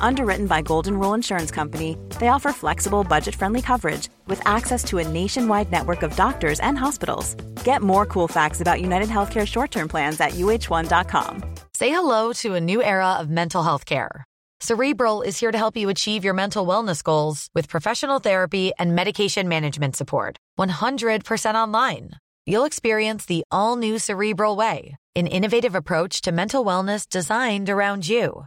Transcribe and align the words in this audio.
Underwritten 0.00 0.46
by 0.46 0.62
Golden 0.62 0.98
Rule 0.98 1.14
Insurance 1.14 1.50
Company, 1.50 1.96
they 2.18 2.28
offer 2.28 2.52
flexible, 2.52 3.04
budget 3.04 3.34
friendly 3.34 3.62
coverage 3.62 4.08
with 4.26 4.40
access 4.46 4.82
to 4.84 4.98
a 4.98 5.08
nationwide 5.08 5.70
network 5.70 6.02
of 6.02 6.16
doctors 6.16 6.60
and 6.60 6.78
hospitals. 6.78 7.34
Get 7.64 7.82
more 7.82 8.06
cool 8.06 8.28
facts 8.28 8.60
about 8.60 8.80
United 8.80 9.08
Healthcare 9.08 9.46
short 9.46 9.70
term 9.70 9.88
plans 9.88 10.20
at 10.20 10.32
uh1.com. 10.32 11.54
Say 11.74 11.90
hello 11.90 12.32
to 12.34 12.54
a 12.54 12.60
new 12.60 12.82
era 12.82 13.12
of 13.20 13.30
mental 13.30 13.62
health 13.62 13.86
care. 13.86 14.24
Cerebral 14.60 15.22
is 15.22 15.38
here 15.38 15.52
to 15.52 15.58
help 15.58 15.76
you 15.76 15.88
achieve 15.88 16.24
your 16.24 16.34
mental 16.34 16.66
wellness 16.66 17.02
goals 17.02 17.48
with 17.54 17.68
professional 17.68 18.18
therapy 18.18 18.72
and 18.78 18.96
medication 18.96 19.48
management 19.48 19.94
support. 19.94 20.36
100% 20.58 21.54
online. 21.54 22.10
You'll 22.44 22.64
experience 22.64 23.26
the 23.26 23.44
all 23.52 23.76
new 23.76 24.00
Cerebral 24.00 24.56
Way, 24.56 24.96
an 25.14 25.28
innovative 25.28 25.76
approach 25.76 26.22
to 26.22 26.32
mental 26.32 26.64
wellness 26.64 27.08
designed 27.08 27.70
around 27.70 28.08
you. 28.08 28.46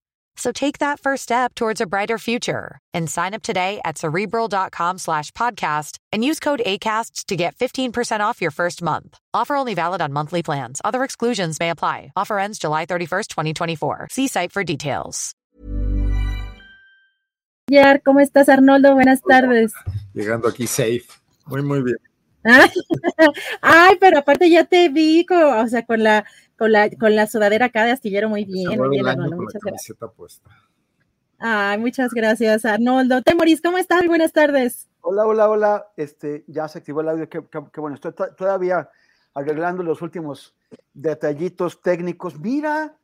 So 0.35 0.51
take 0.51 0.79
that 0.79 0.99
first 0.99 1.23
step 1.23 1.53
towards 1.55 1.81
a 1.81 1.85
brighter 1.85 2.17
future 2.17 2.79
and 2.93 3.09
sign 3.09 3.33
up 3.33 3.43
today 3.43 3.79
at 3.85 3.97
cerebral.com 3.97 4.97
slash 4.97 5.31
podcast 5.31 5.97
and 6.11 6.23
use 6.23 6.39
code 6.39 6.61
ACasts 6.65 7.25
to 7.25 7.35
get 7.35 7.55
15% 7.55 8.21
off 8.21 8.41
your 8.41 8.51
first 8.51 8.81
month. 8.81 9.17
Offer 9.33 9.55
only 9.55 9.73
valid 9.73 10.01
on 10.01 10.13
monthly 10.13 10.41
plans. 10.43 10.81
Other 10.83 11.03
exclusions 11.03 11.59
may 11.59 11.69
apply. 11.69 12.11
Offer 12.15 12.39
ends 12.39 12.59
July 12.59 12.85
31st, 12.85 13.27
2024. 13.27 14.07
See 14.11 14.27
site 14.27 14.51
for 14.51 14.63
details. 14.63 15.35
¿Cómo 18.05 18.19
estás, 18.19 18.49
Arnoldo? 18.49 18.93
Buenas 18.93 19.21
tardes. 19.21 19.73
Llegando 20.13 20.49
aquí 20.49 20.67
safe. 20.67 21.07
Muy, 21.47 21.61
muy 21.61 21.81
bien. 21.81 21.97
Ay, 23.61 23.97
pero 23.99 24.19
aparte 24.19 24.49
ya 24.49 24.65
te 24.65 24.89
vi, 24.89 25.25
o 25.29 25.67
sea, 25.67 25.85
con 25.85 26.03
la 26.03 26.25
con 26.61 26.71
la, 26.71 26.91
con 26.91 27.15
la 27.15 27.25
sudadera 27.25 27.65
acá 27.65 27.85
de 27.85 27.91
astillero 27.91 28.29
muy 28.29 28.45
bien. 28.45 28.77
Muy 28.77 28.89
bien 28.89 29.05
muchas 29.35 29.63
gracias. 29.63 29.97
Puesta. 30.15 30.49
Ay, 31.39 31.79
muchas 31.79 32.13
gracias, 32.13 32.65
Arnoldo. 32.65 33.23
Temoris, 33.23 33.61
¿cómo 33.61 33.79
estás? 33.79 34.05
Buenas 34.05 34.31
tardes. 34.31 34.87
Hola, 35.01 35.25
hola, 35.25 35.49
hola. 35.49 35.87
Este, 35.97 36.43
ya 36.45 36.67
se 36.67 36.77
activó 36.77 37.01
el 37.01 37.09
audio. 37.09 37.27
Qué, 37.27 37.39
bueno, 37.77 37.95
estoy 37.95 38.13
todavía 38.37 38.87
arreglando 39.33 39.81
los 39.81 40.03
últimos 40.03 40.53
detallitos 40.93 41.81
técnicos. 41.81 42.39
Mira, 42.39 42.95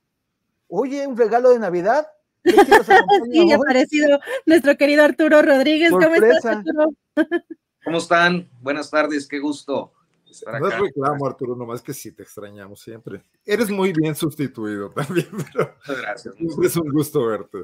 oye, 0.68 1.08
un 1.08 1.18
regalo 1.18 1.50
de 1.50 1.58
Navidad. 1.58 2.08
sí, 3.32 3.52
ha 3.52 3.56
aparecido 3.56 4.20
nuestro 4.46 4.78
querido 4.78 5.04
Arturo 5.04 5.42
Rodríguez. 5.42 5.90
¿Cómo 5.90 6.14
estás, 6.14 6.46
Arturo? 6.46 6.92
¿Cómo 7.88 8.00
están? 8.00 8.50
Buenas 8.62 8.92
tardes, 8.92 9.25
qué 9.25 9.40
gusto. 9.40 9.94
No 10.59 10.68
es 10.68 10.78
reclamo, 10.78 11.25
Arturo, 11.25 11.56
nomás 11.56 11.81
que 11.81 11.94
sí 11.94 12.12
te 12.12 12.22
extrañamos 12.22 12.81
siempre. 12.81 13.22
Eres 13.46 13.70
muy 13.70 13.94
bien 13.94 14.14
sustituido 14.14 14.92
también, 14.96 15.30
pero 15.53 15.74
gracias. 15.88 16.36
Es 16.66 16.76
un 16.76 16.92
gusto 16.92 17.26
verte. 17.26 17.59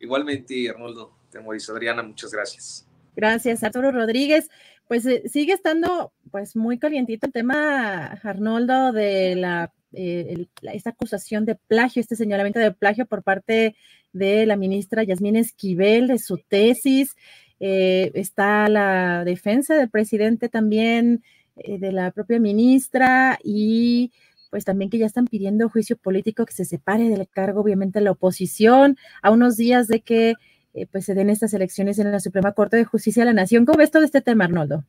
Igualmente, 0.00 0.70
Arnoldo, 0.70 1.12
Temoris, 1.30 1.68
Adriana, 1.68 2.02
muchas 2.02 2.32
gracias. 2.32 2.88
Gracias, 3.14 3.62
Arturo 3.62 3.92
Rodríguez. 3.92 4.48
Pues 4.88 5.04
eh, 5.04 5.22
sigue 5.28 5.52
estando 5.52 6.14
pues 6.30 6.56
muy 6.56 6.78
calientito 6.78 7.26
el 7.26 7.32
tema, 7.34 8.06
Arnoldo, 8.22 8.92
de 8.92 9.36
la, 9.36 9.70
eh, 9.92 10.46
esta 10.62 10.90
acusación 10.90 11.44
de 11.44 11.56
plagio, 11.56 12.00
este 12.00 12.16
señalamiento 12.16 12.58
de 12.58 12.72
plagio 12.72 13.04
por 13.04 13.22
parte 13.22 13.76
de 14.14 14.46
la 14.46 14.56
ministra 14.56 15.02
Yasmín 15.02 15.36
Esquivel 15.36 16.06
de 16.06 16.18
su 16.18 16.38
tesis. 16.38 17.16
Eh, 17.64 18.10
está 18.14 18.68
la 18.68 19.22
defensa 19.24 19.76
del 19.76 19.88
presidente 19.88 20.48
también 20.48 21.22
eh, 21.54 21.78
de 21.78 21.92
la 21.92 22.10
propia 22.10 22.40
ministra 22.40 23.38
y 23.44 24.10
pues 24.50 24.64
también 24.64 24.90
que 24.90 24.98
ya 24.98 25.06
están 25.06 25.28
pidiendo 25.28 25.68
juicio 25.68 25.96
político 25.96 26.44
que 26.44 26.52
se 26.54 26.64
separe 26.64 27.08
del 27.08 27.28
cargo, 27.28 27.60
obviamente, 27.60 28.00
la 28.00 28.10
oposición, 28.10 28.98
a 29.22 29.30
unos 29.30 29.56
días 29.56 29.86
de 29.86 30.00
que 30.00 30.34
eh, 30.74 30.88
pues 30.90 31.04
se 31.04 31.14
den 31.14 31.30
estas 31.30 31.54
elecciones 31.54 32.00
en 32.00 32.10
la 32.10 32.18
Suprema 32.18 32.50
Corte 32.50 32.76
de 32.78 32.84
Justicia 32.84 33.22
de 33.22 33.26
la 33.26 33.40
Nación. 33.42 33.64
¿Cómo 33.64 33.78
ves 33.78 33.92
todo 33.92 34.02
este 34.02 34.22
tema, 34.22 34.46
Arnoldo? 34.46 34.84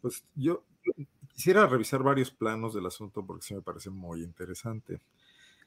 Pues 0.00 0.22
yo 0.36 0.62
quisiera 1.32 1.66
revisar 1.66 2.04
varios 2.04 2.30
planos 2.30 2.72
del 2.72 2.86
asunto 2.86 3.26
porque 3.26 3.46
sí 3.46 3.52
me 3.52 3.62
parece 3.62 3.90
muy 3.90 4.22
interesante. 4.22 5.00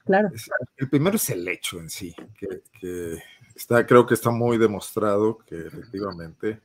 Claro. 0.08 0.30
el 0.78 0.88
primero 0.88 1.16
es 1.16 1.28
el 1.28 1.46
hecho 1.46 1.78
en 1.78 1.90
sí, 1.90 2.14
que, 2.38 2.62
que 2.80 3.22
está, 3.54 3.86
creo 3.86 4.06
que 4.06 4.14
está 4.14 4.30
muy 4.30 4.56
demostrado 4.56 5.36
que 5.36 5.66
efectivamente 5.66 6.62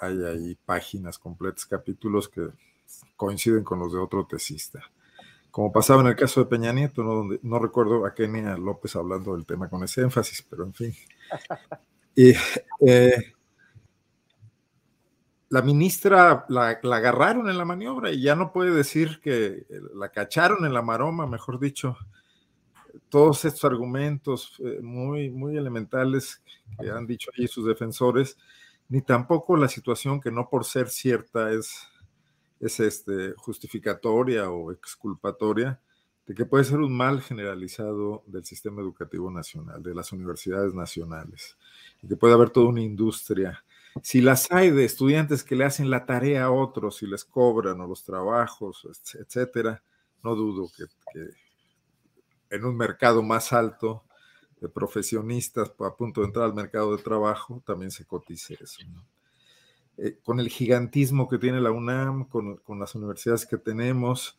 hay 0.00 0.24
ahí 0.24 0.58
páginas 0.64 1.16
completas, 1.16 1.64
capítulos 1.64 2.28
que 2.28 2.48
coinciden 3.16 3.62
con 3.62 3.78
los 3.78 3.92
de 3.92 4.00
otro 4.00 4.26
tesista. 4.26 4.80
Como 5.50 5.72
pasaba 5.72 6.02
en 6.02 6.08
el 6.08 6.16
caso 6.16 6.40
de 6.40 6.46
Peña 6.46 6.72
Nieto, 6.72 7.02
¿no? 7.02 7.14
Donde, 7.14 7.40
no 7.42 7.58
recuerdo 7.58 8.04
a 8.04 8.14
Kenia 8.14 8.58
López 8.58 8.94
hablando 8.96 9.34
del 9.34 9.46
tema 9.46 9.70
con 9.70 9.82
ese 9.84 10.02
énfasis, 10.02 10.42
pero 10.42 10.64
en 10.64 10.74
fin. 10.74 10.94
Y, 12.18 12.32
eh, 12.80 13.34
la 15.50 15.60
ministra 15.60 16.46
la, 16.48 16.80
agarraron 16.82 17.50
en 17.50 17.58
la 17.58 17.66
maniobra 17.66 18.10
y 18.10 18.22
ya 18.22 18.34
no 18.34 18.54
puede 18.54 18.70
decir 18.70 19.20
que 19.20 19.66
la 19.94 20.08
cacharon 20.08 20.64
en 20.64 20.72
la 20.72 20.80
maroma, 20.80 21.26
mejor 21.26 21.60
dicho. 21.60 21.96
Todos 23.08 23.44
estos 23.44 23.64
argumentos 23.64 24.56
eh, 24.58 24.80
muy, 24.82 25.30
muy 25.30 25.56
elementales 25.56 26.42
que 26.80 26.90
han 26.90 27.06
dicho 27.06 27.30
allí 27.36 27.48
sus 27.48 27.66
defensores, 27.66 28.36
ni 28.88 29.02
tampoco 29.02 29.56
la 29.56 29.68
situación 29.68 30.20
que 30.20 30.30
no 30.30 30.48
por 30.48 30.64
ser 30.64 30.88
cierta 30.88 31.50
es, 31.52 31.88
es 32.60 32.80
este, 32.80 33.34
justificatoria 33.36 34.50
o 34.50 34.70
exculpatoria 34.72 35.80
de 36.26 36.34
que 36.34 36.44
puede 36.44 36.64
ser 36.64 36.78
un 36.78 36.96
mal 36.96 37.22
generalizado 37.22 38.24
del 38.26 38.44
sistema 38.44 38.80
educativo 38.82 39.30
nacional, 39.30 39.82
de 39.82 39.94
las 39.94 40.12
universidades 40.12 40.74
nacionales, 40.74 41.56
y 42.02 42.08
que 42.08 42.16
puede 42.16 42.34
haber 42.34 42.50
toda 42.50 42.68
una 42.68 42.82
industria. 42.82 43.64
Si 44.02 44.20
las 44.20 44.50
hay 44.50 44.70
de 44.70 44.84
estudiantes 44.84 45.44
que 45.44 45.54
le 45.54 45.64
hacen 45.64 45.88
la 45.88 46.04
tarea 46.04 46.44
a 46.44 46.50
otros 46.50 47.02
y 47.02 47.06
les 47.06 47.24
cobran 47.24 47.80
o 47.80 47.86
los 47.86 48.02
trabajos, 48.02 48.86
etcétera, 49.14 49.82
no 50.22 50.34
dudo 50.34 50.68
que, 50.76 50.84
que 51.12 51.30
en 52.50 52.64
un 52.64 52.76
mercado 52.76 53.22
más 53.22 53.52
alto 53.52 54.04
de 54.60 54.68
profesionistas 54.68 55.72
a 55.80 55.96
punto 55.96 56.20
de 56.20 56.28
entrar 56.28 56.46
al 56.46 56.54
mercado 56.54 56.96
de 56.96 57.02
trabajo, 57.02 57.62
también 57.66 57.90
se 57.90 58.04
cotice 58.04 58.58
eso. 58.60 58.82
Eh, 59.98 60.18
con 60.22 60.40
el 60.40 60.48
gigantismo 60.48 61.28
que 61.28 61.38
tiene 61.38 61.60
la 61.60 61.70
UNAM, 61.70 62.24
con, 62.28 62.56
con 62.58 62.78
las 62.78 62.94
universidades 62.94 63.46
que 63.46 63.58
tenemos, 63.58 64.38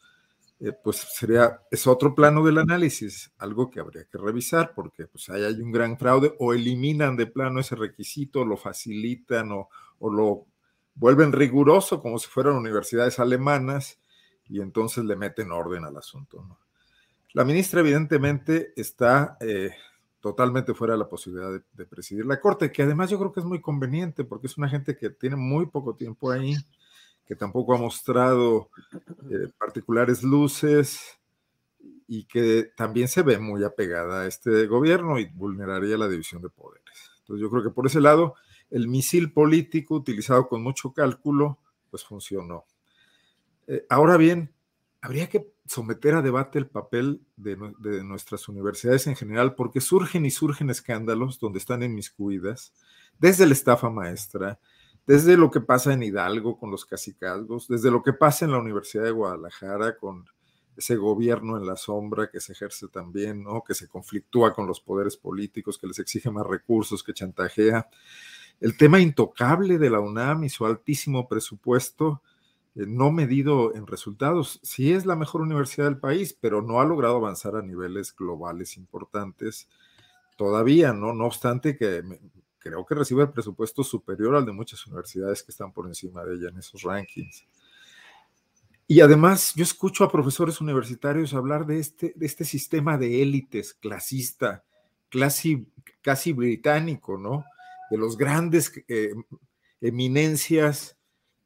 eh, 0.60 0.72
pues 0.72 0.98
sería, 0.98 1.62
es 1.70 1.86
otro 1.86 2.16
plano 2.16 2.44
del 2.44 2.58
análisis, 2.58 3.32
algo 3.38 3.70
que 3.70 3.80
habría 3.80 4.06
que 4.06 4.18
revisar, 4.18 4.74
porque 4.74 5.06
pues 5.06 5.30
ahí 5.30 5.44
hay 5.44 5.62
un 5.62 5.72
gran 5.72 5.98
fraude, 5.98 6.36
o 6.40 6.54
eliminan 6.54 7.16
de 7.16 7.28
plano 7.28 7.60
ese 7.60 7.76
requisito, 7.76 8.44
lo 8.44 8.58
facilitan 8.58 9.52
o, 9.52 9.70
o 10.00 10.12
lo 10.12 10.46
vuelven 10.96 11.32
riguroso 11.32 12.02
como 12.02 12.18
si 12.18 12.28
fueran 12.28 12.56
universidades 12.56 13.20
alemanas, 13.20 14.00
y 14.50 14.62
entonces 14.62 15.06
le 15.06 15.16
meten 15.16 15.52
orden 15.52 15.86
al 15.86 15.98
asunto. 15.98 16.44
¿no? 16.48 16.58
La 17.38 17.46
ministra 17.46 17.82
evidentemente 17.82 18.74
está 18.76 19.38
eh, 19.40 19.70
totalmente 20.20 20.74
fuera 20.74 20.96
de 20.96 20.98
la 20.98 21.08
posibilidad 21.08 21.52
de, 21.52 21.86
presidir 21.86 22.26
la 22.26 22.42
Corte, 22.42 22.72
que 22.72 22.82
además 22.82 23.12
yo 23.12 23.20
creo 23.20 23.32
que 23.32 23.42
es 23.42 23.46
muy 23.46 23.62
conveniente 23.62 24.24
porque 24.24 24.48
es 24.48 24.58
una 24.58 24.68
gente 24.68 24.98
que 24.98 25.12
tiene 25.12 25.36
muy 25.36 25.68
poco 25.68 25.94
tiempo 25.94 26.32
ahí, 26.32 26.56
que 27.28 27.36
tampoco 27.36 27.76
ha 27.76 27.78
mostrado 27.78 28.72
eh, 29.30 29.52
particulares 29.56 30.24
luces 30.24 31.20
y 32.08 32.24
que 32.24 32.72
también 32.76 33.08
se 33.08 33.22
ve 33.22 33.38
muy 33.38 33.64
apegada 33.64 34.22
a 34.22 34.26
este 34.26 34.66
gobierno 34.66 35.20
y 35.20 35.26
vulneraría 35.26 35.96
la 35.96 36.08
división 36.08 36.42
de 36.42 36.50
poderes. 36.50 37.12
Entonces 37.20 37.40
yo 37.40 37.52
creo 37.52 37.62
que 37.62 37.70
por 37.70 37.86
ese 37.86 38.02
lado 38.02 38.34
el 38.72 38.88
misil 38.88 39.32
político 39.32 39.94
utilizado 39.94 40.48
con 40.48 40.64
mucho 40.64 40.92
cálculo, 40.92 41.60
pues 41.92 42.04
funcionó. 42.04 42.66
Eh, 43.68 43.86
ahora 43.90 44.18
bien, 44.18 44.57
habría 45.02 45.30
que 45.30 45.48
someter 45.66 46.16
a 46.16 46.22
debate 46.22 46.60
el 46.60 46.68
papel 46.68 47.22
de, 47.36 47.56
nuestras 48.04 48.48
universidades 48.48 49.08
en 49.08 49.16
general, 49.16 49.56
porque 49.56 49.82
surgen 49.82 50.26
y 50.26 50.32
surgen 50.32 50.70
escándalos 50.70 51.40
donde 51.40 51.60
están 51.60 51.84
inmiscuidas, 51.84 52.74
desde 53.20 53.46
la 53.46 53.54
estafa 53.54 53.90
maestra, 53.90 54.60
desde 55.06 55.38
lo 55.38 55.52
que 55.52 55.62
pasa 55.62 55.94
en 55.94 56.04
Hidalgo 56.04 56.58
con 56.60 56.72
los 56.72 56.86
cacicazgos, 56.86 57.68
desde 57.68 57.92
lo 57.92 58.04
que 58.04 58.14
pasa 58.14 58.46
en 58.46 58.52
la 58.52 58.60
Universidad 58.60 59.04
de 59.04 59.12
Guadalajara 59.12 59.98
con 59.98 60.26
ese 60.76 60.96
gobierno 60.96 61.58
en 61.58 61.66
la 61.66 61.76
sombra 61.76 62.30
que 62.30 62.40
se 62.40 62.52
ejerce 62.52 62.88
también, 62.88 63.44
¿no? 63.44 63.64
que 63.64 63.74
se 63.74 63.88
conflictúa 63.88 64.54
con 64.54 64.68
los 64.68 64.80
poderes 64.80 65.18
políticos, 65.18 65.78
que 65.78 65.88
les 65.88 65.98
exige 65.98 66.30
más 66.30 66.46
recursos, 66.46 67.04
que 67.04 67.14
chantajea. 67.14 67.88
El 68.60 68.78
tema 68.78 69.00
intocable 69.00 69.78
de 69.78 69.90
la 69.90 70.00
UNAM 70.00 70.44
y 70.44 70.50
su 70.50 70.66
altísimo 70.66 71.28
presupuesto 71.28 72.22
no 72.86 73.12
medido 73.12 73.74
en 73.74 73.88
resultados. 73.88 74.60
Sí 74.62 74.94
es 74.94 75.06
la 75.06 75.16
mejor 75.16 75.42
universidad 75.42 75.86
del 75.86 75.98
país, 75.98 76.38
pero 76.40 76.62
no 76.62 76.80
ha 76.80 76.86
logrado 76.86 77.16
avanzar 77.16 77.56
a 77.56 77.62
niveles 77.62 78.16
globales 78.16 78.78
importantes 78.78 79.68
todavía, 80.36 80.94
¿no? 80.94 81.14
No 81.14 81.26
obstante 81.26 81.76
que 81.76 82.04
creo 82.60 82.86
que 82.86 82.96
recibe 82.96 83.24
el 83.24 83.32
presupuesto 83.32 83.84
superior 83.84 84.36
al 84.36 84.46
de 84.46 84.52
muchas 84.52 84.86
universidades 84.86 85.42
que 85.42 85.52
están 85.52 85.72
por 85.72 85.88
encima 85.88 86.24
de 86.24 86.36
ella 86.36 86.50
en 86.50 86.58
esos 86.58 86.84
rankings. 86.84 87.46
Y 88.88 89.02
además, 89.02 89.54
yo 89.56 89.64
escucho 89.64 90.04
a 90.04 90.12
profesores 90.12 90.62
universitarios 90.62 91.34
hablar 91.34 91.66
de 91.66 91.80
este, 91.80 92.14
de 92.16 92.26
este 92.26 92.46
sistema 92.46 92.98
de 92.98 93.22
élites 93.22 93.74
clasista, 93.74 94.64
casi, 95.10 95.68
casi 96.02 96.32
británico, 96.32 97.18
¿no? 97.18 97.44
De 97.90 97.98
los 97.98 98.18
grandes 98.18 98.72
eh, 98.88 99.14
eminencias 99.82 100.97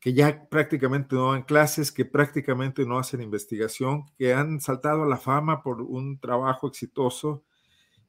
que 0.02 0.14
ya 0.14 0.50
prácticamente 0.50 1.16
no 1.16 1.32
dan 1.32 1.44
clases, 1.44 1.92
que 1.92 2.06
prácticamente 2.06 2.86
no 2.88 2.98
hacen 2.98 3.22
investigación, 3.22 4.06
que 4.18 4.34
han 4.34 4.60
saltado 4.60 5.04
a 5.04 5.08
la 5.08 5.18
fama 5.18 5.62
por 5.62 5.80
un 5.84 6.20
trabajo 6.20 6.68
exitoso 6.68 7.44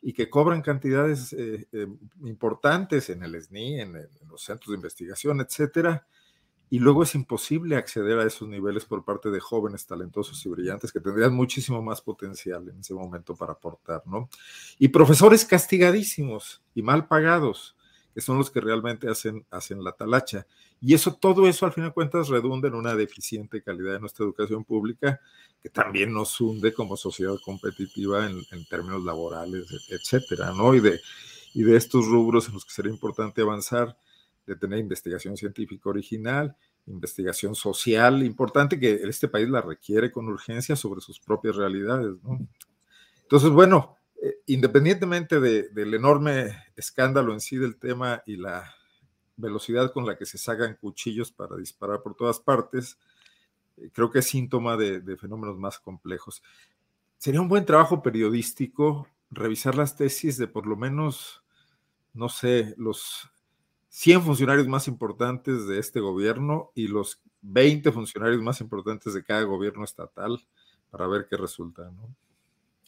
y 0.01 0.15
que 0.15 0.31
cobran 0.31 0.63
cantidades 0.63 1.35
eh, 1.35 1.69
eh, 1.71 1.87
importantes 2.25 3.11
en 3.11 3.23
el 3.23 3.41
SNI, 3.41 3.81
en, 3.83 3.97
en, 3.97 4.09
los 4.29 4.43
centros 4.43 4.71
de 4.71 4.77
investigación, 4.77 5.43
etcétera, 5.43 6.07
y 6.71 6.79
luego 6.79 7.03
es 7.03 7.15
imposible 7.15 7.77
acceder 7.77 8.19
a 8.19 8.27
esos 8.27 8.49
niveles 8.49 8.87
por 8.87 9.05
parte 9.05 9.31
de 9.31 9.39
jóvenes 9.39 9.87
talentosos 9.87 10.45
y 10.47 10.49
brillantes 10.49 10.91
que 10.91 11.01
tendrían 11.01 11.35
muchísimo 11.35 11.83
más 11.83 12.01
potencial 12.01 12.67
en 12.71 12.81
ese 12.81 12.95
momento 12.95 13.37
para 13.37 13.53
aportar, 13.53 14.03
¿no? 14.07 14.31
Y 14.79 14.89
profesores 14.89 15.45
castigadísimos 15.45 16.63
y 16.75 16.81
mal 16.81 17.07
pagados, 17.07 17.77
que 18.15 18.21
son 18.21 18.39
los 18.39 18.51
que 18.51 18.61
realmente 18.61 19.09
hacen, 19.09 19.47
hacen 19.51 19.83
la 19.83 19.93
talacha. 19.93 20.47
Y 20.81 20.95
eso, 20.95 21.15
todo 21.15 21.47
eso 21.47 21.67
al 21.67 21.73
fin 21.73 21.85
de 21.85 21.93
cuentas 21.93 22.29
redunda 22.29 22.69
en 22.69 22.75
una 22.75 22.95
deficiente 22.95 23.63
calidad 23.63 23.95
de 23.95 24.01
nuestra 24.01 24.25
educación 24.25 24.65
pública, 24.65 25.21
que 25.63 25.69
también 25.69 26.13
nos 26.13 26.41
hunde 26.41 26.73
como 26.75 26.97
sociedad 26.97 27.37
competitiva 27.45 28.29
en, 28.29 28.41
en 28.51 28.65
términos 28.67 29.05
laborales, 29.05 29.67
etcétera, 29.89 30.53
¿no? 30.53 30.75
Y 30.75 30.81
de, 30.81 31.01
y 31.55 31.63
de 31.63 31.77
estos 31.77 32.07
rubros 32.07 32.49
en 32.49 32.55
los 32.55 32.65
que 32.65 32.73
sería 32.73 32.93
importante 32.93 33.43
avanzar 33.43 33.97
de 34.47 34.57
tener 34.57 34.79
investigación 34.79 35.37
científica 35.37 35.89
original, 35.89 36.57
investigación 36.87 37.55
social, 37.55 38.23
importante 38.25 38.79
que 38.79 38.95
este 39.05 39.29
país 39.29 39.49
la 39.49 39.61
requiere 39.61 40.11
con 40.11 40.27
urgencia 40.29 40.75
sobre 40.75 41.01
sus 41.01 41.21
propias 41.21 41.57
realidades. 41.57 42.15
¿no? 42.23 42.41
Entonces, 43.23 43.51
bueno, 43.51 43.97
eh, 44.25 44.39
independientemente 44.47 45.41
de, 45.41 45.69
del 45.71 45.95
enorme 45.95 46.57
escándalo 46.77 47.33
en 47.33 47.41
sí 47.41 47.57
del 47.57 47.77
tema 47.77 48.23
y 48.25 48.37
la 48.37 48.73
velocidad 49.37 49.93
con 49.93 50.07
la 50.07 50.17
que 50.17 50.27
se 50.27 50.39
sacan 50.39 50.77
cuchillos 50.81 51.33
para 51.33 51.57
disparar 51.57 52.03
por 52.03 52.15
todas 52.15 52.39
partes, 52.39 53.01
eh, 53.79 53.91
creo 53.93 54.13
que 54.13 54.21
es 54.21 54.27
síntoma 54.27 54.77
de, 54.77 55.01
de 55.01 55.17
fenómenos 55.17 55.59
más 55.59 55.81
complejos. 55.81 56.41
Sería 57.19 57.41
un 57.41 57.49
buen 57.49 57.67
trabajo 57.67 58.01
periodístico 58.01 59.09
revisar 59.29 59.75
las 59.75 59.97
tesis 59.97 60.37
de 60.39 60.47
por 60.47 60.69
lo 60.69 60.77
menos, 60.77 61.43
no 62.15 62.29
sé, 62.29 62.77
los 62.79 63.29
100 63.89 64.23
funcionarios 64.23 64.69
más 64.69 64.87
importantes 64.87 65.67
de 65.67 65.81
este 65.81 65.99
gobierno 65.99 66.71
y 66.77 66.87
los 66.87 67.21
20 67.41 67.91
funcionarios 67.91 68.41
más 68.41 68.61
importantes 68.61 69.15
de 69.15 69.25
cada 69.25 69.43
gobierno 69.43 69.83
estatal 69.83 70.47
para 70.91 71.09
ver 71.09 71.27
qué 71.29 71.37
resulta, 71.37 71.91
¿no? 71.91 72.15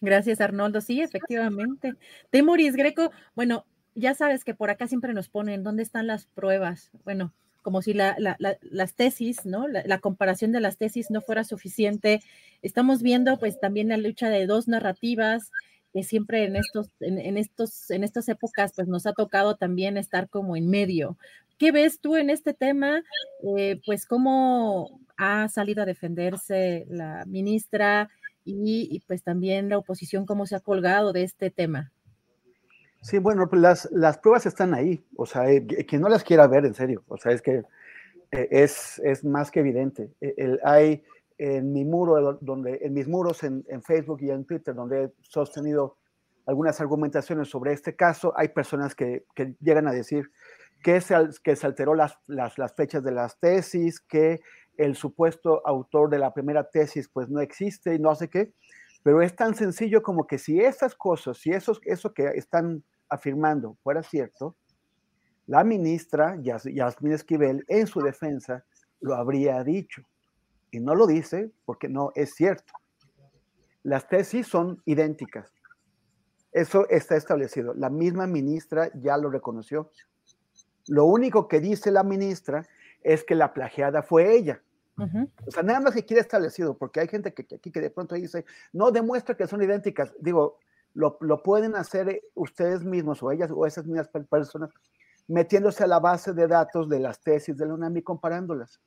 Gracias, 0.00 0.40
Arnoldo. 0.40 0.80
Sí, 0.80 1.00
efectivamente. 1.00 1.94
Temuris 2.30 2.76
Greco, 2.76 3.10
bueno, 3.34 3.64
ya 3.94 4.14
sabes 4.14 4.44
que 4.44 4.54
por 4.54 4.70
acá 4.70 4.86
siempre 4.88 5.14
nos 5.14 5.28
ponen 5.28 5.62
dónde 5.62 5.82
están 5.82 6.06
las 6.06 6.26
pruebas. 6.26 6.90
Bueno, 7.04 7.32
como 7.62 7.80
si 7.80 7.94
la, 7.94 8.14
la, 8.18 8.36
la, 8.38 8.58
las 8.60 8.94
tesis, 8.94 9.46
¿no? 9.46 9.66
La, 9.68 9.98
comparación 9.98 10.52
de 10.52 10.60
las 10.60 10.76
tesis 10.76 11.10
no 11.10 11.22
fuera 11.22 11.44
suficiente. 11.44 12.20
Estamos 12.60 13.02
viendo 13.02 13.38
pues 13.38 13.58
también 13.58 13.88
la 13.88 13.96
lucha 13.96 14.28
de 14.28 14.46
dos 14.46 14.68
narrativas 14.68 15.50
que 15.92 16.02
siempre 16.02 16.44
en 16.44 16.56
estos, 16.56 16.88
en, 17.00 17.38
estos, 17.38 17.90
en 17.90 18.04
estas 18.04 18.28
épocas, 18.28 18.72
pues 18.74 18.88
nos 18.88 19.06
ha 19.06 19.12
tocado 19.12 19.56
también 19.56 19.96
estar 19.96 20.28
como 20.28 20.56
en 20.56 20.68
medio. 20.68 21.16
¿Qué 21.56 21.72
ves 21.72 22.00
tú 22.00 22.16
en 22.16 22.30
este 22.30 22.52
tema? 22.52 23.02
Eh, 23.56 23.80
pues 23.86 24.04
cómo 24.04 25.00
ha 25.16 25.48
salido 25.48 25.82
a 25.82 25.86
defenderse 25.86 26.84
la 26.90 27.24
ministra 27.26 28.10
y, 28.44 29.02
pues 29.06 29.22
también 29.22 29.68
la 29.68 29.78
oposición, 29.78 30.26
cómo 30.26 30.46
se 30.46 30.56
ha 30.56 30.60
colgado 30.60 31.12
de 31.12 31.22
este 31.22 31.50
tema. 31.50 31.92
Sí, 33.00 33.18
bueno, 33.18 33.48
pues 33.48 33.60
las, 33.60 33.88
las 33.92 34.18
pruebas 34.18 34.46
están 34.46 34.74
ahí, 34.74 35.04
o 35.16 35.26
sea, 35.26 35.50
eh, 35.50 35.66
quien 35.66 36.00
no 36.00 36.08
las 36.08 36.24
quiera 36.24 36.46
ver, 36.46 36.64
en 36.64 36.74
serio, 36.74 37.04
o 37.08 37.18
sea, 37.18 37.32
es 37.32 37.42
que 37.42 37.62
eh, 38.32 38.48
es, 38.50 39.00
es 39.04 39.24
más 39.24 39.50
que 39.50 39.60
evidente. 39.60 40.10
El, 40.20 40.58
hay 40.64 41.04
en 41.38 41.72
mi 41.72 41.84
muro, 41.84 42.38
donde, 42.40 42.78
en 42.82 42.94
mis 42.94 43.08
muros 43.08 43.42
en, 43.42 43.64
Facebook 43.82 44.22
y 44.22 44.30
en 44.30 44.44
Twitter, 44.44 44.74
donde 44.74 45.04
he 45.04 45.12
sostenido 45.22 45.96
algunas 46.46 46.80
argumentaciones 46.80 47.48
sobre 47.48 47.72
este 47.72 47.96
caso, 47.96 48.32
hay 48.36 48.48
personas 48.48 48.94
que, 48.94 49.24
llegan 49.60 49.88
a 49.88 49.92
decir 49.92 50.30
que 50.82 51.00
se, 51.00 51.14
que 51.42 51.56
se 51.56 51.66
alteró 51.66 51.94
las, 51.94 52.18
las, 52.26 52.58
las, 52.58 52.74
fechas 52.74 53.02
de 53.02 53.12
las 53.12 53.38
tesis, 53.38 54.00
que 54.00 54.42
el 54.76 54.96
supuesto 54.96 55.66
autor 55.66 56.10
de 56.10 56.18
la 56.18 56.32
primera 56.32 56.68
tesis 56.68 57.08
pues 57.08 57.28
no 57.28 57.40
existe 57.40 57.94
y 57.94 57.98
no 57.98 58.14
sé 58.14 58.28
qué, 58.28 58.52
pero 59.02 59.22
es 59.22 59.36
tan 59.36 59.54
sencillo 59.54 60.02
como 60.02 60.26
que 60.26 60.38
si 60.38 60.60
esas 60.60 60.94
cosas, 60.94 61.38
si 61.38 61.50
eso, 61.50 61.78
eso 61.84 62.12
que 62.12 62.26
están 62.34 62.82
afirmando 63.08 63.76
fuera 63.82 64.02
cierto, 64.02 64.56
la 65.46 65.62
ministra 65.62 66.36
Yasmín 66.40 67.12
Esquivel 67.12 67.64
en 67.68 67.86
su 67.86 68.00
defensa 68.00 68.64
lo 69.00 69.14
habría 69.14 69.62
dicho 69.62 70.02
y 70.70 70.80
no 70.80 70.94
lo 70.94 71.06
dice 71.06 71.52
porque 71.66 71.88
no 71.88 72.12
es 72.14 72.34
cierto. 72.34 72.72
Las 73.82 74.08
tesis 74.08 74.46
son 74.46 74.82
idénticas. 74.86 75.52
Eso 76.52 76.88
está 76.88 77.16
establecido. 77.16 77.74
La 77.74 77.90
misma 77.90 78.26
ministra 78.26 78.90
ya 78.94 79.18
lo 79.18 79.28
reconoció. 79.28 79.90
Lo 80.86 81.04
único 81.04 81.48
que 81.48 81.60
dice 81.60 81.90
la 81.90 82.02
ministra 82.02 82.66
es 83.04 83.22
que 83.22 83.36
la 83.36 83.54
plagiada 83.54 84.02
fue 84.02 84.34
ella. 84.34 84.60
O 84.96 85.50
sea, 85.50 85.62
nada 85.62 85.80
más 85.80 85.94
que 85.94 86.04
quiere 86.04 86.20
establecido, 86.20 86.76
porque 86.76 87.00
hay 87.00 87.08
gente 87.08 87.32
que, 87.32 87.46
aquí 87.54 87.70
que 87.70 87.80
de 87.80 87.90
pronto 87.90 88.16
dice, 88.16 88.44
no 88.72 88.90
demuestra 88.90 89.36
que 89.36 89.46
son 89.46 89.62
idénticas. 89.62 90.12
Digo, 90.20 90.58
lo, 90.94 91.18
lo, 91.20 91.42
pueden 91.42 91.76
hacer 91.76 92.22
ustedes 92.34 92.84
mismos 92.84 93.22
o 93.22 93.30
ellas 93.32 93.50
o 93.52 93.66
esas 93.66 93.86
mismas 93.86 94.08
personas 94.08 94.70
metiéndose 95.26 95.84
a 95.84 95.88
la 95.88 95.98
base 96.00 96.32
de 96.32 96.46
datos 96.46 96.88
de 96.88 97.00
las 97.00 97.20
tesis 97.20 97.56
de 97.56 97.66
la 97.66 97.74
UNAM 97.74 97.96
y 97.96 98.02
comparándolas 98.02 98.80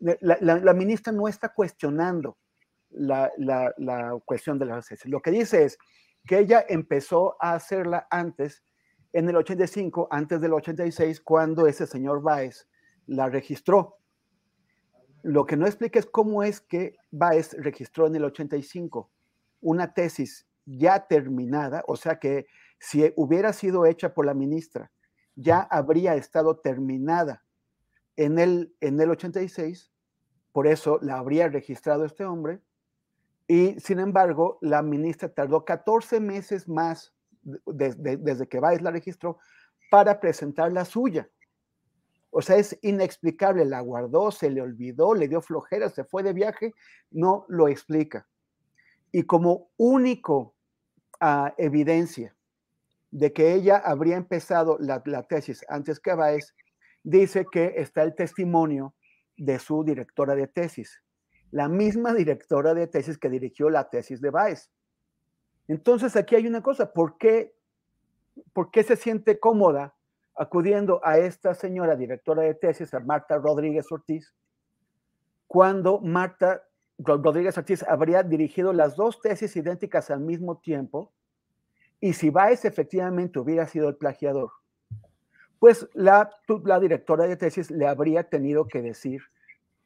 la, 0.00 0.74
ministra 0.74 1.12
no 1.12 1.28
está 1.28 1.50
cuestionando 1.50 2.38
la, 2.90 3.30
cuestión 4.24 4.58
de 4.58 4.66
las 4.66 4.86
tesis. 4.86 5.10
Lo 5.10 5.20
que 5.20 5.30
dice 5.30 5.64
es 5.64 5.78
que 6.26 6.38
ella 6.38 6.64
empezó 6.68 7.36
a 7.40 7.54
hacerla 7.54 8.06
antes, 8.10 8.62
en 9.12 9.28
el 9.28 9.36
85, 9.36 10.08
antes 10.10 10.40
del 10.40 10.52
86, 10.52 11.20
cuando 11.20 11.66
ese 11.66 11.86
señor 11.86 12.22
Baez 12.22 12.68
la 13.08 13.28
registró. 13.28 13.96
Lo 15.22 15.46
que 15.46 15.56
no 15.56 15.66
explica 15.66 15.98
es 15.98 16.06
cómo 16.06 16.44
es 16.44 16.60
que 16.60 16.96
Baez 17.10 17.54
registró 17.58 18.06
en 18.06 18.14
el 18.14 18.24
85 18.24 19.10
una 19.60 19.92
tesis 19.92 20.46
ya 20.64 21.06
terminada, 21.08 21.82
o 21.88 21.96
sea 21.96 22.18
que 22.20 22.46
si 22.78 23.12
hubiera 23.16 23.52
sido 23.52 23.86
hecha 23.86 24.14
por 24.14 24.26
la 24.26 24.34
ministra, 24.34 24.92
ya 25.34 25.60
habría 25.60 26.14
estado 26.14 26.58
terminada 26.58 27.44
en 28.16 28.38
el, 28.38 28.74
en 28.80 29.00
el 29.00 29.10
86, 29.10 29.90
por 30.52 30.66
eso 30.66 30.98
la 31.02 31.18
habría 31.18 31.48
registrado 31.48 32.04
este 32.04 32.24
hombre, 32.24 32.60
y 33.46 33.80
sin 33.80 33.98
embargo, 33.98 34.58
la 34.60 34.82
ministra 34.82 35.32
tardó 35.32 35.64
14 35.64 36.20
meses 36.20 36.68
más 36.68 37.14
desde 37.42 38.46
que 38.46 38.60
Baez 38.60 38.82
la 38.82 38.90
registró 38.90 39.38
para 39.90 40.20
presentar 40.20 40.70
la 40.70 40.84
suya. 40.84 41.30
O 42.30 42.42
sea, 42.42 42.56
es 42.56 42.78
inexplicable, 42.82 43.64
la 43.64 43.80
guardó, 43.80 44.30
se 44.30 44.50
le 44.50 44.60
olvidó, 44.60 45.14
le 45.14 45.28
dio 45.28 45.40
flojera, 45.40 45.88
se 45.88 46.04
fue 46.04 46.22
de 46.22 46.32
viaje, 46.32 46.74
no 47.10 47.46
lo 47.48 47.68
explica. 47.68 48.28
Y 49.12 49.22
como 49.22 49.70
único 49.76 50.54
uh, 51.20 51.48
evidencia 51.56 52.36
de 53.10 53.32
que 53.32 53.54
ella 53.54 53.78
habría 53.78 54.16
empezado 54.16 54.76
la, 54.78 55.02
la 55.06 55.22
tesis 55.22 55.64
antes 55.68 55.98
que 56.00 56.14
Baez, 56.14 56.54
dice 57.02 57.46
que 57.50 57.74
está 57.76 58.02
el 58.02 58.14
testimonio 58.14 58.94
de 59.36 59.58
su 59.58 59.82
directora 59.84 60.34
de 60.34 60.46
tesis, 60.46 61.02
la 61.50 61.68
misma 61.68 62.12
directora 62.12 62.74
de 62.74 62.86
tesis 62.86 63.16
que 63.16 63.30
dirigió 63.30 63.70
la 63.70 63.88
tesis 63.88 64.20
de 64.20 64.30
Baez. 64.30 64.70
Entonces 65.68 66.16
aquí 66.16 66.34
hay 66.34 66.46
una 66.46 66.62
cosa, 66.62 66.92
¿por 66.92 67.16
qué, 67.16 67.54
¿por 68.52 68.70
qué 68.70 68.82
se 68.82 68.96
siente 68.96 69.38
cómoda 69.38 69.94
acudiendo 70.38 71.00
a 71.02 71.18
esta 71.18 71.52
señora 71.52 71.96
directora 71.96 72.42
de 72.42 72.54
tesis, 72.54 72.94
a 72.94 73.00
Marta 73.00 73.36
Rodríguez 73.38 73.90
Ortiz, 73.90 74.32
cuando 75.48 76.00
Marta 76.00 76.62
Rodríguez 76.98 77.58
Ortiz 77.58 77.82
habría 77.82 78.22
dirigido 78.22 78.72
las 78.72 78.94
dos 78.94 79.20
tesis 79.20 79.56
idénticas 79.56 80.10
al 80.10 80.20
mismo 80.20 80.58
tiempo, 80.58 81.12
y 82.00 82.12
si 82.12 82.30
Baez 82.30 82.64
efectivamente 82.64 83.40
hubiera 83.40 83.66
sido 83.66 83.88
el 83.88 83.96
plagiador, 83.96 84.50
pues 85.58 85.88
la, 85.92 86.30
directora 86.80 87.26
de 87.26 87.36
tesis 87.36 87.72
le 87.72 87.88
habría 87.88 88.22
tenido 88.22 88.68
que 88.68 88.80
decir 88.80 89.22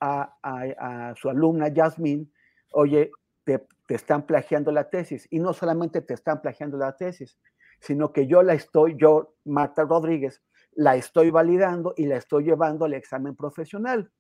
a, 0.01 1.15
su 1.17 1.31
alumna 1.31 1.69
Yasmín, 1.69 2.31
oye, 2.73 3.11
te, 3.45 3.65
te, 3.87 3.95
están 3.95 4.27
plagiando 4.27 4.71
la 4.71 4.91
tesis, 4.91 5.27
y 5.31 5.39
no 5.39 5.55
solamente 5.55 6.03
te 6.03 6.13
están 6.13 6.43
plagiando 6.43 6.77
la 6.77 6.95
tesis, 6.95 7.39
sino 7.83 8.13
que 8.13 8.29
yo 8.29 8.43
la 8.45 8.55
estoy, 8.55 8.97
yo, 8.97 9.35
Marta 9.45 9.85
Rodríguez, 9.85 10.41
la 10.75 10.95
estoy 10.95 11.31
validando 11.31 11.95
y 11.97 12.07
la 12.07 12.17
estoy 12.17 12.45
llevando 12.45 12.85
al 12.85 12.95
examen 12.95 13.35
profesional. 13.35 14.11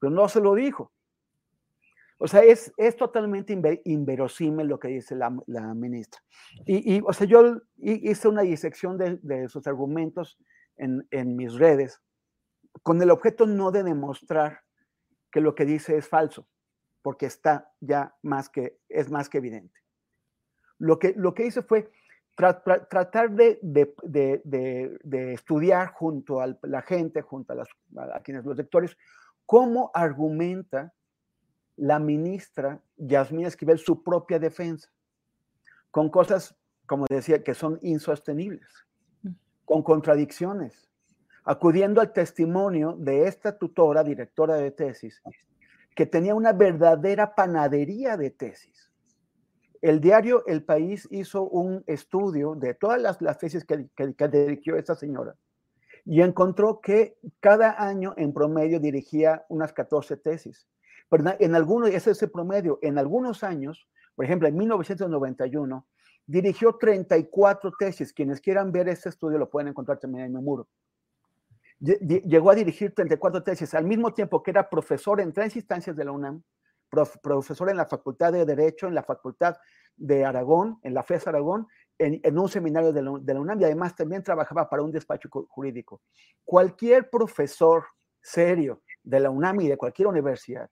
Pero 0.00 0.10
no 0.10 0.28
se 0.28 0.40
lo 0.40 0.54
dijo. 0.54 0.92
O 2.18 2.26
sea, 2.26 2.42
es, 2.42 2.72
es 2.76 2.96
totalmente 2.96 3.56
inverosímil 3.84 4.66
lo 4.66 4.80
que 4.80 4.88
dice 4.88 5.14
la, 5.14 5.32
la 5.46 5.74
ministra. 5.74 6.20
Y, 6.66 6.96
y, 6.96 7.02
o 7.06 7.12
sea, 7.12 7.26
yo 7.26 7.60
hice 7.76 8.26
una 8.26 8.42
disección 8.42 8.98
de, 8.98 9.18
de 9.22 9.48
sus 9.48 9.64
argumentos 9.68 10.36
en, 10.76 11.06
en, 11.12 11.36
mis 11.36 11.54
redes 11.54 12.00
con 12.82 13.00
el 13.00 13.10
objeto 13.10 13.46
no 13.46 13.70
de 13.70 13.84
demostrar 13.84 14.60
que 15.30 15.40
lo 15.40 15.54
que 15.54 15.64
dice 15.64 15.96
es 15.96 16.08
falso, 16.08 16.48
porque 17.00 17.26
está 17.26 17.70
ya 17.80 18.14
más 18.22 18.48
que, 18.48 18.78
es 18.88 19.08
más 19.10 19.28
que 19.28 19.38
evidente. 19.38 19.80
Lo 20.78 20.98
que, 20.98 21.14
lo 21.16 21.32
que 21.32 21.46
hice 21.46 21.62
fue 21.62 21.90
tratar 22.34 23.30
de, 23.30 23.58
de, 23.62 25.32
estudiar 25.32 25.92
junto 25.92 26.40
a 26.40 26.56
la 26.62 26.82
gente, 26.82 27.22
junto 27.22 27.52
a, 27.52 27.56
las, 27.56 27.68
a 28.14 28.20
quienes 28.20 28.44
los 28.44 28.56
lectores, 28.56 28.96
cómo 29.46 29.90
argumenta 29.94 30.92
la 31.76 31.98
ministra 31.98 32.80
Yasmín 32.96 33.46
Esquivel 33.46 33.78
su 33.78 34.02
propia 34.02 34.38
defensa, 34.38 34.90
con 35.90 36.08
cosas, 36.10 36.54
como 36.86 37.06
decía, 37.08 37.42
que 37.42 37.54
son 37.54 37.78
insostenibles, 37.82 38.86
con 39.64 39.82
contradicciones, 39.82 40.88
acudiendo 41.44 42.00
al 42.00 42.12
testimonio 42.12 42.96
de 42.98 43.26
esta 43.26 43.58
tutora, 43.58 44.04
directora 44.04 44.54
de 44.54 44.70
tesis, 44.70 45.22
que 45.94 46.06
tenía 46.06 46.34
una 46.34 46.52
verdadera 46.52 47.34
panadería 47.34 48.16
de 48.16 48.30
tesis 48.30 48.91
el 49.82 50.00
diario 50.00 50.46
El 50.46 50.64
País 50.64 51.08
hizo 51.10 51.42
un 51.42 51.82
estudio 51.86 52.54
de 52.54 52.74
todas 52.74 53.20
las, 53.20 53.38
tesis 53.38 53.64
que, 53.64 53.88
que, 53.96 54.28
dirigió 54.28 54.76
esta 54.76 54.94
señora 54.94 55.34
y 56.04 56.22
encontró 56.22 56.80
que 56.80 57.18
cada 57.40 57.82
año 57.82 58.14
en 58.16 58.32
promedio 58.32 58.80
dirigía 58.80 59.44
unas 59.48 59.72
14 59.72 60.16
tesis. 60.16 60.68
Pero 61.08 61.24
en 61.38 61.54
algunos, 61.54 61.90
ese 61.90 62.12
es 62.12 62.22
el 62.22 62.30
promedio, 62.30 62.78
en 62.80 62.96
algunos 62.96 63.42
años, 63.44 63.88
por 64.14 64.24
ejemplo, 64.24 64.48
en 64.48 64.56
1991, 64.56 65.86
dirigió 66.26 66.76
34 66.76 67.72
tesis. 67.78 68.12
Quienes 68.12 68.40
quieran 68.40 68.72
ver 68.72 68.88
este 68.88 69.08
estudio 69.08 69.38
lo 69.38 69.50
pueden 69.50 69.68
encontrar 69.68 69.98
también 69.98 70.26
en 70.26 70.32
mi 70.32 70.40
muro. 70.40 70.68
Llegó 71.80 72.50
a 72.50 72.54
dirigir 72.54 72.94
34 72.94 73.42
tesis 73.42 73.74
al 73.74 73.84
mismo 73.84 74.14
tiempo 74.14 74.42
que 74.42 74.52
era 74.52 74.70
profesor 74.70 75.20
en 75.20 75.32
tres 75.32 75.56
instancias 75.56 75.96
de 75.96 76.04
la 76.04 76.12
UNAM, 76.12 76.42
profesor 77.22 77.70
en 77.70 77.76
la 77.76 77.86
Facultad 77.86 78.32
de 78.32 78.44
Derecho, 78.44 78.86
en 78.86 78.94
la 78.94 79.02
Facultad 79.02 79.56
de 79.96 80.24
Aragón, 80.24 80.78
en 80.82 80.94
la 80.94 81.02
FES 81.02 81.26
Aragón, 81.26 81.66
en, 81.98 82.38
un 82.38 82.48
seminario 82.48 82.92
de 82.92 83.02
la, 83.02 83.40
UNAM 83.40 83.60
y 83.60 83.64
además 83.64 83.94
también 83.94 84.22
trabajaba 84.22 84.68
para 84.68 84.82
un 84.82 84.90
despacho 84.90 85.28
jurídico. 85.48 86.02
Cualquier 86.44 87.08
profesor 87.08 87.84
serio 88.20 88.82
de 89.02 89.20
la 89.20 89.30
UNAM 89.30 89.60
y 89.60 89.68
de 89.68 89.76
cualquier 89.76 90.08
universidad 90.08 90.68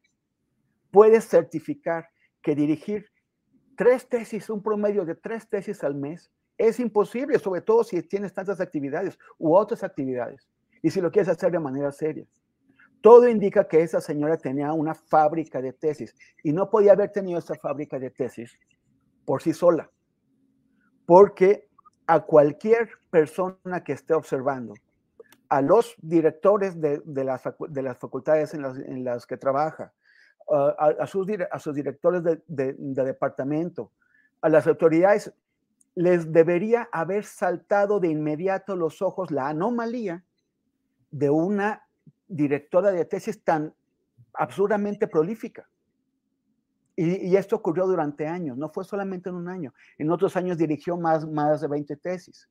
puede 0.91 1.21
certificar 1.21 2.09
que 2.43 2.55
dirigir 2.55 3.07
tres 3.77 4.09
tesis, 4.09 4.51
un 4.51 4.63
promedio 4.63 5.05
de 5.05 5.15
tres 5.15 5.49
tesis 5.49 5.83
al 5.85 5.95
mes, 5.95 6.31
es 6.59 6.81
imposible, 6.81 7.39
sobre 7.39 7.63
todo 7.63 7.85
si 7.85 8.03
tienes 8.03 8.35
tantas 8.35 8.61
actividades 8.61 9.19
u 9.39 9.55
otras 9.55 9.83
actividades 9.83 10.49
y 10.83 10.91
si 10.91 11.01
lo 11.01 11.11
quieres 11.11 11.29
hacer 11.29 11.53
de 11.53 11.59
manera 11.59 11.91
seria. 11.93 12.27
Todo 13.01 13.29
indica 13.29 13.67
que 13.67 13.83
esa 13.83 14.01
señora 14.01 14.37
tenía 14.37 14.73
una 14.73 14.95
fábrica 14.95 15.63
de 15.63 15.73
tesis 15.73 16.15
y 16.43 16.53
no 16.53 16.69
podía 16.69 16.93
haber 16.93 17.11
tenido 17.11 17.39
esa 17.39 17.55
fábrica 17.55 17.99
de 17.99 18.11
tesis 18.11 18.59
por 19.25 19.43
sí 19.43 19.55
sola, 19.55 19.91
porque 21.07 21.69
a 22.07 22.21
cualquier 22.21 22.91
persona 23.11 23.83
que 23.85 23.93
esté 23.93 24.15
observando, 24.15 24.75
a 25.49 25.63
los 25.63 25.95
directores 25.99 26.81
de, 26.81 27.03
las, 27.07 27.43
de 27.69 27.83
las, 27.83 27.99
facultades 27.99 28.55
en 28.55 28.63
las, 28.63 28.79
en 28.79 29.05
las 29.05 29.27
que 29.27 29.37
trabaja, 29.37 29.93
a, 30.49 31.07
sus, 31.07 31.29
a 31.51 31.59
sus, 31.59 31.75
directores 31.75 32.23
de, 32.25 32.43
de 32.47 33.05
departamento, 33.05 33.93
a 34.41 34.49
las 34.49 34.67
autoridades, 34.67 35.33
les 35.95 36.33
debería 36.33 36.89
haber 36.93 37.25
saltado 37.25 38.01
de 38.01 38.09
inmediato 38.09 38.77
los 38.77 39.03
ojos 39.03 39.31
la 39.31 39.49
anomalía 39.49 40.25
de 41.11 41.31
una 41.31 41.85
directora 42.31 42.93
de 42.93 43.05
tesis 43.05 43.43
tan 43.43 43.75
absurdamente 44.33 45.09
prolífica. 45.09 45.69
Y, 46.97 47.35
esto 47.35 47.57
ocurrió 47.57 47.87
durante 47.87 48.27
años, 48.27 48.59
no 48.59 48.69
fue 48.69 48.85
solamente 48.85 49.31
en 49.31 49.37
un 49.37 49.49
año. 49.49 49.73
En 49.97 50.11
otros 50.11 50.37
años 50.37 50.59
dirigió 50.59 50.99
más, 50.99 51.27
más 51.27 51.63
de 51.63 51.69
20 51.69 51.97
tesis. 51.97 52.49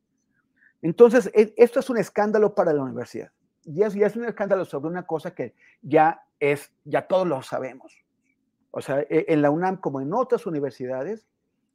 Entonces, 0.81 1.29
e, 1.35 1.53
esto 1.55 1.79
es 1.79 1.89
un 1.89 1.97
escándalo 1.97 2.55
para 2.55 2.73
la 2.73 2.81
universidad. 2.81 3.31
Y 3.63 3.83
es, 3.83 3.95
es 3.95 4.15
un 4.15 4.25
escándalo 4.25 4.65
sobre 4.65 4.89
una 4.89 5.05
cosa 5.05 5.35
que 5.35 5.53
ya 5.81 6.23
es, 6.39 6.71
ya 6.83 7.07
todos 7.07 7.27
lo 7.27 7.43
sabemos. 7.43 7.95
O 8.71 8.81
sea, 8.81 9.01
e, 9.01 9.25
en 9.27 9.43
la 9.43 9.51
UNAM, 9.51 9.77
como 9.77 10.01
en 10.01 10.13
otras 10.13 10.47
universidades, 10.47 11.27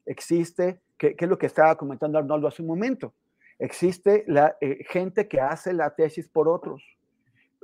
existe, 0.04 0.80
que, 0.99 1.14
es 1.16 1.28
lo 1.28 1.38
que 1.38 1.46
estaba 1.46 1.76
comentando 1.76 2.18
Arnoldo 2.18 2.49
hace 2.49 2.62
un 2.62 2.68
momento, 2.68 3.14
existe 3.58 4.25
la 4.26 4.56
eh, 4.61 4.84
gente 4.88 5.28
que 5.28 5.40
hace 5.40 5.73
la 5.73 5.94
tesis 5.94 6.26
por 6.26 6.49
otros 6.49 6.93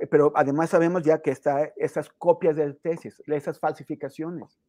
pero 0.09 0.31
además 0.35 0.69
sabemos 0.69 1.03
ya 1.03 1.21
que 1.21 1.31
está 1.31 1.71
esas 1.75 2.09
copias 2.09 2.55
de 2.55 2.73
tesis, 2.73 3.21
esas 3.27 3.59
falsificaciones. 3.59 4.59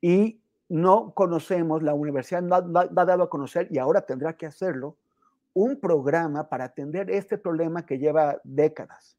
Y 0.00 0.40
no 0.68 1.12
conocemos, 1.14 1.82
la 1.82 1.94
universidad 1.94 2.42
no, 2.42 2.56
ha 2.56 3.04
dado 3.04 3.24
a 3.24 3.30
conocer, 3.30 3.68
y 3.70 3.78
ahora 3.78 4.02
tendrá 4.02 4.34
que 4.34 4.46
hacerlo, 4.46 4.96
un 5.52 5.78
programa 5.78 6.48
para 6.48 6.64
atender 6.64 7.10
este 7.10 7.38
problema 7.38 7.86
que 7.86 7.98
lleva 7.98 8.40
décadas. 8.44 9.16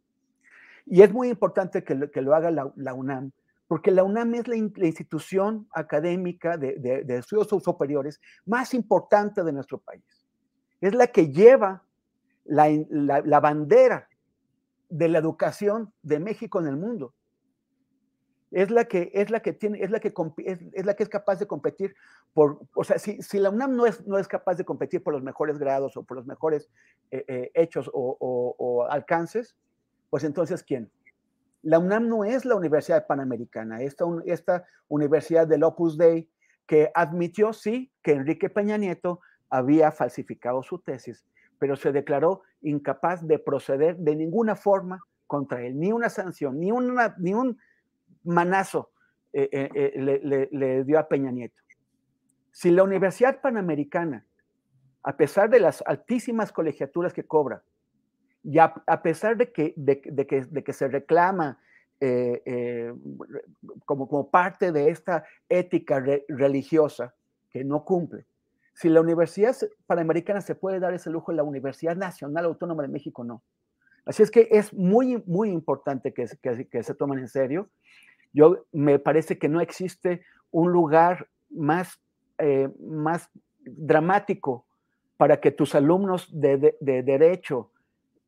Y 0.85 1.01
es 1.01 1.13
muy 1.13 1.29
importante 1.29 1.83
que 1.83 1.95
lo, 1.95 2.11
que 2.11 2.21
lo 2.21 2.35
haga 2.35 2.51
la, 2.51 2.93
UNAM, 2.93 3.31
porque 3.67 3.91
la 3.91 4.03
UNAM 4.03 4.35
es 4.35 4.47
la, 4.47 4.55
institución 4.55 5.67
académica 5.71 6.57
de, 6.57 7.03
de, 7.05 7.17
estudios 7.17 7.47
superiores 7.63 8.19
más 8.45 8.73
importante 8.73 9.43
de 9.43 9.53
nuestro 9.53 9.77
país. 9.77 10.03
Es 10.81 10.93
la 10.93 11.07
que 11.07 11.31
lleva 11.31 11.83
la, 12.43 12.69
la 12.69 13.39
bandera 13.39 14.07
de 14.89 15.09
la 15.09 15.19
educación 15.19 15.93
de 16.01 16.19
México 16.19 16.59
en 16.59 16.67
el 16.67 16.77
mundo. 16.77 17.13
Es 18.51 18.71
la 18.71 18.85
que 18.85 19.11
es 19.13 19.29
la 19.31 19.41
que 19.41 19.53
tiene, 19.53 19.83
es 19.83 19.91
la 19.91 19.99
que 19.99 20.13
es, 20.45 20.85
la 20.85 20.93
que 20.93 21.03
es 21.03 21.09
capaz 21.09 21.39
de 21.39 21.47
competir 21.47 21.95
por, 22.33 22.61
o 22.73 22.83
sea, 22.83 22.97
si, 22.99 23.21
si, 23.21 23.39
la 23.39 23.49
UNAM 23.49 23.75
no 23.75 23.85
es, 23.85 24.05
no 24.07 24.17
es 24.17 24.27
capaz 24.27 24.55
de 24.55 24.63
competir 24.63 25.03
por 25.03 25.13
los 25.13 25.23
mejores 25.23 25.57
grados 25.57 25.97
o 25.97 26.03
por 26.03 26.15
los 26.15 26.25
mejores 26.25 26.69
eh, 27.11 27.25
eh, 27.27 27.51
hechos 27.53 27.89
o, 27.93 28.87
alcances, 28.89 29.57
pues 30.09 30.23
entonces 30.23 30.63
¿quién? 30.63 30.89
La 31.63 31.79
UNAM 31.79 32.07
no 32.07 32.23
es 32.23 32.45
la 32.45 32.55
Universidad 32.55 33.07
Panamericana, 33.07 33.81
esta, 33.81 34.05
esta 34.25 34.65
universidad 34.87 35.47
del 35.47 35.63
Opus 35.63 35.97
Dei 35.97 36.29
que 36.67 36.91
admitió, 36.93 37.53
sí, 37.53 37.91
que 38.01 38.13
Enrique 38.13 38.49
Peña 38.49 38.77
Nieto 38.77 39.19
había 39.49 39.91
falsificado 39.91 40.63
su 40.63 40.79
tesis, 40.79 41.25
pero 41.59 41.75
se 41.75 41.91
declaró 41.91 42.41
incapaz 42.61 43.25
de 43.25 43.39
proceder 43.39 43.97
de 43.97 44.15
ninguna 44.15 44.55
forma 44.55 45.01
contra 45.27 45.61
él, 45.63 45.79
ni 45.79 45.91
una 45.91 46.09
sanción, 46.09 46.59
ni, 46.59 46.71
un 46.71 47.57
manazo 48.23 48.91
eh, 49.33 49.49
eh, 49.51 49.69
eh, 49.75 50.47
le, 50.51 50.83
dio 50.83 50.99
a 50.99 51.07
Peña 51.07 51.31
Nieto. 51.31 51.61
Si 52.51 52.71
la 52.71 52.83
Universidad 52.83 53.41
Panamericana, 53.41 54.25
a 55.03 55.17
pesar 55.17 55.49
de 55.49 55.59
las 55.59 55.83
altísimas 55.85 56.51
colegiaturas 56.51 57.13
que 57.13 57.25
cobra, 57.25 57.63
y 58.43 58.59
a, 58.59 58.73
pesar 59.01 59.37
de 59.37 59.51
que, 59.51 59.73
se 60.73 60.87
reclama 60.87 61.59
como 63.85 64.29
parte 64.29 64.71
de 64.71 64.89
esta 64.89 65.25
ética 65.49 66.03
religiosa 66.27 67.15
que 67.49 67.63
no 67.63 67.83
cumple, 67.83 68.25
si 68.75 68.89
la 68.89 68.99
Universidad 68.99 69.55
Panamericana 69.87 70.41
se 70.41 70.53
puede 70.53 70.79
dar 70.79 70.93
ese 70.93 71.09
lujo, 71.09 71.31
la 71.31 71.43
Universidad 71.43 71.95
Nacional 71.95 72.45
Autónoma 72.45 72.83
de 72.83 72.89
México 72.89 73.23
no. 73.23 73.41
Así 74.05 74.21
es 74.21 74.29
que 74.29 74.49
es 74.51 74.73
muy, 74.73 75.23
muy 75.25 75.49
importante 75.49 76.13
que, 76.13 76.27
que, 76.69 76.83
se 76.83 76.93
tomen 76.93 77.19
en 77.19 77.29
serio. 77.29 77.69
Yo 78.33 78.65
me 78.73 78.99
parece 78.99 79.39
que 79.39 79.47
no 79.47 79.61
existe 79.61 80.23
un 80.51 80.71
lugar 80.71 81.29
más, 81.49 81.99
eh, 82.37 82.69
más 82.81 83.29
dramático 83.61 84.65
para 85.15 85.39
que 85.39 85.51
tus 85.51 85.73
alumnos 85.73 86.29
de, 86.31 86.75
derecho 86.81 87.71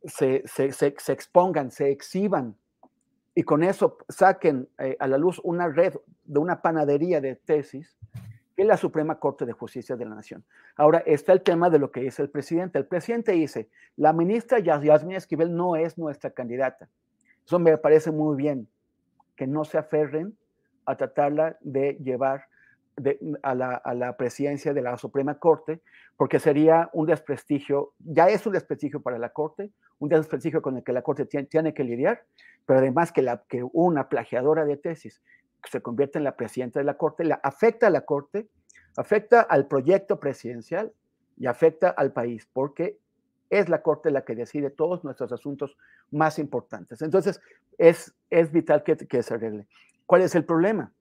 se, 0.05 0.43
expongan, 0.87 1.71
se 1.71 1.91
exhiban 1.91 2.55
y 3.35 3.43
con 3.43 3.63
eso 3.63 3.97
saquen 4.07 4.69
eh, 4.79 4.95
a 4.97 5.07
la 5.07 5.17
luz 5.17 5.41
una 5.43 5.67
red 5.67 5.93
de 6.23 6.39
una 6.39 6.61
panadería 6.61 7.19
de 7.19 7.35
tesis, 7.35 7.97
que 8.57 8.65
la 8.65 8.75
Suprema 8.75 9.19
Corte 9.19 9.45
de 9.45 9.53
Justicia 9.53 9.95
de 9.95 10.03
la 10.03 10.15
Nación. 10.15 10.43
Ahora 10.75 11.03
está 11.05 11.31
el 11.31 11.43
tema 11.43 11.69
de 11.69 11.77
lo 11.77 11.91
que 11.91 12.01
dice 12.01 12.23
el 12.23 12.29
presidente. 12.29 12.79
El 12.79 12.87
presidente 12.87 13.31
dice, 13.33 13.69
la 13.95 14.13
ministra 14.13 14.57
Yasmin 14.59 15.15
Esquivel 15.15 15.55
no 15.55 15.75
es 15.75 15.97
nuestra 15.97 16.31
candidata. 16.31 16.89
Eso 17.45 17.59
me 17.59 17.77
parece 17.77 18.11
muy 18.11 18.35
bien, 18.35 18.67
que 19.35 19.45
no 19.45 19.63
se 19.63 19.77
aferren 19.77 20.35
a 20.85 20.97
tratarla 20.97 21.57
de 21.61 21.93
llevar 22.03 22.45
a, 23.43 23.53
la, 23.53 24.17
presidencia 24.17 24.73
de 24.73 24.81
la 24.81 24.97
Suprema 24.97 25.37
Corte, 25.37 25.81
porque 26.15 26.39
sería 26.39 26.89
un 26.93 27.05
desprestigio, 27.05 27.93
ya 27.99 28.27
es 28.27 28.45
un 28.47 28.53
desprestigio 28.53 29.01
para 29.01 29.19
la 29.19 29.29
Corte, 29.29 29.69
un 29.99 30.09
desprestigio 30.09 30.63
con 30.63 30.77
el 30.77 30.83
que 30.83 30.93
la 30.93 31.03
Corte 31.03 31.25
tiene, 31.25 31.73
que 31.75 31.83
lidiar, 31.83 32.23
pero 32.65 32.79
además 32.79 33.11
que 33.11 33.63
una 33.71 34.09
plagiadora 34.09 34.65
de 34.65 34.77
tesis 34.77 35.21
se 35.69 35.81
convierte 35.81 36.17
en 36.17 36.23
la 36.23 36.35
presidenta 36.35 36.79
de 36.79 36.85
la 36.85 36.97
Corte, 36.97 37.23
la, 37.23 37.35
afecta 37.35 37.87
a 37.87 37.89
la 37.89 38.01
Corte, 38.01 38.49
afecta 38.95 39.41
al 39.41 39.67
proyecto 39.67 40.19
presidencial 40.19 40.93
y 41.37 41.45
afecta 41.45 41.89
al 41.89 42.13
país, 42.13 42.47
porque 42.51 42.99
es 43.49 43.69
la 43.69 43.81
Corte 43.81 44.11
la 44.11 44.25
que 44.25 44.35
decide 44.35 44.69
todos 44.69 45.03
nuestros 45.03 45.31
asuntos 45.31 45.77
más 46.11 46.39
importantes. 46.39 47.01
Entonces, 47.01 47.41
es, 47.77 48.13
es 48.29 48.51
vital 48.51 48.83
que, 48.83 48.97
que 48.97 49.23
se 49.23 49.33
arregle. 49.33 49.67
¿Cuál 50.05 50.21
es 50.21 50.35
el 50.35 50.45
problema? 50.45 50.93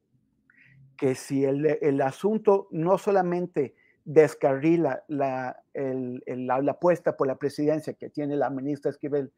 que 0.97 1.15
si 1.15 1.45
el, 1.45 2.01
asunto 2.01 2.69
no 2.71 2.99
solamente 2.99 3.75
descarrila 4.05 5.05
la, 5.09 5.63
la, 5.75 6.71
apuesta 6.71 7.17
por 7.17 7.27
la 7.27 7.37
presidencia 7.37 7.95
que 7.95 8.09
tiene 8.09 8.37
la 8.37 8.51
ministra 8.51 8.91
Esquivel, 8.91 9.33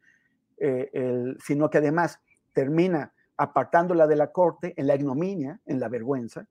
eh, 0.57 1.35
sino 1.39 1.69
que 1.69 1.79
además 1.79 2.19
termina 2.53 3.13
apartándola 3.39 4.05
de 4.05 4.17
la 4.17 4.33
corte 4.33 4.73
en 4.75 4.85
la 4.85 4.95
ignominia, 4.95 5.61
en 5.65 5.79
la 5.79 5.87
vergüenza, 5.87 6.45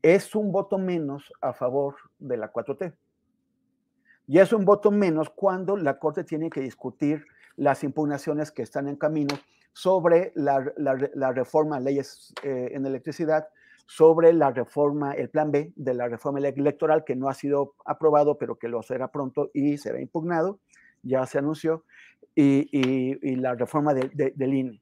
es 0.00 0.34
un 0.34 0.50
voto 0.50 0.78
menos 0.78 1.30
a 1.42 1.52
favor 1.52 1.96
de 2.18 2.38
la 2.38 2.50
4T. 2.50 2.94
Y 4.26 4.38
es 4.38 4.54
un 4.54 4.64
voto 4.64 4.90
menos 4.90 5.28
cuando 5.28 5.76
la 5.76 5.98
corte 5.98 6.24
tiene 6.24 6.48
que 6.48 6.62
discutir 6.62 7.26
las 7.56 7.84
impugnaciones 7.84 8.50
que 8.50 8.62
están 8.62 8.88
en 8.88 8.96
camino 8.96 9.34
sobre 9.74 10.32
la, 10.34 10.60
reforma 11.32 11.76
a 11.76 11.80
leyes 11.80 12.32
eh, 12.42 12.70
en 12.72 12.86
electricidad, 12.86 13.48
sobre 13.84 14.32
la 14.32 14.50
reforma, 14.50 15.12
el 15.12 15.28
plan 15.28 15.50
B 15.50 15.74
de 15.76 15.92
la 15.92 16.08
reforma 16.08 16.38
electoral 16.38 17.04
que 17.04 17.16
no 17.16 17.28
ha 17.28 17.34
sido 17.34 17.74
aprobado, 17.84 18.38
pero 18.38 18.56
que 18.56 18.68
lo 18.68 18.82
será 18.82 19.08
pronto 19.08 19.50
y 19.52 19.76
será 19.76 20.00
impugnado, 20.00 20.58
ya 21.02 21.26
se 21.26 21.38
anunció, 21.38 21.84
y, 22.34 23.36
la 23.36 23.54
reforma 23.54 23.92
de, 23.92 24.32
del 24.34 24.54
INE. 24.54 24.81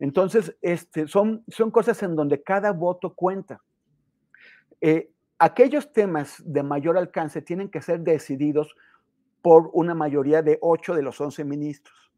Entonces, 0.00 0.56
este, 0.62 1.06
son, 1.06 1.44
cosas 1.70 2.02
en 2.02 2.16
donde 2.16 2.42
cada 2.42 2.72
voto 2.72 3.14
cuenta. 3.14 3.60
Eh, 4.80 5.12
aquellos 5.38 5.92
temas 5.92 6.42
de 6.44 6.62
mayor 6.62 6.96
alcance 6.96 7.42
tienen 7.42 7.70
que 7.70 7.82
ser 7.82 8.00
decididos 8.00 8.74
por 9.42 9.70
una 9.74 9.94
mayoría 9.94 10.42
de 10.42 10.58
ocho 10.62 10.94
de 10.94 11.02
los 11.02 11.20
once 11.20 11.44
ministros. 11.44 12.10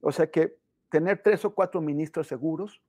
O 0.00 0.10
sea 0.10 0.26
que 0.30 0.56
tener 0.90 1.22
tres 1.22 1.44
o 1.44 1.54
cuatro 1.54 1.80
ministros 1.80 2.26
seguros 2.26 2.82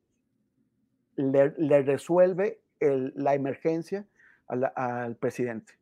le, 1.15 1.49
resuelve 1.83 2.59
la 2.79 3.35
emergencia 3.35 4.05
al 4.47 5.15
presidente. 5.17 5.73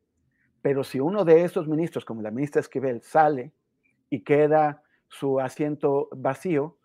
Pero 0.60 0.84
si 0.84 1.00
uno 1.00 1.24
de 1.24 1.44
esos 1.44 1.66
ministros, 1.66 2.04
como 2.04 2.22
la 2.22 2.30
ministra 2.30 2.60
Esquivel, 2.60 3.02
sale 3.02 3.52
y 4.10 4.20
queda 4.20 4.82
su 5.08 5.40
asiento 5.40 6.08
vacío, 6.12 6.76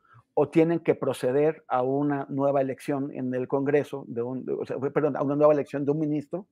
o 0.41 0.47
tienen 0.47 0.80
que 0.80 0.95
proceder 0.95 1.65
a 1.67 1.84
una 1.84 2.25
nueva 2.30 2.62
elección 2.62 3.12
en 3.12 3.34
el 3.34 3.49
Congreso, 3.49 4.06
de 4.08 4.21
un, 4.21 4.45
perdón, 4.93 5.17
a 5.17 5.21
una 5.21 5.36
nueva 5.36 5.52
elección 5.52 5.84
de 5.84 5.91
un 5.91 5.99
ministro, 5.99 6.47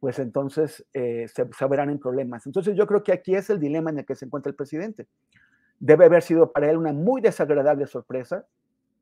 pues 0.00 0.18
entonces 0.18 0.86
eh, 0.94 1.28
se, 1.28 1.46
se, 1.52 1.66
verán 1.66 1.90
en 1.90 1.98
problemas. 1.98 2.46
Entonces 2.46 2.74
yo 2.74 2.86
creo 2.86 3.02
que 3.02 3.12
aquí 3.12 3.34
es 3.34 3.50
el 3.50 3.60
dilema 3.60 3.90
en 3.90 3.98
el 3.98 4.06
que 4.06 4.14
se 4.14 4.24
encuentra 4.24 4.48
el 4.48 4.56
presidente. 4.56 5.06
Debe 5.78 6.06
haber 6.06 6.22
sido 6.22 6.50
para 6.50 6.70
él 6.70 6.78
una 6.78 6.94
muy 6.94 7.20
desagradable 7.20 7.86
sorpresa 7.86 8.46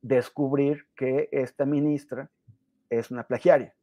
descubrir 0.01 0.85
que 0.97 1.29
esta 1.31 1.65
ministra 1.65 2.29
es 2.89 3.09
una 3.09 3.23
plagiaria. 3.23 3.73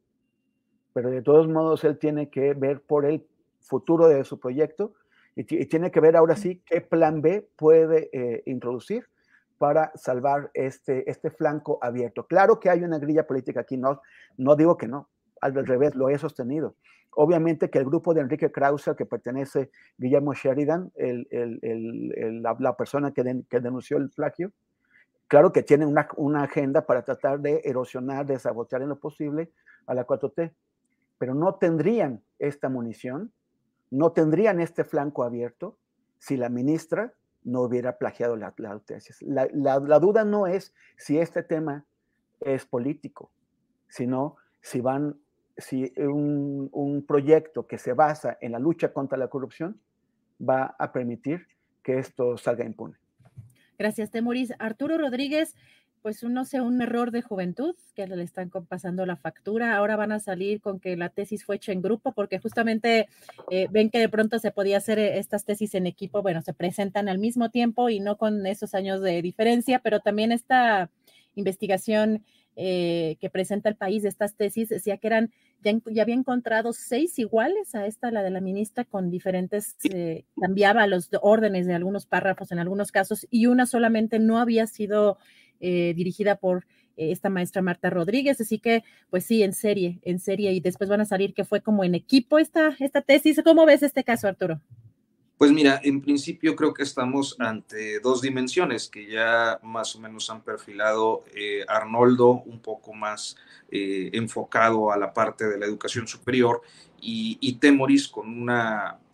Pero 0.93 1.09
de 1.09 1.23
todos 1.23 1.47
modos, 1.47 1.83
él 1.83 1.97
tiene 1.97 2.29
que 2.29 2.53
ver 2.53 2.81
por 2.81 3.07
el 3.07 3.25
futuro 3.59 4.07
de 4.07 4.23
su 4.23 4.39
proyecto 4.39 4.93
y, 5.35 5.45
tiene 5.45 5.89
que 5.89 5.99
ver 5.99 6.15
ahora 6.15 6.35
sí 6.35 6.61
qué 6.63 6.79
plan 6.79 7.23
B 7.23 7.49
puede 7.55 8.11
eh, 8.13 8.43
introducir 8.45 9.07
para 9.61 9.91
salvar 9.93 10.49
este, 10.55 11.07
este 11.07 11.29
flanco 11.29 11.77
abierto. 11.83 12.25
Claro 12.25 12.59
que 12.59 12.71
hay 12.71 12.83
una 12.83 12.97
grilla 12.97 13.27
política 13.27 13.59
aquí, 13.59 13.77
no, 13.77 14.01
no 14.37 14.55
digo 14.55 14.75
que 14.75 14.87
no, 14.87 15.07
al 15.39 15.53
revés, 15.53 15.93
lo 15.93 16.09
he 16.09 16.17
sostenido. 16.17 16.73
Obviamente 17.11 17.69
que 17.69 17.77
el 17.77 17.85
grupo 17.85 18.15
de 18.15 18.21
Enrique 18.21 18.51
Krause, 18.51 18.95
que 18.97 19.05
pertenece 19.05 19.69
Guillermo 19.99 20.33
Sheridan, 20.33 20.91
la, 20.97 22.75
persona 22.75 23.11
que, 23.11 23.21
denunció 23.61 23.97
el 23.97 24.09
plagio, 24.09 24.51
Claro 25.27 25.53
que 25.53 25.61
tienen 25.61 25.95
una, 26.17 26.41
agenda 26.41 26.87
para 26.87 27.03
tratar 27.03 27.39
de 27.39 27.61
erosionar, 27.63 28.25
de 28.25 28.39
sabotear 28.39 28.81
en 28.81 28.89
lo 28.89 28.99
posible 28.99 29.51
a 29.85 29.93
la 29.93 30.07
4T, 30.07 30.51
pero 31.19 31.35
no 31.35 31.53
tendrían 31.53 32.23
esta 32.39 32.67
munición, 32.67 33.31
no 33.91 34.11
tendrían 34.11 34.59
este 34.59 34.83
flanco 34.83 35.23
abierto 35.23 35.77
si 36.17 36.35
la 36.35 36.49
ministra 36.49 37.13
no 37.43 37.61
hubiera 37.61 37.97
plagiado 37.97 38.35
la, 38.35 38.53
tesis. 38.85 39.21
La, 39.21 39.79
duda 39.99 40.23
no 40.23 40.47
es 40.47 40.73
si 40.97 41.17
este 41.17 41.43
tema 41.43 41.85
es 42.39 42.65
político, 42.65 43.31
sino 43.87 44.37
si 44.61 44.81
van, 44.81 45.19
si 45.57 45.91
un, 45.97 46.69
un 46.71 47.05
proyecto 47.05 47.67
que 47.67 47.77
se 47.77 47.93
basa 47.93 48.37
en 48.41 48.51
la 48.51 48.59
lucha 48.59 48.93
contra 48.93 49.17
la 49.17 49.27
corrupción 49.27 49.79
va 50.39 50.75
a 50.77 50.91
permitir 50.91 51.47
que 51.83 51.99
esto 51.99 52.37
salga 52.37 52.65
impune. 52.65 52.97
Gracias, 53.77 54.11
Temoris. 54.11 54.53
Arturo 54.59 54.97
Rodríguez, 54.99 55.55
pues 56.01 56.23
no 56.23 56.45
sé, 56.45 56.61
un 56.61 56.81
error 56.81 57.11
de 57.11 57.21
juventud 57.21 57.75
que 57.95 58.07
le 58.07 58.23
están 58.23 58.49
pasando 58.49 59.05
la 59.05 59.15
factura. 59.15 59.75
Ahora 59.75 59.95
van 59.95 60.11
a 60.11 60.19
salir 60.19 60.61
con 60.61 60.79
que 60.79 60.97
la 60.97 61.09
tesis 61.09 61.45
fue 61.45 61.57
hecha 61.57 61.71
en 61.71 61.81
grupo 61.81 62.11
porque 62.13 62.39
justamente 62.39 63.07
eh, 63.49 63.67
ven 63.71 63.89
que 63.89 63.99
de 63.99 64.09
pronto 64.09 64.39
se 64.39 64.51
podía 64.51 64.77
hacer 64.77 64.99
eh, 64.99 65.19
estas 65.19 65.45
tesis 65.45 65.75
en 65.75 65.87
equipo. 65.87 66.21
Bueno, 66.21 66.41
se 66.41 66.53
presentan 66.53 67.09
al 67.09 67.19
mismo 67.19 67.49
tiempo 67.49 67.89
y 67.89 67.99
no 67.99 68.17
con 68.17 68.45
esos 68.45 68.73
años 68.73 69.01
de 69.01 69.21
diferencia, 69.21 69.79
pero 69.79 69.99
también 69.99 70.31
esta 70.31 70.89
investigación 71.35 72.23
eh, 72.57 73.17
que 73.21 73.29
presenta 73.29 73.69
el 73.69 73.77
país 73.77 74.03
de 74.03 74.09
estas 74.09 74.35
tesis 74.35 74.67
decía 74.67 74.97
que 74.97 75.07
eran, 75.07 75.31
ya, 75.63 75.71
ya, 75.85 76.01
había 76.01 76.15
encontrado 76.15 76.73
seis 76.73 77.17
iguales 77.17 77.75
a 77.75 77.85
esta, 77.85 78.11
la 78.11 78.23
de 78.23 78.29
la 78.29 78.41
ministra, 78.41 78.83
con 78.83 79.09
diferentes, 79.09 79.77
eh, 79.85 80.25
cambiaba 80.39 80.85
los 80.85 81.09
órdenes 81.21 81.65
de 81.65 81.75
algunos 81.75 82.05
párrafos 82.05 82.51
en 82.51 82.59
algunos 82.59 82.91
casos, 82.91 83.25
y 83.29 83.45
una 83.45 83.65
solamente 83.65 84.19
no 84.19 84.37
había 84.37 84.67
sido 84.67 85.17
eh, 85.61 85.93
dirigida 85.95 86.35
por 86.35 86.65
esta 86.97 87.29
maestra 87.29 87.63
Marta 87.63 87.89
Rodríguez, 87.89 88.39
así 88.41 88.59
que 88.59 88.83
pues 89.09 89.25
sí, 89.25 89.41
en 89.41 89.53
serie, 89.53 89.99
en 90.03 90.19
serie, 90.19 90.51
y 90.51 90.59
después 90.59 90.87
van 90.87 91.01
a 91.01 91.05
salir 91.05 91.33
que 91.33 91.45
fue 91.45 91.61
como 91.61 91.83
en 91.83 91.95
equipo 91.95 92.37
esta, 92.37 92.75
esta 92.79 93.01
tesis. 93.01 93.41
¿Cómo 93.43 93.65
ves 93.65 93.81
este 93.81 94.03
caso, 94.03 94.27
Arturo? 94.27 94.61
Pues 95.41 95.51
mira, 95.51 95.81
en 95.83 96.01
principio 96.01 96.55
creo 96.55 96.71
que 96.71 96.83
estamos 96.83 97.35
ante 97.39 97.99
dos 97.99 98.21
dimensiones 98.21 98.87
que 98.87 99.07
ya 99.07 99.59
más 99.63 99.95
o 99.95 99.99
menos 99.99 100.29
han 100.29 100.43
perfilado 100.43 101.23
eh, 101.33 101.65
Arnoldo, 101.67 102.43
un 102.45 102.59
poco 102.59 102.93
más 102.93 103.35
eh, 103.71 104.11
enfocado 104.13 104.91
a 104.91 104.97
la 104.99 105.13
parte 105.13 105.47
de 105.47 105.57
la 105.57 105.65
educación 105.65 106.07
superior, 106.07 106.61
y, 107.01 107.57
Temoris 107.59 108.07
con 108.07 108.27
un 108.27 108.51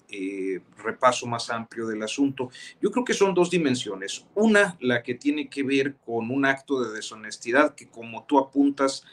eh, 0.09 0.61
repaso 0.77 1.25
más 1.25 1.49
amplio 1.49 1.87
del 1.87 2.03
asunto. 2.03 2.49
Yo 2.81 2.91
creo 2.91 3.05
que 3.05 3.13
son 3.13 3.33
dos 3.33 3.49
dimensiones. 3.49 4.25
Una, 4.35 4.77
la 4.79 5.03
que 5.03 5.15
tiene 5.15 5.49
que 5.49 5.63
ver 5.63 5.95
con 6.05 6.31
un 6.31 6.45
acto 6.45 6.81
de 6.81 6.93
deshonestidad 6.93 7.75
que, 7.75 7.87
como 7.87 8.23
tú 8.25 8.39
apuntas, 8.39 9.03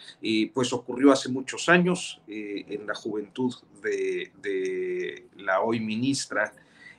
pues 0.53 0.73
ocurrió 0.73 1.13
hace 1.13 1.29
muchos 1.29 1.69
años 1.69 2.21
en 2.27 2.87
la 2.87 2.95
juventud 2.95 3.55
de, 3.83 5.27
la 5.37 5.61
hoy 5.61 5.81
ministra 5.81 6.53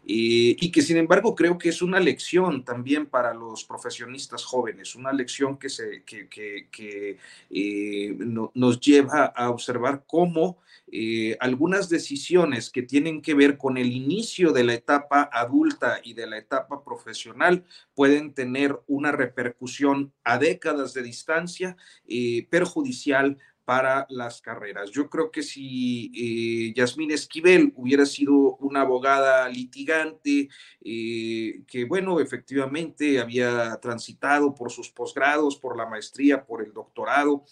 y 0.07 0.71
que 0.71 0.81
sin 0.81 0.97
embargo 0.97 1.33
creo 1.33 1.57
que 1.57 1.69
es 1.69 1.81
una 1.81 1.99
lección 1.99 2.63
también 2.63 3.07
para 3.07 3.33
los 3.33 3.63
profesionistas 3.63 4.43
jóvenes, 4.43 4.95
una 4.95 5.11
lección 5.11 5.57
que, 5.57 5.69
se, 5.69 6.03
que, 6.03 6.27
que, 6.29 7.17
eh, 7.49 8.15
nos 8.53 8.79
lleva 8.79 9.25
a 9.25 9.49
observar 9.49 10.03
cómo 10.05 10.57
eh, 10.97 11.37
algunas 11.41 11.89
decisiones 11.89 12.69
que 12.69 12.83
tienen 12.83 13.21
que 13.21 13.33
ver 13.33 13.57
con 13.57 13.77
el 13.77 13.91
inicio 13.91 14.51
de 14.53 14.63
la 14.63 14.73
etapa 14.73 15.29
adulta 15.31 15.99
y 16.03 16.13
de 16.13 16.25
la 16.25 16.37
etapa 16.37 16.83
profesional 16.83 17.65
pueden 17.93 18.33
tener 18.33 18.79
una 18.87 19.11
repercusión 19.11 20.13
a 20.23 20.37
décadas 20.37 20.93
de 20.93 21.03
distancia 21.03 21.75
eh, 22.07 22.47
perjudicial 22.49 23.37
para 23.65 24.05
las 24.09 24.41
carreras. 24.41 24.91
Yo 24.91 25.09
creo 25.09 25.31
que 25.31 25.41
si 25.41 26.11
eh, 26.15 26.73
Yasmín 26.75 27.11
Esquivel 27.11 27.73
hubiera 27.75 28.05
sido 28.05 28.55
una 28.57 28.81
abogada 28.81 29.49
litigante, 29.49 30.47
eh, 30.81 31.63
que 31.67 31.85
bueno, 31.85 32.19
efectivamente 32.19 33.19
había 33.19 33.75
transitado 33.81 34.53
por 34.53 34.71
sus 34.71 34.91
posgrados, 34.91 35.57
por 35.57 35.75
la 35.75 35.87
maestría, 35.87 36.45
por 36.45 36.63
el 36.63 36.73
doctorado, 36.73 37.43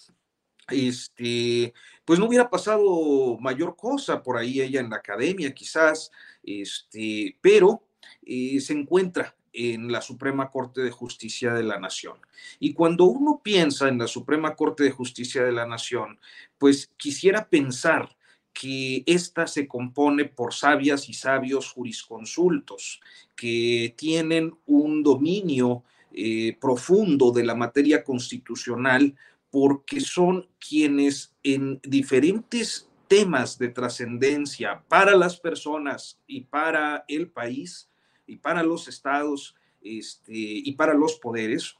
este, 0.70 1.74
pues 2.06 2.20
no 2.20 2.26
hubiera 2.26 2.50
pasado 2.50 3.38
mayor 3.40 3.76
cosa 3.76 4.24
por 4.24 4.38
ahí 4.38 4.62
ella 4.62 4.80
en 4.80 4.90
la 4.90 4.98
academia, 4.98 5.54
quizás, 5.54 6.12
este, 6.44 7.38
pero 7.42 7.84
eh, 8.26 8.60
se 8.60 8.74
encuentra 8.74 9.36
en 9.54 9.92
la 9.92 10.02
Suprema 10.02 10.50
Corte 10.50 10.82
de 10.82 10.92
Justicia 10.92 11.54
de 11.54 11.64
la 11.64 11.80
Nación. 11.80 12.18
Y 12.60 12.74
cuando 12.74 13.06
uno 13.06 13.40
piensa 13.44 13.88
en 13.88 14.00
la 14.00 14.08
Suprema 14.08 14.56
Corte 14.56 14.84
de 14.84 14.92
Justicia 14.92 15.44
de 15.44 15.52
la 15.52 15.68
Nación, 15.68 16.20
pues 16.58 16.92
quisiera 16.98 17.48
pensar 17.48 18.16
que 18.52 19.04
ésta 19.06 19.48
se 19.48 19.68
compone 19.68 20.26
por 20.26 20.54
sabias 20.54 21.10
y 21.10 21.14
sabios 21.14 21.72
jurisconsultos 21.72 23.02
que 23.36 23.94
tienen 23.98 24.56
un 24.66 25.04
dominio 25.04 25.84
eh, 26.12 26.56
profundo 26.62 27.32
de 27.32 27.44
la 27.44 27.56
materia 27.56 28.04
constitucional 28.04 29.16
porque 29.54 30.02
son 30.02 30.50
quienes 30.58 31.36
en 31.44 31.80
diferentes 31.84 32.90
temas 33.08 33.60
de 33.60 33.70
trascendencia 33.70 34.84
para 34.88 35.16
las 35.16 35.40
personas 35.40 36.20
y 36.26 36.42
para 36.42 37.06
el 37.08 37.30
país 37.30 37.88
y 38.26 38.38
para 38.38 38.64
los 38.64 38.88
estados 38.88 39.54
este, 39.84 40.32
y 40.32 40.72
para 40.72 40.96
los 40.96 41.20
poderes 41.20 41.76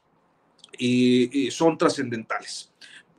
eh, 0.78 1.28
eh, 1.32 1.50
son 1.50 1.76
trascendentales. 1.76 2.70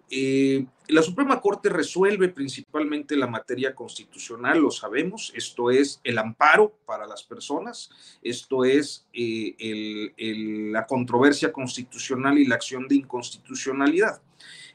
Eh, 0.09 0.65
la 0.87 1.01
Suprema 1.01 1.41
Corte 1.41 1.67
resuelve 1.67 2.29
principalmente 2.29 3.17
la 3.17 3.27
materia 3.27 3.75
constitucional, 3.75 4.59
lo 4.59 4.71
sabemos, 4.71 5.33
esto 5.35 5.69
es 5.69 5.99
el 6.05 6.17
amparo 6.17 6.79
para 6.85 7.05
las 7.05 7.23
personas, 7.23 7.89
esto 8.21 8.63
es 8.63 9.05
la 9.11 10.85
controversia 10.85 11.51
constitucional 11.51 12.37
y 12.37 12.45
la 12.45 12.55
acción 12.55 12.87
de 12.87 12.95
inconstitucionalidad. 12.95 14.21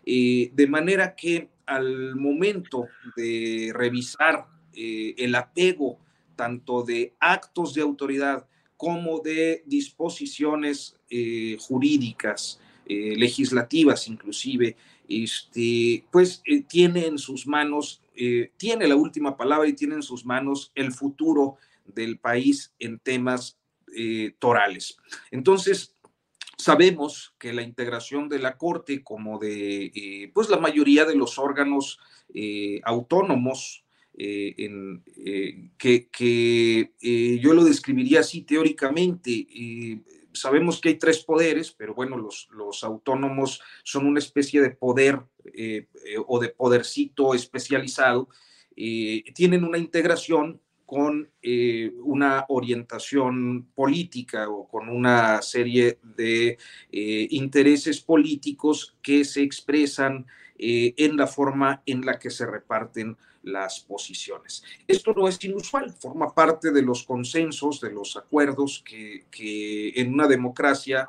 De 0.04 0.66
manera 0.68 1.14
que 1.14 1.48
al 1.66 2.16
momento 2.16 2.86
de 3.16 3.72
revisar 3.74 4.46
el 4.74 5.34
apego 5.34 5.98
tanto 6.40 6.82
de 6.82 7.12
actos 7.20 7.74
de 7.74 7.82
autoridad 7.82 8.46
como 8.80 9.18
de 9.20 9.62
disposiciones 9.66 10.96
eh, 11.10 11.58
jurídicas, 11.60 12.58
eh, 12.86 13.14
legislativas 13.14 14.08
inclusive, 14.08 14.74
este, 15.06 16.02
pues 16.10 16.40
eh, 16.46 16.62
tiene 16.62 17.04
en 17.08 17.18
sus 17.18 17.46
manos, 17.46 18.00
tiene 18.56 18.88
la 18.88 18.96
última 18.96 19.36
palabra 19.36 19.68
y 19.68 19.74
tiene 19.74 19.96
en 19.96 20.02
sus 20.02 20.24
manos 20.24 20.72
el 20.74 20.92
futuro 20.92 21.56
del 21.84 22.18
país 22.18 22.72
en 22.78 22.98
temas 22.98 23.58
torales. 24.38 24.98
Entonces, 25.30 25.94
sabemos 26.62 27.34
que 27.38 27.52
la 27.52 27.62
integración 27.62 28.28
de 28.28 28.38
la 28.38 28.56
Corte 28.56 29.02
como 29.02 29.38
de, 29.38 30.30
pues 30.34 30.48
la 30.48 30.58
mayoría 30.58 31.04
de 31.04 31.16
los 31.16 31.38
órganos 31.38 31.98
autónomos, 32.84 33.84
eh, 34.22 34.54
en, 34.58 35.02
eh, 35.24 35.70
que, 35.78 36.92
eh, 37.00 37.38
yo 37.40 37.54
lo 37.54 37.64
describiría 37.64 38.20
así 38.20 38.42
teóricamente. 38.42 39.46
sabemos 40.32 40.80
que 40.80 40.90
hay 40.90 40.94
tres 40.96 41.24
poderes, 41.24 41.72
pero 41.72 41.94
bueno, 41.94 42.16
los 42.16 42.84
autónomos 42.84 43.60
son 43.82 44.06
una 44.06 44.18
especie 44.18 44.60
de 44.60 44.70
poder 44.70 45.20
o 46.26 46.38
de 46.38 46.48
podercito 46.50 47.34
especializado. 47.34 48.28
tienen 49.34 49.64
una 49.64 49.78
integración 49.78 50.60
con 50.90 51.30
una 52.02 52.46
orientación 52.48 53.68
política 53.76 54.48
o 54.48 54.66
con 54.66 54.88
una 54.88 55.40
serie 55.40 56.00
de 56.02 56.58
intereses 56.90 58.00
políticos 58.00 58.96
que 59.00 59.24
se 59.24 59.42
expresan 59.42 60.26
en 60.58 61.16
la 61.16 61.28
forma 61.28 61.80
en 61.86 62.04
la 62.04 62.18
que 62.18 62.30
se 62.30 62.44
reparten 62.44 63.16
las 63.42 63.80
posiciones. 63.80 64.62
Esto 64.86 65.12
no 65.14 65.28
es 65.28 65.42
inusual, 65.44 65.92
forma 65.94 66.34
parte 66.34 66.72
de 66.72 66.82
los 66.82 67.04
consensos, 67.04 67.80
de 67.80 67.90
los 67.90 68.16
acuerdos 68.16 68.84
que, 68.84 69.92
en 69.96 70.12
una 70.12 70.26
democracia 70.26 71.06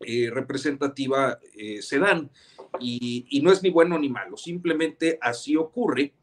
eh, 0.00 0.30
representativa 0.32 1.38
eh, 1.54 1.82
se 1.82 1.98
dan. 1.98 2.30
Y, 2.80 3.40
no 3.42 3.52
es 3.52 3.62
ni 3.62 3.70
bueno 3.70 3.98
ni 3.98 4.08
malo, 4.08 4.36
simplemente 4.36 5.18
así 5.20 5.56
ocurre. 5.56 6.14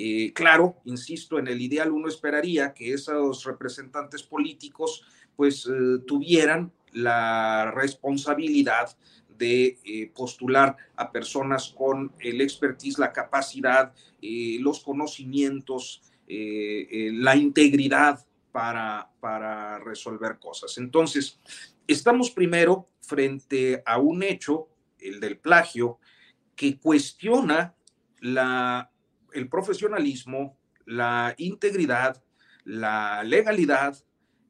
Eh, 0.00 0.32
claro, 0.32 0.76
insisto, 0.84 1.40
en 1.40 1.48
el 1.48 1.60
ideal 1.60 1.90
uno 1.90 2.06
esperaría 2.06 2.72
que 2.72 2.92
esos 2.92 3.44
representantes 3.44 4.22
políticos 4.22 5.02
pues 5.34 5.68
tuvieran 6.06 6.72
la 6.92 7.72
responsabilidad 7.74 8.96
de 9.38 9.78
eh, 9.84 10.10
postular 10.14 10.76
a 10.96 11.10
personas 11.10 11.72
con 11.76 12.12
el 12.20 12.40
expertise, 12.40 12.98
la 12.98 13.12
capacidad, 13.12 13.92
eh, 14.20 14.58
los 14.60 14.80
conocimientos, 14.80 16.02
eh, 16.26 17.10
la 17.14 17.36
integridad 17.36 18.24
para, 18.52 19.10
para 19.20 19.78
resolver 19.78 20.38
cosas. 20.38 20.76
Entonces, 20.78 21.38
estamos 21.86 22.30
primero 22.30 22.88
frente 23.00 23.82
a 23.86 23.98
un 23.98 24.22
hecho, 24.22 24.68
el 24.98 25.20
del 25.20 25.38
plagio, 25.38 25.98
que 26.56 26.78
cuestiona 26.78 27.74
la, 28.20 28.90
el 29.32 29.48
profesionalismo, 29.48 30.56
la 30.84 31.34
integridad, 31.38 32.22
la 32.64 33.22
legalidad, 33.24 33.96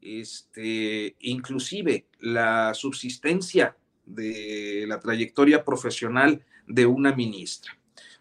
este, 0.01 1.17
inclusive 1.21 2.07
la 2.21 2.75
subsistencia 2.75 3.77
de 4.07 4.85
la 4.87 5.01
trayectoria 5.01 5.65
profesional 5.65 6.45
de 6.67 6.87
una 6.87 7.15
ministra. 7.15 7.79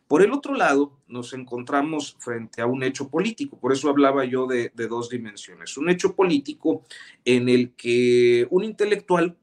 Por 0.08 0.22
el 0.22 0.32
otro 0.32 0.56
lado, 0.56 0.98
nos 1.08 1.34
encontramos 1.34 2.16
frente 2.20 2.62
a 2.62 2.66
un 2.66 2.82
hecho 2.82 3.10
político, 3.10 3.60
por 3.60 3.74
eso 3.74 3.90
hablaba 3.90 4.24
yo 4.24 4.48
de, 4.48 4.72
dos 4.88 5.10
dimensiones. 5.10 5.78
Un 5.78 5.90
hecho 5.90 6.16
político 6.16 6.84
en 7.26 7.50
el 7.50 7.72
que 7.72 8.48
un 8.50 8.64
intelectual, 8.64 9.36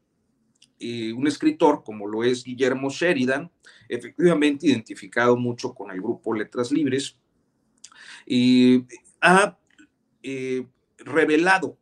y 0.85 1.13
un 1.13 1.27
escritor 1.27 1.83
como 1.83 2.07
lo 2.07 2.23
es 2.25 2.45
Guillermo 2.45 2.91
Sheridan, 2.91 3.51
efectivamente 3.89 4.67
identificado 4.67 5.35
mucho 5.37 5.73
con 5.73 5.91
el 5.91 6.01
grupo 6.01 6.35
Letras 6.35 6.71
Libres, 6.71 7.17
y 8.27 8.85
ha 9.21 9.59
eh, 10.23 10.67
revelado 10.99 11.79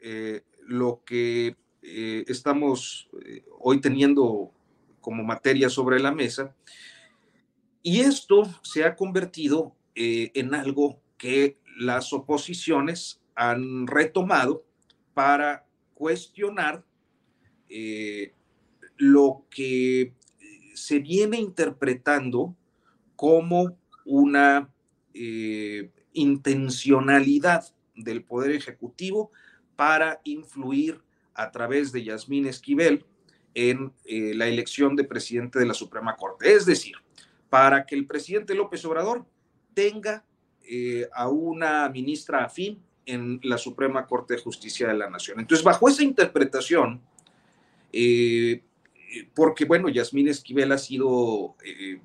eh, 0.00 0.42
lo 0.66 1.02
que 1.04 1.56
eh, 1.82 2.24
estamos 2.28 3.08
eh, 3.24 3.42
hoy 3.58 3.80
teniendo 3.80 4.52
como 5.00 5.24
materia 5.24 5.70
sobre 5.70 5.98
la 5.98 6.12
mesa. 6.12 6.54
Y 7.82 8.00
esto 8.00 8.44
se 8.62 8.84
ha 8.84 8.94
convertido 8.94 9.74
eh, 9.94 10.30
en 10.34 10.54
algo 10.54 11.00
que 11.16 11.58
las 11.78 12.12
oposiciones 12.12 13.20
han 13.34 13.86
retomado 13.86 14.64
para 15.14 15.66
cuestionar 15.94 16.84
lo 18.96 19.44
que 19.50 20.12
se 20.74 20.98
viene 20.98 21.38
interpretando 21.38 22.56
como 23.16 23.76
una 24.04 24.68
intencionalidad 26.12 27.64
del 27.94 28.24
Poder 28.24 28.52
Ejecutivo 28.52 29.30
para 29.76 30.20
influir 30.24 31.00
a 31.34 31.50
través 31.50 31.92
de 31.92 32.04
Yasmín 32.04 32.46
Esquivel 32.46 33.04
en 33.54 33.92
eh, 34.04 34.32
la 34.34 34.46
elección 34.46 34.96
de 34.96 35.04
presidente 35.04 35.58
de 35.58 35.66
la 35.66 35.74
Suprema 35.74 36.16
Corte. 36.16 36.52
Es 36.54 36.66
decir, 36.66 36.94
para 37.50 37.84
que 37.84 37.94
el 37.94 38.06
presidente 38.06 38.54
López 38.54 38.84
Obrador 38.84 39.26
tenga 39.74 40.24
eh, 40.64 41.08
a 41.12 41.28
una 41.28 41.88
ministra 41.88 42.44
afín 42.44 42.82
en 43.04 43.40
la 43.42 43.58
Suprema 43.58 44.06
Corte 44.06 44.34
de 44.34 44.40
Justicia 44.40 44.88
de 44.88 44.94
la 44.94 45.10
Nación. 45.10 45.40
Entonces, 45.40 45.64
bajo 45.64 45.88
esa 45.88 46.02
interpretación, 46.02 47.00
eh, 47.92 48.62
porque 49.34 49.64
bueno, 49.64 49.88
Yasmín 49.88 50.28
Esquivel 50.28 50.72
ha 50.72 50.78
sido 50.78 51.56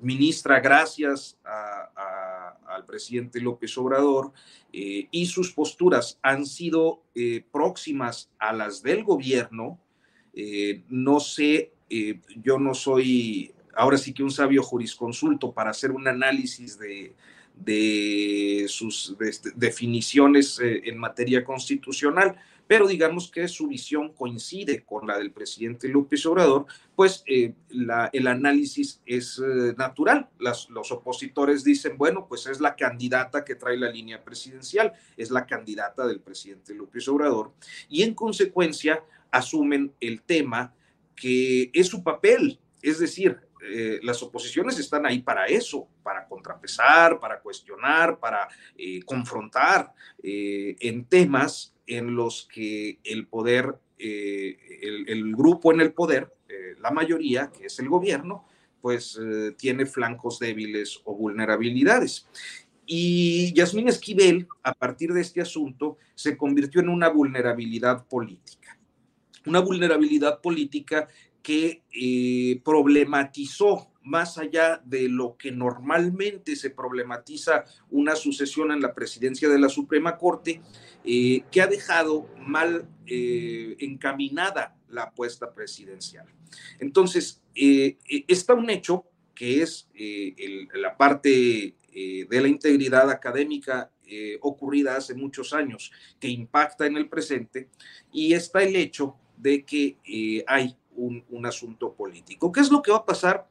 ministra 0.02 0.60
gracias 0.60 1.38
al 1.44 2.86
presidente 2.86 3.40
López 3.40 3.78
Obrador 3.78 4.32
eh, 4.74 5.08
y 5.12 5.26
sus 5.26 5.52
posturas 5.52 6.20
han 6.22 6.46
sido 6.46 7.04
eh, 7.16 7.44
próximas 7.52 8.30
a 8.40 8.54
las 8.54 8.82
del 8.82 9.04
gobierno, 9.04 9.80
no 10.90 11.20
sé, 11.20 11.72
yo 12.44 12.60
no 12.60 12.76
soy 12.76 13.56
ahora 13.78 13.98
sí 13.98 14.14
que 14.14 14.24
un 14.24 14.32
sabio 14.32 14.62
jurisconsulto 14.64 15.52
para 15.54 15.70
hacer 15.70 15.92
un 15.92 16.08
análisis 16.08 16.78
de, 16.78 17.16
sus 18.68 19.16
definiciones 19.56 20.60
en 20.62 20.98
materia 20.98 21.44
constitucional, 21.44 22.38
pero 22.68 22.86
digamos 22.86 23.32
que 23.32 23.48
su 23.48 23.68
visión 23.68 24.14
coincide 24.14 24.84
con 24.84 25.08
la 25.08 25.18
del 25.18 25.32
presidente 25.32 25.88
López 25.88 26.26
Obrador, 26.26 26.66
pues 26.96 27.24
eh, 27.26 27.54
el 28.12 28.28
análisis 28.28 29.02
es 29.06 29.40
eh, 29.40 29.74
natural. 29.78 30.30
los 30.38 30.92
opositores 30.92 31.64
dicen, 31.64 31.98
bueno, 31.98 32.28
pues 32.28 32.46
es 32.48 32.60
la 32.60 32.76
candidata 32.76 33.46
que 33.46 33.56
trae 33.56 33.78
la 33.78 33.90
línea 33.90 34.24
presidencial, 34.24 34.94
es 35.16 35.32
la 35.32 35.46
candidata 35.46 36.06
del 36.06 36.20
presidente 36.20 36.76
López 36.76 37.08
Obrador, 37.08 37.54
y 37.90 38.04
en 38.04 38.14
consecuencia 38.14 39.04
asumen 39.32 39.94
el 40.02 40.22
tema 40.22 40.74
que 41.16 41.72
es 41.74 41.88
su 41.88 42.04
papel, 42.04 42.60
es 42.82 43.00
decir, 43.00 43.40
eh, 43.70 44.00
las 44.04 44.22
oposiciones 44.22 44.78
están 44.78 45.06
ahí 45.06 45.20
para 45.20 45.46
eso, 45.46 45.88
para 46.04 46.28
contrapesar, 46.28 47.20
para 47.20 47.40
cuestionar, 47.40 48.20
para 48.20 48.48
confrontar 49.06 49.94
en 50.22 51.06
temas 51.06 51.74
en 51.88 52.16
los 52.16 52.48
que 52.54 53.00
el 53.04 53.28
poder, 53.28 53.76
eh, 53.98 54.58
el, 55.08 55.36
grupo 55.36 55.74
en 55.74 55.82
el 55.82 55.94
poder, 55.94 56.34
eh, 56.50 56.76
la 56.80 56.92
mayoría, 56.92 57.52
que 57.52 57.66
es 57.66 57.80
el 57.80 57.90
gobierno, 57.90 58.46
pues 58.82 59.20
eh, 59.22 59.56
tiene 59.58 59.86
flancos 59.86 60.40
débiles 60.40 61.00
o 61.06 61.16
vulnerabilidades. 61.16 62.28
Y 62.86 63.54
Yasmín 63.54 63.88
Esquivel, 63.88 64.48
a 64.64 64.74
partir 64.74 65.14
de 65.14 65.22
este 65.22 65.42
asunto, 65.42 65.98
se 66.14 66.38
convirtió 66.38 66.82
en 66.82 66.90
una 66.90 67.10
vulnerabilidad 67.10 68.06
política. 68.06 68.78
Una 69.46 69.60
vulnerabilidad 69.60 70.42
política 70.42 71.08
que 71.42 71.82
problematizó 72.64 73.92
más 74.08 74.38
allá 74.38 74.82
de 74.86 75.10
lo 75.10 75.38
que 75.38 75.52
normalmente 75.52 76.56
se 76.56 76.70
problematiza 76.70 77.66
una 77.90 78.16
sucesión 78.16 78.72
en 78.72 78.82
la 78.82 78.94
presidencia 78.94 79.50
de 79.50 79.60
la 79.60 79.70
Suprema 79.70 80.18
Corte, 80.18 80.62
eh, 81.10 81.44
que 81.50 81.62
ha 81.62 81.68
dejado 81.68 82.28
mal 82.38 82.86
eh, 83.06 83.78
encaminada 83.80 84.76
la 84.90 85.04
apuesta 85.04 85.54
presidencial. 85.54 86.28
Entonces, 86.80 87.42
eh, 87.56 87.98
está 88.28 88.54
un 88.54 88.70
hecho 88.70 89.06
que 89.34 89.62
es 89.62 89.88
la 90.74 90.98
parte 90.98 91.76
de 91.94 92.42
la 92.42 92.48
integridad 92.48 93.10
académica 93.12 93.92
ocurrida 94.42 94.96
hace 94.96 95.14
muchos 95.14 95.54
años, 95.54 95.92
que 96.20 96.28
impacta 96.28 96.88
en 96.88 96.98
el 96.98 97.08
presente, 97.08 97.70
y 98.12 98.34
está 98.34 98.64
el 98.64 98.76
hecho 98.76 99.16
de 99.38 99.64
que 99.64 100.44
hay 100.48 100.76
un, 100.96 101.24
un 101.30 101.46
asunto 101.46 101.94
político. 101.94 102.52
¿Qué 102.52 102.62
es 102.62 102.72
lo 102.72 102.82
que 102.82 102.92
va 102.92 102.98
a 102.98 103.06
pasar? 103.06 103.48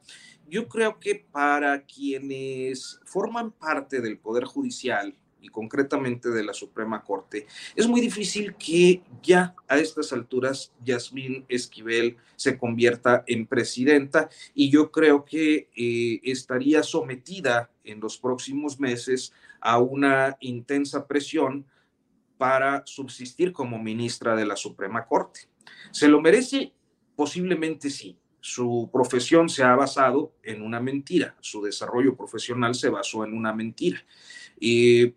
yo 0.49 0.67
creo 0.67 0.99
que 0.99 1.15
para 1.15 1.83
quienes 1.83 2.99
forman 3.03 3.51
parte 3.51 4.01
del 4.01 4.17
Poder 4.17 4.45
Judicial 4.45 5.13
y 5.41 5.49
concretamente 5.49 6.29
de 6.29 6.43
la 6.43 6.53
Suprema 6.53 7.03
Corte, 7.03 7.47
es 7.75 7.87
muy 7.87 8.01
difícil 8.01 8.55
que 8.55 9.01
ya 9.21 9.55
a 9.67 9.77
estas 9.77 10.13
alturas 10.13 10.73
Yasmín 10.83 11.45
Esquivel 11.47 12.17
se 12.35 12.57
convierta 12.57 13.23
en 13.27 13.47
presidenta 13.47 14.29
y 14.53 14.69
yo 14.69 14.91
creo 14.91 15.25
que 15.25 15.69
eh, 15.75 16.19
estaría 16.23 16.83
sometida 16.83 17.71
en 17.83 17.99
los 17.99 18.17
próximos 18.17 18.79
meses 18.79 19.33
a 19.61 19.79
una 19.79 20.37
intensa 20.39 21.07
presión 21.07 21.65
para 22.37 22.83
subsistir 22.85 23.51
como 23.51 23.79
ministra 23.79 24.35
de 24.35 24.45
la 24.45 24.55
Suprema 24.55 25.05
Corte. 25.05 25.41
¿Se 25.91 26.07
lo 26.07 26.21
merece? 26.21 26.73
Posiblemente 27.15 27.89
sí, 27.89 28.17
su 28.39 28.89
profesión 28.93 29.49
se 29.49 29.63
ha 29.63 29.75
basado 29.75 30.33
en 30.43 30.61
una 30.61 30.79
mentira, 30.79 31.35
su 31.41 31.61
desarrollo 31.61 32.15
profesional 32.15 32.75
se 32.75 32.89
basó 32.89 33.25
en 33.25 33.33
una 33.33 33.53
mentira. 33.53 34.03
y 34.59 35.13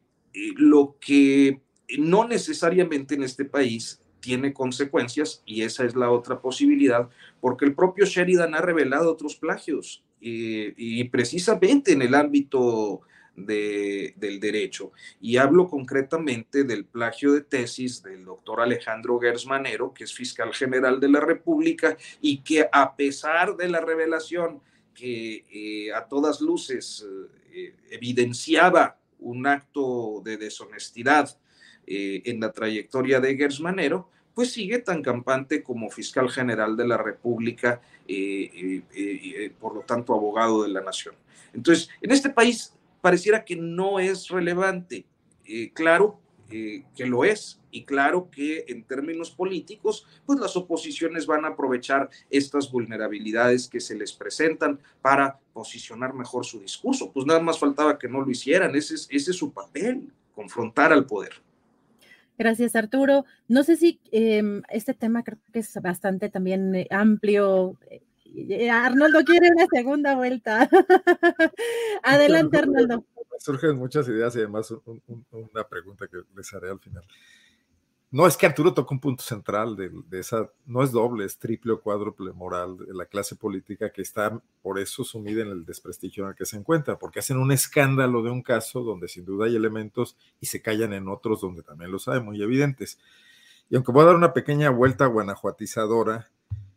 lo 0.56 0.96
que 1.00 1.60
no 1.98 2.26
necesariamente 2.26 3.14
en 3.14 3.22
este 3.22 3.44
país 3.44 4.00
tiene 4.20 4.52
consecuencias, 4.52 5.42
y 5.46 5.62
esa 5.62 5.84
es 5.84 5.96
la 5.96 6.10
otra 6.10 6.40
posibilidad, 6.40 7.08
porque 7.40 7.64
el 7.64 7.74
propio 7.74 8.04
Sheridan 8.04 8.54
ha 8.54 8.60
revelado 8.60 9.10
otros 9.10 9.36
plagios, 9.36 10.04
y 10.20 11.02
precisamente 11.04 11.92
en 11.92 12.02
el 12.02 12.14
ámbito 12.14 13.00
del 13.34 14.40
derecho. 14.40 14.92
Y 15.20 15.36
hablo 15.36 15.68
concretamente 15.68 16.64
del 16.64 16.84
plagio 16.84 17.32
de 17.32 17.42
tesis 17.42 18.02
del 18.02 18.24
doctor 18.24 18.60
Alejandro 18.60 19.18
Gersmanero, 19.18 19.92
que 19.92 20.04
es 20.04 20.12
fiscal 20.12 20.52
general 20.52 21.00
de 21.00 21.08
la 21.08 21.20
República 21.20 21.96
y 22.20 22.38
que 22.38 22.68
a 22.70 22.96
pesar 22.96 23.56
de 23.56 23.68
la 23.68 23.80
revelación 23.80 24.60
que 24.94 25.44
eh, 25.50 25.92
a 25.92 26.06
todas 26.06 26.40
luces 26.40 27.06
eh, 27.52 27.74
evidenciaba 27.90 28.98
un 29.20 29.46
acto 29.46 30.20
de 30.24 30.37
deshonestidad 30.37 31.38
eh, 31.87 32.22
en 32.24 32.40
la 32.40 32.52
trayectoria 32.52 33.20
de 33.20 33.37
Gersmanero, 33.37 34.09
pues 34.35 34.52
sigue 34.52 34.78
tan 34.78 35.02
campante 35.02 35.62
como 35.62 35.90
fiscal 35.90 36.30
general 36.30 36.76
de 36.76 36.87
la 36.87 36.96
República, 36.96 37.80
por 39.59 39.74
lo 39.74 39.80
tanto 39.83 40.14
abogado 40.14 40.62
de 40.62 40.68
la 40.68 40.80
nación. 40.80 41.14
Entonces, 41.52 41.90
en 42.00 42.11
este 42.12 42.30
país 42.30 42.72
pareciera 43.00 43.44
que 43.44 43.56
no 43.56 43.98
es 43.98 44.28
relevante. 44.28 45.04
Eh, 45.44 45.72
claro 45.72 46.20
eh, 46.50 46.84
que 46.96 47.06
lo 47.06 47.24
es 47.24 47.60
y 47.70 47.84
claro 47.84 48.28
que 48.30 48.64
en 48.68 48.84
términos 48.84 49.30
políticos, 49.30 50.06
pues 50.26 50.38
las 50.38 50.56
oposiciones 50.56 51.26
van 51.26 51.44
a 51.44 51.48
aprovechar 51.48 52.10
estas 52.28 52.70
vulnerabilidades 52.70 53.68
que 53.68 53.80
se 53.80 53.94
les 53.94 54.12
presentan 54.12 54.80
para 55.02 55.38
posicionar 55.52 56.14
mejor 56.14 56.44
su 56.44 56.60
discurso. 56.60 57.12
Pues 57.12 57.26
nada 57.26 57.40
más 57.40 57.58
faltaba 57.58 57.98
que 57.98 58.08
no 58.08 58.20
lo 58.20 58.30
hicieran, 58.30 58.74
ese 58.74 58.94
es, 58.94 59.08
ese 59.10 59.30
es 59.30 59.36
su 59.36 59.52
papel, 59.52 60.12
confrontar 60.34 60.92
al 60.92 61.06
poder. 61.06 61.32
Gracias, 62.40 62.74
Arturo. 62.74 63.26
No 63.48 63.62
sé 63.64 63.76
si 63.76 64.00
em, 64.10 64.62
este 64.70 64.94
tema 64.94 65.22
creo 65.22 65.38
que 65.52 65.58
es 65.58 65.74
bastante 65.82 66.30
también 66.30 66.74
eh, 66.74 66.86
amplio. 66.90 67.78
Arnoldo 68.72 69.24
quiere 69.24 69.50
una 69.54 69.66
segunda 69.70 70.14
vuelta. 70.14 70.66
Adelante, 72.02 72.56
Arnoldo. 72.56 73.04
Surgen 73.40 73.76
muchas 73.76 74.07
ideas 74.07 74.37
y 74.37 74.40
además 74.40 74.70
una 75.31 75.64
pregunta 75.66 76.07
que 76.07 76.18
les 76.37 76.53
haré 76.53 76.68
al 76.68 76.79
final. 76.79 77.03
No, 78.11 78.26
es 78.26 78.37
que 78.37 78.44
Arturo 78.44 78.74
toca 78.74 78.92
un 78.92 79.00
punto 79.00 79.22
central 79.22 79.76
de, 79.76 80.18
esa, 80.18 80.50
no 80.66 80.83
es 80.83 80.90
doble, 80.90 81.24
es 81.24 81.38
triple 81.38 81.72
o 81.72 81.81
cuádruple 81.81 82.33
moral 82.33 82.76
de 82.76 82.92
la 82.92 83.07
clase 83.07 83.37
política 83.37 83.90
que 83.90 84.03
está 84.03 84.42
por 84.62 84.79
eso 84.79 85.05
sumida 85.05 85.42
en 85.42 85.48
el 85.48 85.64
desprestigio 85.64 86.24
en 86.24 86.31
el 86.31 86.37
que 86.37 86.44
se 86.44 86.57
encuentra, 86.57 86.98
porque 86.98 87.20
hacen 87.20 87.38
un 87.38 87.50
escándalo 87.50 88.22
de 88.22 88.31
un 88.31 88.42
caso 88.42 88.83
donde 88.83 89.09
sin 89.09 89.24
duda 89.24 89.46
hay 89.46 89.57
elementos 89.57 90.16
y 90.38 90.46
se 90.46 90.61
callan 90.61 90.92
en 90.92 91.09
otros 91.09 91.40
donde 91.40 91.62
también 91.62 91.90
los 91.90 92.09
hay, 92.09 92.20
muy 92.20 92.42
evidentes. 92.42 92.98
Y 93.70 93.76
aunque 93.76 93.92
voy 93.92 94.03
a 94.03 94.07
dar 94.07 94.16
una 94.16 94.35
pequeña 94.35 94.68
vuelta 94.68 95.07
guanajuatizadora, 95.07 96.29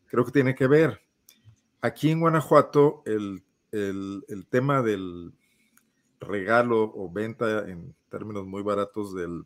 creo 0.06 0.23
que 0.23 0.32
tiene 0.32 0.56
que 0.56 0.67
ver. 0.67 1.02
Aquí 1.82 2.12
en 2.12 2.21
Guanajuato, 2.21 3.02
el, 3.06 3.43
tema 4.49 4.82
del 4.82 5.34
regalo 6.23 6.91
o 6.95 7.09
venta 7.12 7.67
en 7.69 7.95
términos 8.09 8.45
muy 8.45 8.62
baratos 8.62 9.13
del, 9.15 9.45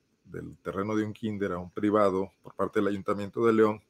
terreno 0.61 0.95
de 0.95 1.05
un 1.05 1.13
kinder 1.13 1.53
a 1.53 1.57
un 1.57 1.71
privado 1.71 2.31
por 2.43 2.53
parte 2.53 2.79
del 2.79 2.89
Ayuntamiento 2.89 3.45
de 3.45 3.53
León, 3.53 3.81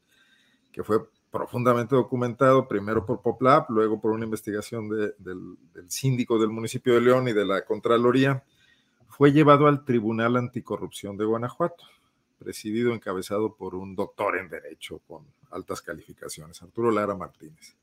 que 0.72 0.84
fue 0.84 1.00
profundamente 1.32 1.96
documentado, 1.96 2.68
primero 2.68 3.06
por 3.06 3.22
Poplap, 3.22 3.70
luego 3.70 4.00
por 4.00 4.12
una 4.12 4.26
investigación 4.26 4.88
del, 4.90 5.16
del, 5.18 5.90
síndico 5.90 6.40
del 6.40 6.50
municipio 6.50 6.94
de 6.94 7.02
León 7.02 7.28
y 7.28 7.34
de 7.34 7.46
la 7.46 7.66
Contraloría, 7.66 8.44
fue 9.08 9.32
llevado 9.32 9.68
al 9.68 9.84
Tribunal 9.84 10.38
Anticorrupción 10.38 11.18
de 11.18 11.26
Guanajuato, 11.26 11.84
presidido, 12.38 12.94
encabezado 12.94 13.56
por 13.56 13.74
un 13.74 13.96
doctor 13.96 14.38
en 14.38 14.50
Derecho 14.50 15.00
con 15.08 15.26
altas 15.50 15.82
calificaciones, 15.82 16.62
Arturo 16.62 16.92
Lara 16.92 17.16
Martínez. 17.16 17.76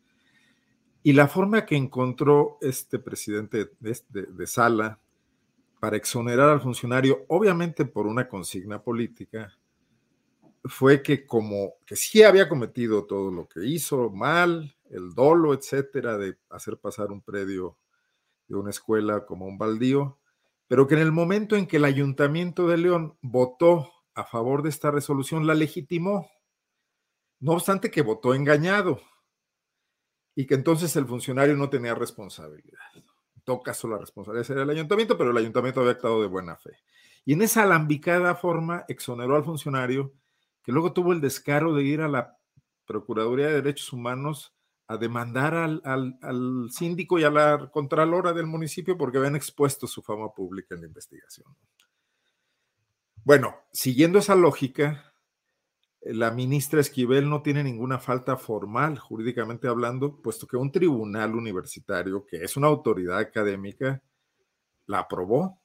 Y 1.07 1.13
la 1.13 1.29
forma 1.29 1.67
que 1.67 1.77
encontró 1.77 2.57
este 2.63 2.99
presidente 2.99 3.73
de, 3.79 4.47
sala 4.47 4.99
para 5.79 5.99
exonerar 5.99 6.49
al 6.49 6.63
funcionario, 6.63 7.27
obviamente 7.29 7.85
por 7.85 8.07
una 8.07 8.27
consigna 8.27 8.83
política, 8.83 9.55
fue 10.65 11.03
que 11.03 11.27
como 11.27 11.75
que 11.85 11.95
sí 11.95 12.23
había 12.23 12.49
cometido 12.49 13.05
todo 13.05 13.31
lo 13.31 13.47
que 13.47 13.67
hizo 13.67 14.09
mal, 14.09 14.75
el 14.89 15.15
dolo, 15.15 15.53
etcétera, 15.53 16.17
de 16.17 16.39
hacer 16.49 16.79
pasar 16.79 17.13
un 17.13 17.21
predio 17.21 17.77
de 18.49 18.57
una 18.57 18.71
escuela 18.71 19.27
como 19.27 19.45
un 19.45 19.59
baldío, 19.59 20.19
pero 20.69 20.87
que 20.87 20.95
en 20.95 21.03
el 21.03 21.13
momento 21.13 21.55
en 21.55 21.67
que 21.67 21.77
el 21.77 21.85
ayuntamiento 21.85 22.67
de 22.67 22.79
León 22.79 23.19
votó 23.21 23.93
a 24.15 24.25
favor 24.25 24.63
de 24.63 24.71
esta 24.71 24.91
resolución, 24.91 25.47
la 25.47 25.53
legitimó, 25.53 26.31
no 27.41 27.53
obstante 27.53 27.91
que 27.91 28.01
votó 28.01 28.35
engañado 28.35 29.03
y 30.35 30.47
que 30.47 30.55
entonces 30.55 30.95
el 30.97 31.07
funcionario 31.07 31.57
no 31.57 31.71
tenía 31.71 31.95
responsabilidad. 31.95 32.81
todo 33.45 33.63
caso 33.63 33.89
la 33.89 33.99
responsabilidad 33.99 34.47
sería 34.47 34.61
del 34.61 34.71
ayuntamiento, 34.71 35.19
pero 35.19 35.31
el 35.31 35.37
ayuntamiento 35.37 35.81
había 35.81 35.93
actuado 35.93 36.23
de 36.23 36.29
buena 36.29 36.57
fe. 36.57 36.79
Y 37.25 37.35
en 37.35 37.43
esa 37.43 37.63
alambicada 37.63 38.35
forma 38.35 38.85
exoneró 38.89 39.37
al 39.37 39.45
funcionario 39.45 40.13
que 40.63 40.73
luego 40.73 40.93
tuvo 40.93 41.13
el 41.13 41.21
descaro 41.21 41.75
de 41.75 41.85
ir 41.85 42.01
a 42.01 42.09
la 42.09 42.39
Procuraduría 42.87 43.47
de 43.47 43.55
Derechos 43.55 43.93
Humanos 43.93 44.55
a 44.87 44.99
demandar 44.99 45.55
al, 45.55 45.81
al, 45.85 46.69
síndico 46.71 47.19
y 47.19 47.25
a 47.25 47.31
la 47.31 47.71
contralora 47.71 48.33
del 48.33 48.47
municipio 48.47 48.99
porque 48.99 49.17
habían 49.19 49.37
expuesto 49.37 49.87
su 49.87 50.03
fama 50.03 50.35
pública 50.35 50.75
en 50.75 50.83
la 50.83 50.87
investigación. 50.87 51.47
Bueno, 53.25 53.57
siguiendo 53.73 54.19
esa 54.19 54.35
lógica, 54.35 55.14
la 56.07 56.31
ministra 56.31 56.81
Esquivel 56.81 57.29
no 57.29 57.43
tiene 57.43 57.65
ninguna 57.65 57.99
falta 57.99 58.37
formal, 58.37 58.99
jurídicamente 58.99 59.69
hablando, 59.69 60.21
puesto 60.21 60.47
que 60.47 60.57
un 60.57 60.71
tribunal 60.71 61.35
universitario, 61.35 62.27
que 62.27 62.37
es 62.37 62.57
una 62.57 62.67
autoridad 62.67 63.19
académica, 63.19 64.03
la 64.87 65.01
aprobó. 65.01 65.61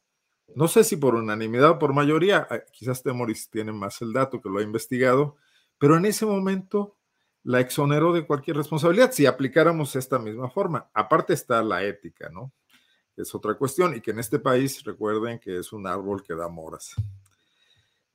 No 0.55 0.67
sé 0.67 0.83
si 0.85 0.95
por 0.95 1.15
unanimidad 1.15 1.71
o 1.71 1.79
por 1.79 1.93
mayoría, 1.93 2.47
eh, 2.49 2.63
quizás 2.71 3.03
Temoris 3.03 3.49
tiene 3.49 3.73
más 3.73 4.01
el 4.01 4.13
dato 4.13 4.41
que 4.41 4.49
lo 4.49 4.59
ha 4.59 4.63
investigado, 4.63 5.35
pero 5.77 5.97
en 5.97 6.05
ese 6.05 6.25
momento 6.25 6.95
la 7.43 7.59
exoneró 7.59 8.13
de 8.13 8.25
cualquier 8.25 8.57
responsabilidad 8.57 9.11
si 9.11 9.25
aplicáramos 9.25 9.95
esta 9.97 10.19
misma 10.19 10.49
forma. 10.49 10.89
Aparte 10.93 11.33
está 11.33 11.61
la 11.61 11.83
ética, 11.83 12.29
¿no? 12.29 12.53
Es 13.17 13.35
otra 13.35 13.55
cuestión 13.55 13.95
y 13.95 14.01
que 14.01 14.11
en 14.11 14.19
este 14.19 14.39
país 14.39 14.83
recuerden 14.85 15.39
que 15.39 15.57
es 15.57 15.73
un 15.73 15.85
árbol 15.85 16.23
que 16.23 16.33
da 16.33 16.47
moras. 16.47 16.95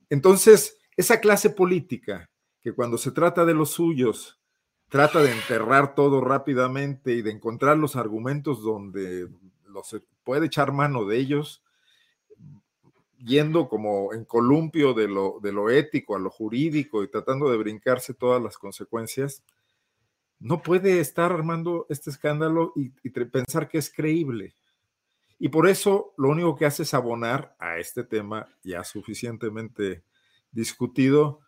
Entonces, 0.09 0.79
esa 0.97 1.21
clase 1.21 1.51
política 1.51 2.31
que 2.63 2.73
cuando 2.73 2.99
se 2.99 3.11
trata 3.11 3.45
de 3.45 3.55
los 3.55 3.71
suyos 3.71 4.41
trata 4.89 5.23
de 5.23 5.33
enterrar 5.33 5.95
todo 5.95 6.21
rápidamente 6.21 7.15
y 7.15 7.23
de 7.23 7.31
encontrar 7.31 7.77
los 7.77 7.97
argumentos 7.97 8.63
donde 8.63 9.29
se 9.83 10.01
puede 10.23 10.47
echar 10.47 10.73
mano 10.73 11.05
de 11.05 11.19
ellos, 11.19 11.63
yendo 13.19 13.69
como 13.69 14.13
en 14.13 14.25
columpio 14.25 14.95
de 14.95 15.09
lo, 15.09 15.41
de 15.43 15.53
lo 15.53 15.71
ético 15.71 16.15
a 16.15 16.19
lo 16.19 16.31
jurídico 16.31 17.03
y 17.03 17.09
tratando 17.09 17.51
de 17.51 17.57
brincarse 17.57 18.15
todas 18.15 18.43
las 18.43 18.57
consecuencias, 18.57 19.43
no 20.39 20.63
puede 20.63 21.01
estar 21.01 21.33
armando 21.33 21.87
este 21.89 22.11
escándalo 22.11 22.73
y, 22.77 22.93
y, 23.03 23.11
pensar 23.11 23.69
que 23.69 23.79
es 23.79 23.91
creíble. 23.91 24.55
Y 25.39 25.49
por 25.49 25.69
eso 25.69 26.13
lo 26.17 26.29
único 26.29 26.55
que 26.55 26.67
hace 26.67 26.83
es 26.83 26.95
abonar 26.95 27.57
a 27.59 27.79
este 27.79 28.05
tema 28.05 28.49
ya 28.63 28.85
suficientemente 28.85 30.05
discutido 30.55 31.41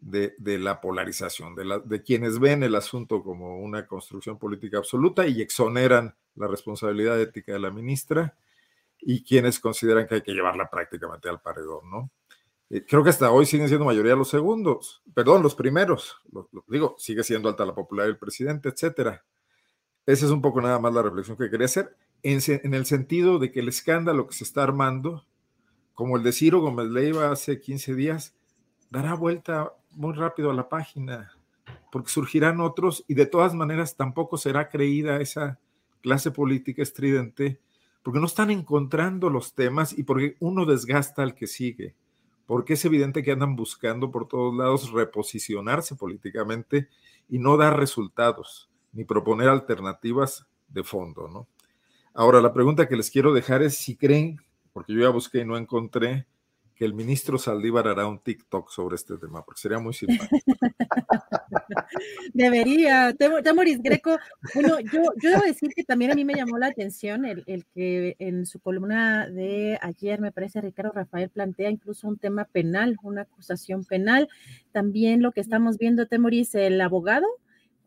de, 0.00 0.34
de 0.38 0.58
la 0.58 0.80
polarización, 0.80 1.54
de, 1.56 2.02
quienes 2.02 2.38
ven 2.38 2.62
el 2.62 2.74
asunto 2.74 3.22
como 3.22 3.58
una 3.58 3.86
construcción 3.86 4.38
política 4.38 4.78
absoluta 4.78 5.26
y 5.26 5.42
exoneran 5.42 6.14
la 6.36 6.46
responsabilidad 6.46 7.20
ética 7.20 7.52
de 7.52 7.58
la 7.58 7.70
ministra 7.70 8.36
y 9.00 9.24
quienes 9.24 9.58
consideran 9.58 10.06
que 10.06 10.16
hay 10.16 10.22
que 10.22 10.32
llevarla 10.32 10.70
prácticamente 10.70 11.28
al 11.28 11.40
paredón, 11.40 11.90
¿no? 11.90 12.10
Eh, 12.70 12.84
creo 12.86 13.02
que 13.02 13.10
hasta 13.10 13.30
hoy 13.30 13.46
siguen 13.46 13.68
siendo 13.68 13.86
mayoría 13.86 14.14
los 14.14 14.28
segundos, 14.28 15.02
perdón, 15.14 15.42
los 15.42 15.54
primeros, 15.54 16.16
digo, 16.66 16.96
sigue 16.98 17.24
siendo 17.24 17.48
alta 17.48 17.64
la 17.64 17.74
popularidad 17.74 18.12
del 18.12 18.18
presidente, 18.18 18.68
etcétera. 18.68 19.24
Esa 20.04 20.26
es 20.26 20.30
un 20.30 20.42
poco 20.42 20.60
nada 20.60 20.78
más 20.78 20.92
la 20.92 21.02
reflexión 21.02 21.36
que 21.36 21.50
quería 21.50 21.64
hacer, 21.64 21.96
en, 22.22 22.40
en, 22.46 22.74
el 22.74 22.84
sentido 22.84 23.38
de 23.38 23.52
que 23.52 23.60
el 23.60 23.68
escándalo 23.68 24.26
que 24.26 24.34
se 24.34 24.44
está 24.44 24.62
armando, 24.62 25.26
como 25.94 26.16
el 26.16 26.22
de 26.22 26.32
Ciro 26.32 26.60
Gómez 26.60 26.88
Leiva 26.88 27.30
hace 27.30 27.60
15 27.60 27.94
días, 27.94 28.37
dará 28.90 29.14
vuelta 29.14 29.72
muy 29.90 30.14
rápido 30.14 30.50
a 30.50 30.54
la 30.54 30.68
página, 30.68 31.32
porque 31.90 32.10
surgirán 32.10 32.60
otros 32.60 33.04
y 33.08 33.14
de 33.14 33.26
todas 33.26 33.54
maneras 33.54 33.96
tampoco 33.96 34.36
será 34.36 34.68
creída 34.68 35.20
esa 35.20 35.58
clase 36.00 36.30
política 36.30 36.82
estridente 36.82 37.60
porque 38.02 38.20
no 38.20 38.26
están 38.26 38.50
encontrando 38.50 39.28
los 39.28 39.54
temas 39.54 39.96
y 39.96 40.02
porque 40.02 40.36
uno 40.40 40.64
desgasta 40.64 41.22
al 41.22 41.34
que 41.34 41.46
sigue, 41.46 41.94
porque 42.46 42.74
es 42.74 42.84
evidente 42.84 43.22
que 43.22 43.32
andan 43.32 43.56
buscando 43.56 44.10
por 44.10 44.26
todos 44.28 44.54
lados 44.54 44.90
reposicionarse 44.92 45.94
políticamente 45.94 46.88
y 47.28 47.38
no 47.38 47.56
dar 47.56 47.76
resultados, 47.76 48.70
ni 48.92 49.04
proponer 49.04 49.48
alternativas 49.48 50.46
de 50.68 50.84
fondo, 50.84 51.28
¿no? 51.28 51.46
Ahora, 52.14 52.40
la 52.40 52.52
pregunta 52.52 52.88
que 52.88 52.96
les 52.96 53.10
quiero 53.10 53.32
dejar 53.32 53.62
es 53.62 53.76
si 53.76 53.94
creen, 53.94 54.40
porque 54.72 54.94
yo 54.94 55.00
ya 55.00 55.10
busqué 55.10 55.40
y 55.40 55.44
no 55.44 55.56
encontré, 55.56 56.26
que 56.78 56.84
el 56.84 56.94
ministro 56.94 57.38
Saldívar 57.38 57.88
hará 57.88 58.06
un 58.06 58.20
TikTok 58.20 58.70
sobre 58.70 58.94
este 58.94 59.18
tema, 59.18 59.44
porque 59.44 59.60
sería 59.60 59.80
muy 59.80 59.92
simpático. 59.92 60.28
Debería. 62.32 63.12
Temoris 63.14 63.82
Greco, 63.82 64.16
bueno, 64.54 64.78
yo, 64.92 65.02
debo 65.20 65.42
decir 65.44 65.70
que 65.74 65.82
también 65.82 66.12
a 66.12 66.14
mí 66.14 66.24
me 66.24 66.34
llamó 66.34 66.56
la 66.56 66.68
atención 66.68 67.24
el, 67.24 67.42
el, 67.48 67.66
que 67.74 68.14
en 68.20 68.46
su 68.46 68.60
columna 68.60 69.28
de 69.28 69.76
ayer, 69.82 70.20
me 70.20 70.30
parece, 70.30 70.60
Ricardo 70.60 70.92
Rafael 70.92 71.30
plantea 71.30 71.68
incluso 71.68 72.06
un 72.06 72.16
tema 72.16 72.44
penal, 72.44 72.96
una 73.02 73.22
acusación 73.22 73.84
penal. 73.84 74.28
También 74.70 75.20
lo 75.20 75.32
que 75.32 75.40
estamos 75.40 75.78
viendo, 75.78 76.06
Temoris, 76.06 76.54
el 76.54 76.80
abogado 76.80 77.26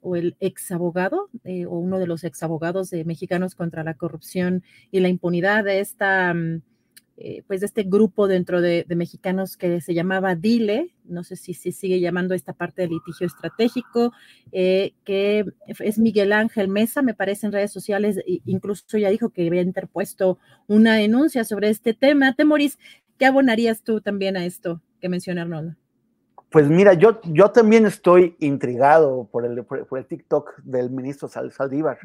o 0.01 0.17
el 0.17 0.35
ex 0.41 0.69
abogado 0.71 1.29
eh, 1.45 1.65
o 1.65 1.77
uno 1.77 1.97
de 1.97 2.07
los 2.07 2.25
ex 2.25 2.43
abogados 2.43 2.89
de 2.89 3.05
mexicanos 3.05 3.55
contra 3.55 3.85
la 3.85 3.93
corrupción 3.93 4.63
y 4.91 4.99
la 4.99 5.07
impunidad 5.07 5.63
de 5.63 5.79
esta 5.79 6.33
mm, 6.33 6.61
eh, 7.23 7.43
pues 7.45 7.59
de 7.59 7.67
este 7.67 7.83
grupo 7.83 8.27
dentro 8.27 8.61
de, 8.61 8.83
de, 8.87 8.95
mexicanos 8.95 9.55
que 9.55 9.79
se 9.79 9.93
llamaba 9.93 10.33
DILE, 10.33 10.91
no 11.05 11.23
sé 11.23 11.35
si 11.35 11.53
se 11.53 11.71
si 11.71 11.71
sigue 11.71 11.99
llamando 11.99 12.33
esta 12.33 12.53
parte 12.53 12.81
del 12.81 12.91
litigio 12.91 13.27
estratégico, 13.27 14.11
eh, 14.51 14.93
que 15.03 15.45
es 15.79 15.99
Miguel 15.99 16.33
Ángel 16.33 16.67
Mesa, 16.67 17.03
me 17.03 17.13
parece 17.13 17.45
en 17.45 17.53
redes 17.53 17.71
sociales, 17.71 18.19
incluso 18.25 18.97
ya 18.97 19.09
dijo 19.09 19.29
que 19.29 19.45
había 19.45 19.61
interpuesto 19.61 20.39
una 20.67 20.95
denuncia 20.95 21.43
sobre 21.43 21.69
este 21.69 21.93
tema. 21.93 22.33
Temoris, 22.33 22.79
¿qué 23.19 23.27
abonarías 23.27 23.83
tú 23.83 24.01
también 24.01 24.35
a 24.35 24.45
esto 24.45 24.81
que 24.99 25.09
menciona 25.09 25.43
Arnoldo? 25.43 25.75
Pues 26.49 26.67
mira, 26.67 26.93
yo, 26.93 27.21
yo 27.25 27.51
también 27.51 27.85
estoy 27.85 28.35
intrigado 28.39 29.29
por 29.31 29.45
el, 29.45 29.63
por, 29.63 29.97
el 29.97 30.05
TikTok 30.05 30.57
del 30.63 30.89
ministro 30.89 31.27
Sal, 31.27 31.51
Saldívar. 31.51 31.99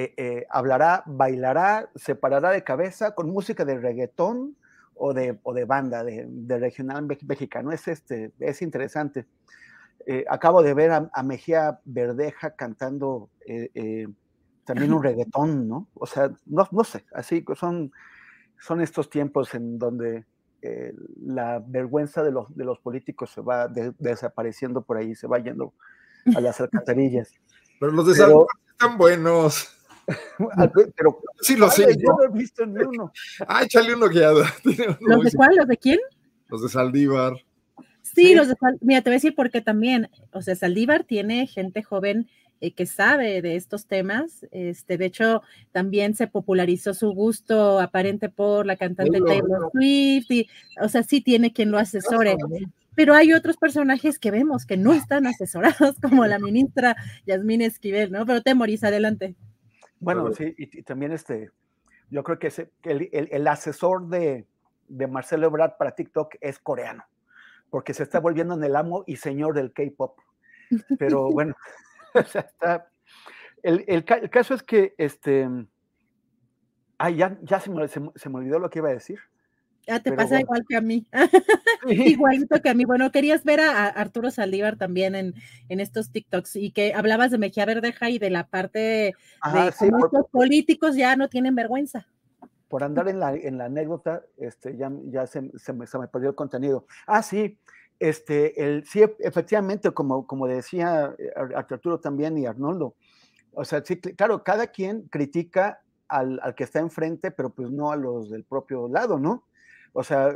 Eh, 0.00 0.14
eh, 0.16 0.46
hablará, 0.48 1.02
bailará, 1.06 1.90
se 1.96 2.14
parará 2.14 2.50
de 2.50 2.62
cabeza 2.62 3.16
con 3.16 3.30
música 3.30 3.64
de 3.64 3.80
reggaetón 3.80 4.56
o 4.94 5.12
de, 5.12 5.40
o 5.42 5.52
de 5.52 5.64
banda, 5.64 6.04
de, 6.04 6.24
de, 6.28 6.56
regional 6.60 7.04
mexicano. 7.04 7.72
Es, 7.72 7.88
este, 7.88 8.30
es 8.38 8.62
interesante. 8.62 9.26
Eh, 10.06 10.24
acabo 10.28 10.62
de 10.62 10.72
ver 10.72 10.92
a, 10.92 11.10
a, 11.12 11.22
Mejía 11.24 11.80
Verdeja 11.84 12.54
cantando 12.54 13.28
también 14.64 14.92
un 14.92 15.02
reggaetón, 15.02 15.66
¿no? 15.66 15.88
O 15.94 16.06
sea, 16.06 16.30
no, 16.46 16.68
no 16.70 16.84
sé, 16.84 17.04
así 17.12 17.44
son, 17.56 17.90
son 18.56 18.80
estos 18.80 19.10
tiempos 19.10 19.52
en 19.54 19.80
donde 19.80 20.26
la 21.24 21.60
vergüenza 21.66 22.22
de 22.22 22.30
los, 22.30 22.54
de 22.54 22.64
los 22.64 22.78
políticos 22.78 23.30
se 23.30 23.40
va 23.40 23.66
de, 23.66 23.92
desapareciendo 23.98 24.82
por 24.82 24.96
ahí, 24.96 25.16
se 25.16 25.26
va 25.26 25.40
yendo 25.40 25.74
a 26.36 26.40
las 26.40 26.60
alcantarillas. 26.60 27.32
Pero 27.80 27.90
los 27.90 28.06
de 28.06 28.14
Pero, 28.14 28.46
están 28.70 28.96
buenos. 28.96 29.74
Pero 30.96 31.20
sí, 31.40 31.56
lo 31.56 31.70
sé. 31.70 31.96
Yo 31.96 32.14
no 32.18 32.24
he 32.24 32.38
visto 32.38 32.64
ni 32.66 32.82
uno. 32.82 33.12
Ah, 33.46 33.62
échale 33.62 33.94
una 33.94 34.06
ojeada. 34.06 34.52
¿Los 35.00 35.24
de 35.24 35.32
cuál? 35.32 35.56
¿Los 35.56 35.68
de 35.68 35.76
quién? 35.76 35.98
Los 36.48 36.62
de 36.62 36.68
Saldívar. 36.68 37.34
Sí, 38.02 38.28
sí, 38.28 38.34
los 38.34 38.48
de 38.48 38.56
Mira, 38.80 39.02
te 39.02 39.10
voy 39.10 39.14
a 39.14 39.20
decir 39.20 39.34
porque 39.34 39.60
también, 39.60 40.08
o 40.32 40.40
sea, 40.40 40.56
Saldívar 40.56 41.04
tiene 41.04 41.46
gente 41.46 41.82
joven 41.82 42.28
eh, 42.60 42.72
que 42.72 42.86
sabe 42.86 43.42
de 43.42 43.56
estos 43.56 43.86
temas. 43.86 44.46
Este, 44.50 44.96
de 44.96 45.06
hecho, 45.06 45.42
también 45.72 46.14
se 46.14 46.26
popularizó 46.26 46.94
su 46.94 47.10
gusto 47.12 47.78
aparente 47.78 48.28
por 48.28 48.66
la 48.66 48.76
cantante 48.76 49.20
Taylor 49.20 49.70
Swift. 49.72 50.30
Y, 50.30 50.48
o 50.80 50.88
sea, 50.88 51.02
sí 51.02 51.20
tiene 51.20 51.52
quien 51.52 51.70
lo 51.70 51.78
asesore. 51.78 52.36
Pero 52.94 53.14
hay 53.14 53.32
otros 53.32 53.56
personajes 53.56 54.18
que 54.18 54.32
vemos 54.32 54.66
que 54.66 54.76
no 54.76 54.92
están 54.92 55.26
asesorados, 55.26 55.96
como 56.02 56.26
la 56.26 56.40
ministra 56.40 56.96
Yasmín 57.26 57.62
Esquivel, 57.62 58.10
¿no? 58.10 58.26
Pero 58.26 58.42
Temoris, 58.42 58.82
adelante. 58.82 59.36
Bueno, 60.00 60.32
sí, 60.32 60.54
y, 60.56 60.78
y, 60.78 60.82
también 60.82 61.12
este, 61.12 61.50
yo 62.10 62.22
creo 62.22 62.38
que 62.38 62.48
ese, 62.48 62.70
el, 62.84 63.08
el, 63.12 63.28
el, 63.30 63.46
asesor 63.46 64.06
de, 64.08 64.46
de 64.88 65.06
Marcelo 65.06 65.46
Ebrard 65.46 65.76
para 65.76 65.94
TikTok 65.94 66.36
es 66.40 66.58
coreano, 66.58 67.04
porque 67.70 67.94
se 67.94 68.04
está 68.04 68.20
volviendo 68.20 68.54
en 68.54 68.64
el 68.64 68.76
amo 68.76 69.04
y 69.06 69.16
señor 69.16 69.54
del 69.54 69.72
K-pop. 69.72 70.18
Pero 70.98 71.28
bueno, 71.32 71.56
está, 72.14 72.88
el, 73.62 73.84
el, 73.88 74.04
el, 74.08 74.30
caso 74.30 74.54
es 74.54 74.62
que, 74.62 74.94
este, 74.98 75.48
ay, 76.98 77.16
ya, 77.16 77.38
ya 77.42 77.60
se, 77.60 77.70
me, 77.70 77.88
se, 77.88 78.00
se 78.14 78.28
me 78.28 78.36
olvidó 78.36 78.58
lo 78.58 78.70
que 78.70 78.78
iba 78.78 78.88
a 78.88 78.94
decir. 78.94 79.18
Ya 79.88 80.00
te 80.00 80.10
Pero 80.10 80.16
pasa 80.16 80.28
bueno. 80.28 80.40
igual 80.42 80.64
que 80.68 80.76
a 80.76 80.80
mí. 80.82 81.06
Igualito 81.88 82.60
que 82.60 82.68
a 82.68 82.74
mí. 82.74 82.84
Bueno, 82.84 83.10
querías 83.10 83.42
ver 83.42 83.60
a, 83.60 83.84
a 83.84 83.88
Arturo 83.88 84.30
Saldívar 84.30 84.76
también 84.76 85.14
en, 85.14 85.34
en, 85.70 85.80
estos 85.80 86.12
TikToks 86.12 86.56
y 86.56 86.72
que 86.72 86.92
hablabas 86.92 87.30
de 87.30 87.38
Mejía 87.38 87.64
Verdeja 87.64 88.10
y 88.10 88.18
de 88.18 88.28
la 88.28 88.46
parte 88.46 89.14
Ajá, 89.40 89.66
de 89.66 89.72
sí, 89.72 89.88
por, 89.90 90.12
los 90.12 90.28
políticos 90.28 90.94
ya 90.94 91.16
no 91.16 91.28
tienen 91.28 91.54
vergüenza. 91.54 92.06
Por 92.68 92.84
andar 92.84 93.08
en 93.08 93.18
la, 93.18 93.34
en 93.34 93.56
la 93.56 93.64
anécdota, 93.64 94.22
este, 94.36 94.76
ya, 94.76 94.92
ya 95.06 95.26
se, 95.26 95.50
se, 95.58 95.72
me, 95.72 95.86
se 95.86 95.98
me 95.98 96.06
perdió 96.06 96.28
el 96.28 96.34
contenido. 96.34 96.84
Ah, 97.06 97.22
sí, 97.22 97.58
este, 97.98 98.62
el, 98.62 98.86
sí, 98.86 99.02
efectivamente, 99.20 99.90
como, 99.92 100.26
como 100.26 100.46
decía 100.46 101.14
eh, 101.18 101.32
Arturo 101.56 101.98
también 101.98 102.36
y 102.36 102.44
Arnoldo, 102.44 102.94
o 103.52 103.64
sea, 103.64 103.82
sí, 103.82 103.98
claro, 103.98 104.44
cada 104.44 104.66
quien 104.66 105.08
critica 105.08 105.80
al, 106.08 106.38
al, 106.42 106.54
que 106.54 106.64
está 106.64 106.78
enfrente, 106.78 107.30
pero 107.30 107.48
pues 107.48 107.70
no 107.70 107.90
a 107.90 107.96
los 107.96 108.28
del 108.28 108.44
propio 108.44 108.86
lado, 108.86 109.18
¿no? 109.18 109.47
O 109.92 110.02
sea, 110.02 110.34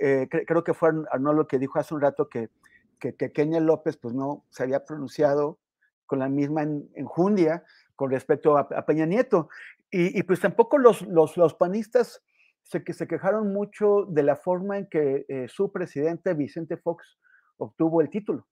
eh, 0.00 0.28
creo 0.30 0.64
que 0.64 0.74
fue 0.74 0.90
Arnoldo 1.10 1.46
que 1.46 1.58
dijo 1.58 1.78
hace 1.78 1.94
un 1.94 2.00
rato 2.00 2.28
que, 2.28 2.50
que, 2.98 3.32
Kenia 3.32 3.60
López 3.60 3.96
pues 3.96 4.14
no 4.14 4.44
se 4.50 4.62
había 4.62 4.84
pronunciado 4.84 5.58
con 6.06 6.18
la 6.18 6.28
misma 6.28 6.62
enjundia 6.94 7.64
con 7.96 8.10
respecto 8.10 8.56
a, 8.56 8.86
Peña 8.86 9.06
Nieto. 9.06 9.48
Y, 9.90 10.22
pues 10.22 10.40
tampoco 10.40 10.78
los, 10.78 11.02
los, 11.02 11.36
los 11.36 11.54
panistas 11.54 12.22
se, 12.62 12.82
que 12.82 12.94
se 12.94 13.06
quejaron 13.06 13.52
mucho 13.52 14.06
de 14.08 14.22
la 14.22 14.36
forma 14.36 14.78
en 14.78 14.86
que 14.86 15.26
eh, 15.28 15.46
su 15.48 15.70
presidente, 15.70 16.32
Vicente 16.32 16.78
Fox, 16.78 17.18
obtuvo 17.58 18.00
el 18.00 18.08
título. 18.08 18.46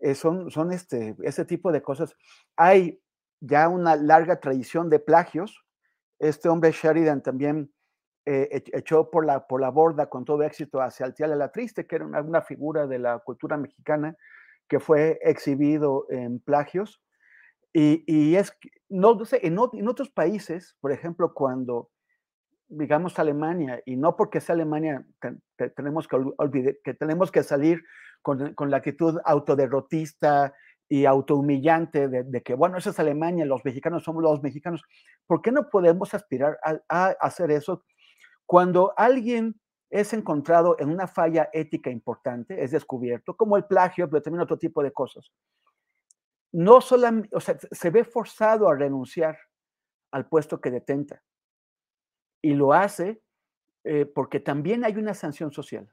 Eh, 0.00 0.14
son 0.14 0.50
son 0.50 0.72
este, 0.72 1.16
ese 1.22 1.44
tipo 1.44 1.72
de 1.72 1.82
cosas. 1.82 2.14
Hay 2.56 3.00
ya 3.40 3.68
una 3.68 3.96
larga 3.96 4.40
tradición 4.40 4.90
de 4.90 4.98
plagios. 4.98 5.64
Este 6.18 6.48
hombre 6.48 6.72
Sheridan 6.72 7.22
también 7.22 7.70
eh, 8.28 8.64
echó 8.72 9.08
por 9.08 9.24
la, 9.24 9.46
por 9.46 9.60
la 9.60 9.70
borda 9.70 10.06
con 10.06 10.24
todo 10.24 10.42
éxito 10.42 10.80
hacia 10.80 11.06
Altiala 11.06 11.36
la 11.36 11.52
Triste, 11.52 11.86
que 11.86 11.94
era 11.94 12.04
una, 12.04 12.20
una, 12.20 12.42
figura 12.42 12.88
de 12.88 12.98
la 12.98 13.20
cultura 13.20 13.56
mexicana 13.56 14.16
que 14.68 14.80
fue 14.80 15.20
exhibido 15.22 16.06
en 16.10 16.40
plagios. 16.40 17.00
Y, 17.72 18.02
y 18.06 18.34
es, 18.34 18.52
no, 18.88 19.16
en, 19.30 19.58
en, 19.72 19.88
otros 19.88 20.10
países, 20.10 20.76
por 20.80 20.90
ejemplo, 20.90 21.34
cuando, 21.34 21.90
digamos, 22.66 23.16
Alemania, 23.20 23.80
y 23.86 23.96
no 23.96 24.16
porque 24.16 24.40
sea 24.40 24.56
Alemania, 24.56 25.06
tenemos 25.76 26.08
que, 26.08 26.16
olvidar, 26.16 26.74
que 26.82 26.94
tenemos 26.94 27.30
que 27.30 27.44
salir 27.44 27.84
con, 28.22 28.54
con 28.54 28.72
la 28.72 28.78
actitud 28.78 29.20
autoderrotista 29.24 30.52
y 30.88 31.04
autohumillante 31.04 32.08
de, 32.08 32.24
de, 32.24 32.42
que, 32.42 32.54
bueno, 32.54 32.78
eso 32.78 32.90
es 32.90 32.98
Alemania, 32.98 33.44
los 33.44 33.64
mexicanos 33.64 34.02
somos 34.02 34.20
los 34.20 34.42
mexicanos. 34.42 34.82
¿Por 35.28 35.42
qué 35.42 35.52
no 35.52 35.70
podemos 35.70 36.12
aspirar 36.12 36.58
a, 36.64 36.80
a 36.88 37.10
hacer 37.20 37.52
eso 37.52 37.84
cuando 38.46 38.94
alguien 38.96 39.60
es 39.90 40.12
encontrado 40.12 40.76
en 40.78 40.90
una 40.90 41.06
falla 41.06 41.48
ética 41.52 41.90
importante, 41.90 42.62
es 42.62 42.70
descubierto, 42.70 43.36
como 43.36 43.56
el 43.56 43.64
plagio, 43.64 44.08
pero 44.08 44.22
también 44.22 44.42
otro 44.42 44.58
tipo 44.58 44.82
de 44.82 44.92
cosas? 44.92 45.30
No 46.52 46.80
solamente, 46.80 47.28
o 47.36 47.40
sea, 47.40 47.58
se 47.58 47.90
ve 47.90 48.04
forzado 48.04 48.68
a 48.68 48.74
renunciar 48.74 49.36
al 50.10 50.28
puesto 50.28 50.60
que 50.60 50.70
detenta. 50.70 51.22
Y 52.40 52.54
lo 52.54 52.72
hace 52.72 53.20
eh, 53.84 54.06
porque 54.06 54.40
también 54.40 54.84
hay 54.84 54.96
una 54.96 55.14
sanción 55.14 55.52
social. 55.52 55.88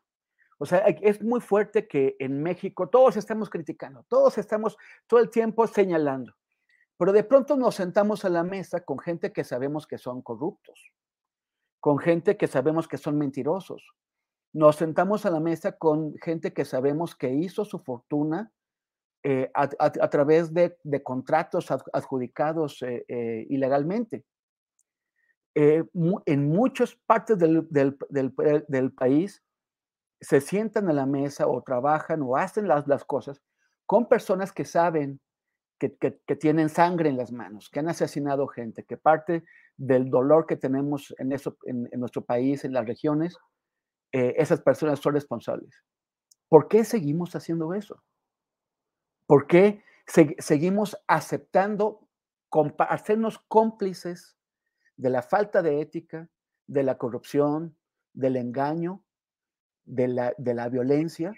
O 0.58 0.66
sea, 0.66 0.80
es 0.80 1.22
muy 1.22 1.42
fuerte 1.42 1.88
que 1.88 2.16
en 2.20 2.42
México 2.42 2.90
todos 2.90 3.18
estamos 3.18 3.50
criticando, 3.50 4.04
todos 4.08 4.38
estamos 4.38 4.78
todo 5.08 5.20
el 5.20 5.30
tiempo 5.30 5.68
señalando, 5.68 6.34
pero 6.98 7.12
de 7.12 7.24
pronto 7.24 7.58
nos 7.58 7.76
sentamos 7.76 8.24
a 8.24 8.30
la 8.30 8.44
mesa 8.44 8.84
con 8.86 8.98
gente 8.98 9.34
que 9.34 9.44
sabemos 9.44 9.86
que 9.86 9.98
son 9.98 10.22
corruptos, 10.22 10.92
con 11.84 12.00
gente 12.00 12.38
que 12.38 12.48
sabemos 12.48 12.88
que 12.88 12.98
son 12.98 13.18
mentirosos. 13.18 13.94
Nos 14.54 14.78
sentamos 14.78 15.26
a 15.26 15.30
la 15.30 15.42
mesa 15.42 15.74
con 15.74 16.18
gente 16.20 16.54
que 16.54 16.64
sabemos 16.64 17.14
que 17.14 17.34
hizo 17.34 17.66
su 17.66 17.78
fortuna 17.80 18.54
eh, 19.22 19.52
a, 19.54 20.10
través 20.10 20.54
de, 20.54 20.78
contratos 21.04 21.70
adjudicados 21.92 22.82
eh, 22.84 23.04
eh, 23.10 23.46
ilegalmente. 23.50 24.24
en 25.56 26.48
muchas 26.48 26.96
partes 27.06 27.38
del, 27.38 28.94
país 28.96 29.44
se 30.22 30.40
sientan 30.40 30.88
a 30.88 30.94
la 30.94 31.06
mesa 31.06 31.48
o 31.48 31.62
trabajan 31.64 32.22
o 32.22 32.38
hacen 32.38 32.70
las 32.70 33.04
cosas 33.04 33.42
con 33.86 34.08
personas 34.08 34.54
que 34.54 34.64
saben 34.64 35.20
que, 35.78 35.90
tienen 36.36 36.70
sangre 36.70 37.10
en 37.10 37.18
las 37.18 37.32
manos, 37.32 37.70
que 37.70 37.80
han 37.80 37.90
asesinado 37.90 38.48
gente, 38.48 38.84
que 38.86 38.98
parte 38.98 39.44
del 39.76 40.10
dolor 40.10 40.46
que 40.46 40.56
tenemos 40.56 41.14
en, 41.18 41.32
eso, 41.32 41.58
en, 41.66 41.90
nuestro 42.00 42.24
país, 42.24 42.64
en 42.64 42.74
las 42.74 42.86
regiones, 42.86 43.38
eh, 44.12 44.36
esas 44.38 44.62
personas 44.62 45.00
son 45.00 45.14
responsables. 45.14 45.84
¿Por 46.48 46.68
qué 46.68 46.84
seguimos 46.84 47.36
haciendo 47.36 47.74
eso? 47.74 48.04
¿Por 49.26 49.48
qué 49.48 49.84
se, 50.06 50.36
seguimos 50.40 50.98
aceptando 51.08 52.08
hacernos 52.78 53.40
cómplices 53.48 54.38
de 54.96 55.10
la 55.10 55.24
falta 55.24 55.62
de 55.62 55.82
ética, 55.82 56.30
de 56.68 56.84
la 56.84 56.98
corrupción, 56.98 57.76
del 58.14 58.36
engaño 58.36 59.04
de 59.86 60.08
la, 60.08 60.34
de 60.38 60.54
la 60.54 60.70
violencia, 60.70 61.34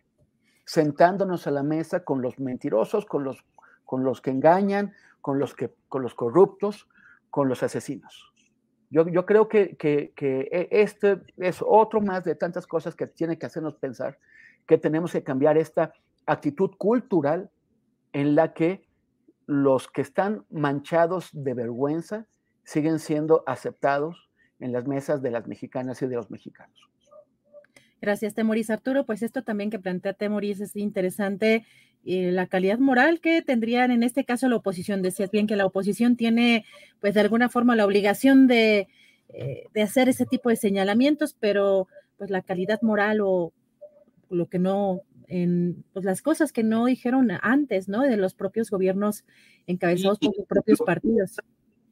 sentándonos 0.66 1.48
a 1.48 1.52
la 1.52 1.64
mesa 1.64 2.04
con 2.04 2.22
los 2.22 2.40
mentirosos, 2.40 3.06
con 3.06 3.24
los, 3.24 3.44
con 3.86 4.04
los 4.04 4.22
que 4.22 4.32
engañan, 4.32 4.94
con 5.22 5.40
los, 5.40 5.56
que, 5.56 5.74
con 5.88 6.02
los 6.02 6.14
corruptos, 6.14 6.88
con 7.30 7.48
los 7.48 7.64
asesinos. 7.64 8.32
Yo, 8.90 9.08
yo 9.08 9.26
creo 9.26 9.48
que, 9.48 9.76
que, 9.76 10.14
que, 10.16 10.68
este 10.72 11.22
es 11.38 11.64
otro 11.66 12.02
más 12.02 12.24
de 12.24 12.36
tantas 12.36 12.68
cosas 12.68 12.96
que 12.96 13.08
tiene 13.08 13.38
que 13.38 13.46
hacernos 13.46 13.76
pensar 13.76 14.20
que 14.68 14.78
tenemos 14.78 15.12
que 15.12 15.24
cambiar 15.24 15.58
esta 15.58 15.94
actitud 16.26 16.72
cultural 16.78 17.50
en 18.14 18.36
la 18.36 18.54
que 18.54 18.88
los 19.48 19.88
que 19.88 20.02
están 20.02 20.46
manchados 20.50 21.30
de 21.34 21.54
vergüenza 21.54 22.26
siguen 22.64 23.00
siendo 23.00 23.44
aceptados 23.46 24.30
en 24.60 24.72
las 24.72 24.88
mesas 24.88 25.22
de 25.22 25.32
las 25.32 25.48
mexicanas 25.48 26.02
y 26.02 26.08
de 26.08 26.16
los 26.16 26.32
mexicanos. 26.32 26.90
Gracias, 28.02 28.34
Temoris 28.34 28.70
Arturo. 28.70 29.06
Pues 29.06 29.22
esto 29.22 29.44
también 29.44 29.70
que 29.70 29.80
plantea 29.80 30.14
Temoris 30.14 30.62
es 30.62 30.76
interesante, 30.76 31.66
eh, 32.06 32.32
la 32.32 32.48
calidad 32.48 32.78
moral 32.78 33.20
que 33.20 33.42
tendrían 33.42 33.92
en 33.92 34.04
este 34.04 34.26
caso 34.26 34.48
la 34.48 34.58
oposición. 34.58 35.02
Decías 35.02 35.32
bien 35.32 35.48
que 35.48 35.56
la 35.56 35.66
oposición 35.66 36.16
tiene, 36.16 36.66
pues 37.00 37.16
de 37.16 37.22
alguna 37.22 37.50
forma, 37.50 37.76
la 37.76 37.86
obligación 37.86 38.48
de, 38.48 38.88
eh, 39.30 39.64
de 39.74 39.82
hacer 39.82 40.08
ese 40.08 40.26
tipo 40.26 40.50
de 40.50 40.56
señalamientos, 40.56 41.36
pero 41.40 41.88
pues 42.18 42.30
la 42.30 42.42
calidad 42.42 42.82
moral 42.82 43.22
o 43.22 43.52
lo 44.30 44.48
que 44.48 44.60
no, 44.60 45.02
en 45.28 45.84
pues, 45.94 46.06
las 46.06 46.22
cosas 46.22 46.52
que 46.52 46.64
no 46.64 46.86
dijeron 46.86 47.32
antes, 47.42 47.88
¿no? 47.90 48.04
De 48.04 48.18
los 48.18 48.36
propios 48.36 48.70
gobiernos 48.70 49.26
encabezados 49.68 50.20
por 50.20 50.36
sus 50.36 50.46
propios 50.46 50.80
partidos. 50.80 51.38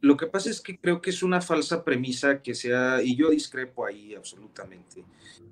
Lo 0.04 0.18
que 0.18 0.28
pasa 0.28 0.50
es 0.50 0.60
que 0.60 0.78
creo 0.78 1.02
que 1.02 1.12
es 1.12 1.24
una 1.24 1.40
falsa 1.40 1.82
premisa 1.82 2.42
que 2.42 2.54
se 2.56 2.76
ha, 2.76 3.02
y 3.02 3.16
yo 3.16 3.30
discrepo 3.30 3.86
ahí 3.86 4.14
absolutamente, 4.14 5.02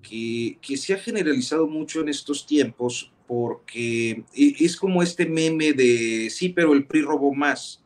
que, 0.01 0.57
que 0.61 0.75
se 0.75 0.93
ha 0.93 0.97
generalizado 0.97 1.67
mucho 1.67 2.01
en 2.01 2.09
estos 2.09 2.45
tiempos 2.45 3.13
porque 3.25 4.25
e, 4.35 4.55
es 4.59 4.75
como 4.75 5.01
este 5.01 5.25
meme 5.25 5.71
de 5.71 6.29
sí, 6.29 6.49
pero 6.49 6.73
el 6.73 6.85
PRI 6.85 7.01
robó 7.01 7.33
más. 7.33 7.81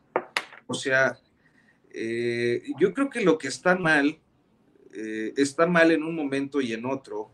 O 0.66 0.74
sea, 0.74 1.20
eh, 1.92 2.64
yo 2.80 2.92
creo 2.92 3.10
que 3.10 3.20
lo 3.20 3.38
que 3.38 3.46
está 3.46 3.76
mal, 3.76 4.18
eh, 4.92 5.34
está 5.36 5.68
mal 5.68 5.92
en 5.92 6.02
un 6.02 6.16
momento 6.16 6.60
y 6.60 6.72
en 6.72 6.84
otro. 6.84 7.30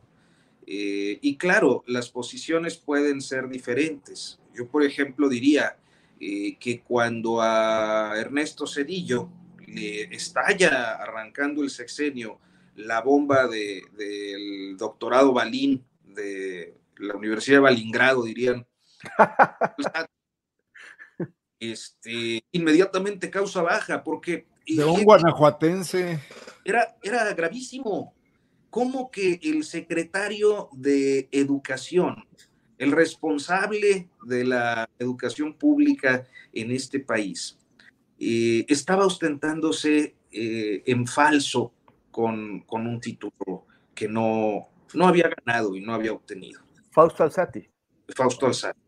Eh, 0.67 1.19
y 1.23 1.39
claro, 1.39 1.85
las 1.87 2.11
posiciones 2.11 2.77
pueden 2.77 3.23
ser 3.23 3.49
diferentes. 3.49 4.39
Yo, 4.55 4.69
por 4.69 4.85
ejemplo, 4.85 5.31
diría, 5.31 5.79
eh, 6.25 6.57
que 6.57 6.83
cuando 6.83 7.41
a 7.43 8.13
Ernesto 8.17 8.65
Cedillo 8.65 9.29
le 9.67 10.03
estalla 10.15 10.93
arrancando 10.95 11.65
el 11.65 11.71
sexenio 11.71 12.39
la 12.77 13.01
bomba 13.01 13.49
del 13.49 13.83
de, 13.97 14.75
doctorado 14.79 15.33
Balín 15.33 15.85
de 16.05 16.77
la 16.99 17.17
Universidad 17.17 17.57
de 17.57 17.63
Balingrado, 17.63 18.23
dirían, 18.23 18.65
este, 21.59 22.45
inmediatamente 22.53 23.29
causa 23.29 23.63
baja, 23.63 24.05
porque... 24.05 24.47
De 24.65 24.85
un 24.85 25.03
guanajuatense. 25.03 26.21
Era, 26.65 26.97
era 27.03 27.35
gravísimo. 27.35 28.15
¿Cómo 28.71 29.11
que 29.11 29.41
el 29.43 29.65
secretario 29.65 30.69
de 30.71 31.29
Educación 31.33 32.29
el 32.79 32.93
responsable 32.93 34.09
de 34.25 34.45
la 34.45 34.89
educación 34.99 35.55
pública 35.55 36.27
en 36.53 36.71
este 36.71 37.01
país, 37.01 37.59
eh, 38.19 38.65
estaba 38.69 39.07
ostentándose 39.07 40.15
eh, 40.31 40.83
en 40.87 41.07
falso 41.07 41.73
con, 42.11 42.61
con, 42.61 42.87
un 42.87 43.01
título 43.01 43.67
que 43.95 44.09
no, 44.09 44.69
no 44.95 45.07
había 45.07 45.29
ganado 45.29 45.75
y 45.77 45.81
no 45.81 45.95
había 45.95 46.13
obtenido. 46.13 46.61
Fausto 46.91 47.23
Alzati. 47.23 47.69
Fausto 48.15 48.47
Alzati. 48.47 48.81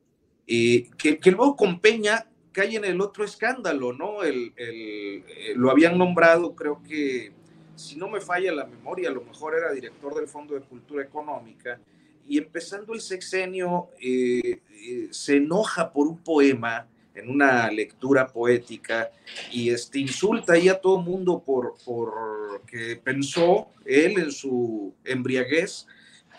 Eh, 0.47 0.91
que, 0.99 1.19
que, 1.19 1.31
luego 1.31 1.57
con 1.57 1.81
Peña 1.81 2.27
cae 2.53 2.77
en 2.77 2.85
el 2.85 3.01
otro 3.01 3.25
escándalo, 3.25 3.93
¿no? 3.93 4.23
El, 4.23 4.53
el, 4.57 5.25
lo 5.57 5.71
habían 5.71 5.99
nombrado, 5.99 6.55
creo 6.55 6.83
que, 6.83 7.33
si 7.77 7.97
no 7.97 8.09
me 8.09 8.21
falla 8.21 8.53
la 8.53 8.67
memoria, 8.67 9.09
a 9.09 9.13
lo 9.13 9.23
mejor 9.23 9.55
era 9.55 9.73
director 9.73 10.15
del 10.15 10.29
Fondo 10.29 10.55
de 10.55 10.61
Cultura 10.61 11.03
Económica, 11.03 11.81
y 12.27 12.39
empezando 12.39 12.95
el 12.95 13.01
sexenio 13.01 13.91
eh, 14.01 14.61
eh, 14.71 15.09
se 15.11 15.37
enoja 15.37 15.93
por 15.93 16.07
un 16.07 16.19
poema 16.19 16.89
en 17.15 17.31
una 17.31 17.71
lectura 17.71 18.27
poética 18.27 19.11
y 19.53 19.71
este, 19.71 20.01
insulta 20.01 20.55
ahí 20.55 20.69
a 20.69 20.81
todo 20.81 20.99
el 20.99 21.05
mundo 21.05 21.43
por, 21.45 21.75
por 21.85 22.63
que 22.67 22.97
pensó 22.97 23.69
él 23.85 24.19
en 24.19 24.33
su 24.33 24.95
embriaguez 25.05 25.87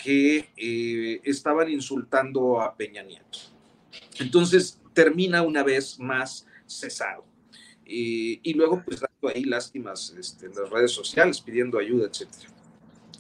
que 0.04 0.50
eh, 0.58 1.22
estaban 1.24 1.70
insultando 1.72 2.62
a 2.62 2.76
Peña 2.76 3.04
Nieto. 3.04 3.40
Entonces 4.20 4.82
termina 4.94 5.42
una 5.42 5.64
vez 5.64 5.98
más 6.00 6.46
cesado. 6.68 7.24
y 7.86 8.54
luego 8.54 8.82
pues 8.84 9.00
dando 9.00 9.34
ahí 9.34 9.44
lástimas 9.46 10.14
este, 10.20 10.48
en 10.48 10.56
las 10.56 10.70
redes 10.70 10.92
sociales, 10.92 11.40
pidiendo 11.40 11.78
ayuda, 11.78 12.10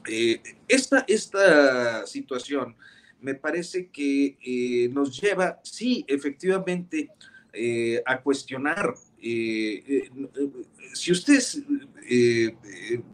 etc. 0.07 0.45
esta, 0.67 1.05
esta 1.07 2.05
situación 2.05 2.75
me 3.21 3.35
parece 3.35 3.89
que 3.89 4.89
nos 4.93 5.19
lleva, 5.19 5.59
sí, 5.63 6.05
efectivamente, 6.07 7.09
a 8.05 8.21
cuestionar 8.21 8.93
si 10.93 11.11
ustedes, 11.11 11.63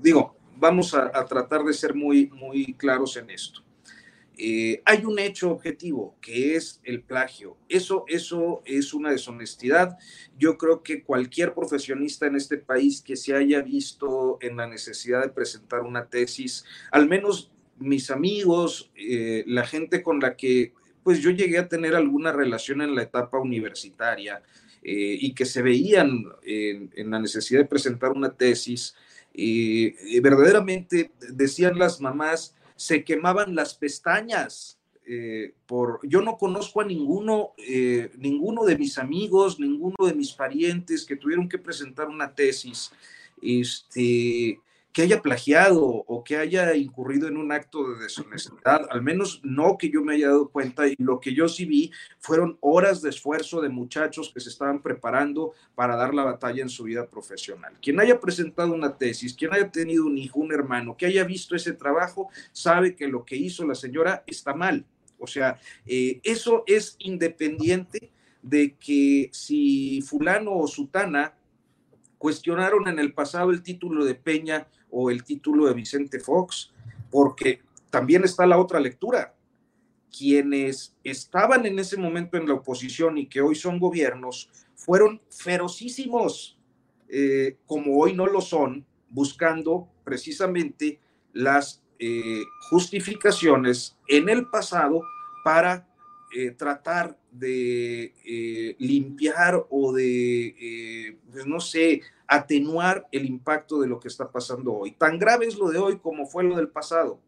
digo, 0.02 0.36
vamos 0.62 0.94
a, 0.94 1.26
tratar 1.26 1.64
de 1.64 1.74
ser 1.74 1.96
muy, 1.96 2.28
muy 2.28 2.74
claros 2.76 3.18
en 3.18 3.30
esto. 3.32 3.64
Eh, 4.44 4.82
hay 4.86 5.06
un 5.06 5.20
hecho 5.20 5.52
objetivo 5.52 6.16
que 6.20 6.56
es 6.56 6.82
el 6.84 7.04
plagio. 7.04 7.58
Eso, 7.70 8.06
eso 8.08 8.64
es 8.66 8.92
una 8.92 9.12
deshonestidad. 9.12 10.00
Yo 10.36 10.58
creo 10.58 10.82
que 10.82 11.04
cualquier 11.04 11.54
profesionista 11.54 12.26
en 12.26 12.36
este 12.36 12.58
país 12.58 13.04
que 13.04 13.16
se 13.16 13.36
haya 13.36 13.62
visto 13.62 14.40
en 14.42 14.58
la 14.58 14.66
necesidad 14.66 15.22
de 15.22 15.30
presentar 15.30 15.82
una 15.82 16.08
tesis, 16.08 16.66
al 16.90 17.08
menos 17.08 17.52
mis 17.78 18.10
amigos, 18.10 18.92
eh, 18.96 19.44
la 19.46 19.64
gente 19.64 20.02
con 20.02 20.20
la 20.20 20.36
que 20.36 20.74
pues 21.04 21.20
yo 21.20 21.30
llegué 21.30 21.60
a 21.60 21.68
tener 21.68 21.94
alguna 21.94 22.32
relación 22.32 22.82
en 22.82 22.96
la 22.96 23.04
etapa 23.04 23.38
universitaria 23.38 24.42
eh, 24.82 25.18
y 25.22 25.36
que 25.36 25.46
se 25.46 25.62
veían 25.62 26.26
en 26.42 27.12
la 27.12 27.20
necesidad 27.20 27.60
de 27.60 27.68
presentar 27.68 28.10
una 28.10 28.34
tesis, 28.36 28.96
verdaderamente 29.36 31.12
decían 31.30 31.78
las 31.78 32.02
mamás, 32.02 32.56
se 32.82 33.04
quemaban 33.04 33.54
las 33.54 33.76
pestañas. 33.76 34.80
Eh, 35.06 35.54
por, 35.68 36.00
yo 36.02 36.22
no 36.22 36.36
conozco 36.38 36.82
a 36.82 36.86
ninguno, 36.86 37.54
eh, 37.58 38.12
ninguno 38.18 38.64
de 38.64 38.76
mis 38.76 38.98
amigos, 38.98 39.60
ninguno 39.60 40.08
de 40.08 40.16
mis 40.16 40.32
parientes 40.32 41.06
que 41.06 41.16
tuvieron 41.16 41.48
que 41.48 41.60
presentar 41.60 42.08
una 42.08 42.34
tesis 42.34 42.92
este, 43.40 44.60
que 44.94 45.04
haya 45.04 45.22
plagiado 45.22 45.86
o 45.86 46.24
que 46.24 46.38
haya 46.38 46.76
incurrido 46.76 47.28
en 47.28 47.38
un 47.38 47.52
acto 47.52 47.90
de 47.90 48.04
deshonestidad, 48.04 48.88
al 48.90 49.02
menos 49.02 49.40
no 49.44 49.78
que 49.78 49.90
yo 49.90 50.04
me 50.04 50.16
haya 50.16 50.28
dado 50.28 50.50
cuenta, 50.50 50.88
y 50.88 50.96
lo 50.98 51.20
que 51.20 51.34
yo 51.34 51.48
sí 51.48 51.66
vi 51.66 51.92
fueron 52.20 52.58
horas 52.60 53.02
de 53.02 53.10
esfuerzo 53.10 53.62
de 53.62 53.70
muchachos 53.70 54.32
que 54.34 54.40
se 54.40 54.50
estaban 54.50 54.82
preparando 54.82 55.54
para 55.76 55.96
dar 55.96 56.14
la 56.14 56.24
batalla 56.24 56.62
en 56.62 56.70
su 56.70 56.84
vida 56.84 57.08
profesional. 57.08 57.74
Quien 57.82 58.00
haya 58.00 58.20
presentado 58.20 58.74
una 58.74 58.98
tesis, 58.98 59.34
quien 59.34 59.54
haya 59.54 59.72
tenido 59.72 60.06
un 60.06 60.18
hijo, 60.18 60.40
un 60.40 60.52
hermano, 60.52 60.98
que 60.98 61.06
haya 61.06 61.24
visto 61.24 61.56
ese 61.56 61.74
trabajo, 61.74 62.30
sabe 62.52 62.96
que 62.96 63.08
lo 63.08 63.24
que 63.24 63.38
hizo 63.38 63.66
la 63.66 63.76
señora 63.76 64.24
está 64.28 64.54
mal. 64.54 64.86
O 65.20 65.28
sea, 65.28 65.60
eh, 65.86 66.20
eso 66.24 66.64
es 66.68 66.96
independiente 67.00 68.12
de 68.42 68.76
que 68.76 69.30
si 69.32 70.02
fulano 70.02 70.58
o 70.58 70.68
sutana 70.68 71.36
cuestionaron 72.22 72.88
en 72.88 73.00
el 73.00 73.16
pasado 73.16 73.50
el 73.50 73.64
título 73.64 74.06
de 74.06 74.14
Peña 74.14 74.68
o 74.92 75.10
el 75.10 75.24
título 75.24 75.66
de 75.66 75.74
Vicente 75.74 76.20
Fox, 76.20 76.72
porque 77.10 77.62
también 77.90 78.24
está 78.24 78.46
la 78.46 78.60
otra 78.60 78.80
lectura. 78.80 79.34
Quienes 80.16 80.96
estaban 81.04 81.66
en 81.66 81.80
ese 81.80 81.98
momento 81.98 82.38
en 82.38 82.48
la 82.48 82.54
oposición 82.54 83.18
y 83.18 83.26
que 83.26 83.42
hoy 83.42 83.56
son 83.56 83.80
gobiernos 83.80 84.52
fueron 84.76 85.20
ferocísimos, 85.32 86.60
eh, 87.10 87.58
como 87.66 87.98
hoy 87.98 88.14
no 88.14 88.28
lo 88.28 88.40
son, 88.40 88.86
buscando 89.10 89.88
precisamente 90.04 91.00
las 91.34 91.82
eh, 91.98 92.44
justificaciones 92.70 93.98
en 94.08 94.30
el 94.30 94.48
pasado 94.48 95.02
para 95.44 95.88
eh, 96.34 96.52
tratar 96.52 97.18
de 97.32 98.76
limpiar 98.80 99.66
o 99.70 99.94
de, 99.94 101.18
pues 101.32 101.46
no 101.46 101.60
sé, 101.60 102.02
atenuar 102.28 103.08
el 103.12 103.26
impacto 103.26 103.82
de 103.82 103.88
lo 103.88 104.00
que 104.00 104.08
está 104.08 104.32
pasando 104.32 104.74
hoy. 104.74 104.92
Tan 104.92 105.20
grave 105.20 105.48
es 105.48 105.58
lo 105.58 105.70
de 105.70 105.78
hoy 105.78 106.00
como 106.00 106.26
fue 106.26 106.44
lo 106.44 106.56
del 106.56 106.70
pasado. 106.70 107.20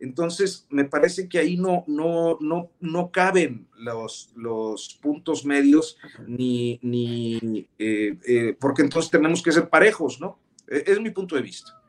Entonces, 0.00 0.66
me 0.68 0.84
parece 0.84 1.28
que 1.28 1.38
ahí 1.38 1.56
no, 1.56 1.84
no, 1.86 2.36
no, 2.40 2.70
no 2.80 3.10
caben 3.10 3.66
los, 3.78 4.32
los 4.36 4.98
puntos 5.00 5.46
medios, 5.46 5.96
ni, 6.26 6.78
ni 6.82 7.66
eh, 7.78 8.18
eh, 8.26 8.56
porque 8.60 8.82
entonces 8.82 9.10
tenemos 9.10 9.42
que 9.42 9.52
ser 9.52 9.68
parejos, 9.68 10.20
¿no? 10.20 10.38
E, 10.68 10.84
es 10.86 11.00
mi 11.00 11.10
punto 11.10 11.36
de 11.36 11.42
vista. 11.42 11.80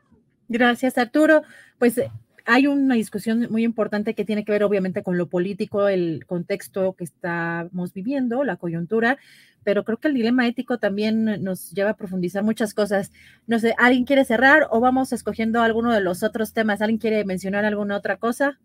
Gracias, 0.48 0.96
Arturo. 0.96 1.42
Pues 1.78 2.00
hay 2.46 2.68
una 2.68 2.94
discusión 2.94 3.48
muy 3.50 3.64
importante 3.64 4.14
que 4.14 4.24
tiene 4.24 4.44
que 4.44 4.52
ver 4.52 4.62
obviamente 4.62 5.02
con 5.02 5.18
lo 5.18 5.28
político, 5.28 5.88
el 5.88 6.24
contexto 6.26 6.94
que 6.94 7.04
estamos 7.04 7.92
viviendo, 7.92 8.44
la 8.44 8.56
coyuntura, 8.56 9.18
pero 9.64 9.84
creo 9.84 9.98
que 9.98 10.06
el 10.08 10.14
dilema 10.14 10.46
ético 10.46 10.78
también 10.78 11.42
nos 11.42 11.72
lleva 11.72 11.90
a 11.90 11.96
profundizar 11.96 12.44
muchas 12.44 12.72
cosas. 12.72 13.10
No 13.48 13.58
sé, 13.58 13.74
¿alguien 13.78 14.04
quiere 14.04 14.24
cerrar 14.24 14.68
o 14.70 14.78
vamos 14.78 15.12
escogiendo 15.12 15.60
alguno 15.60 15.92
de 15.92 16.00
los 16.00 16.22
otros 16.22 16.52
temas? 16.52 16.80
¿Alguien 16.80 17.00
quiere 17.00 17.24
mencionar 17.24 17.64
alguna 17.64 17.96
otra 17.96 18.16
cosa? 18.16 18.60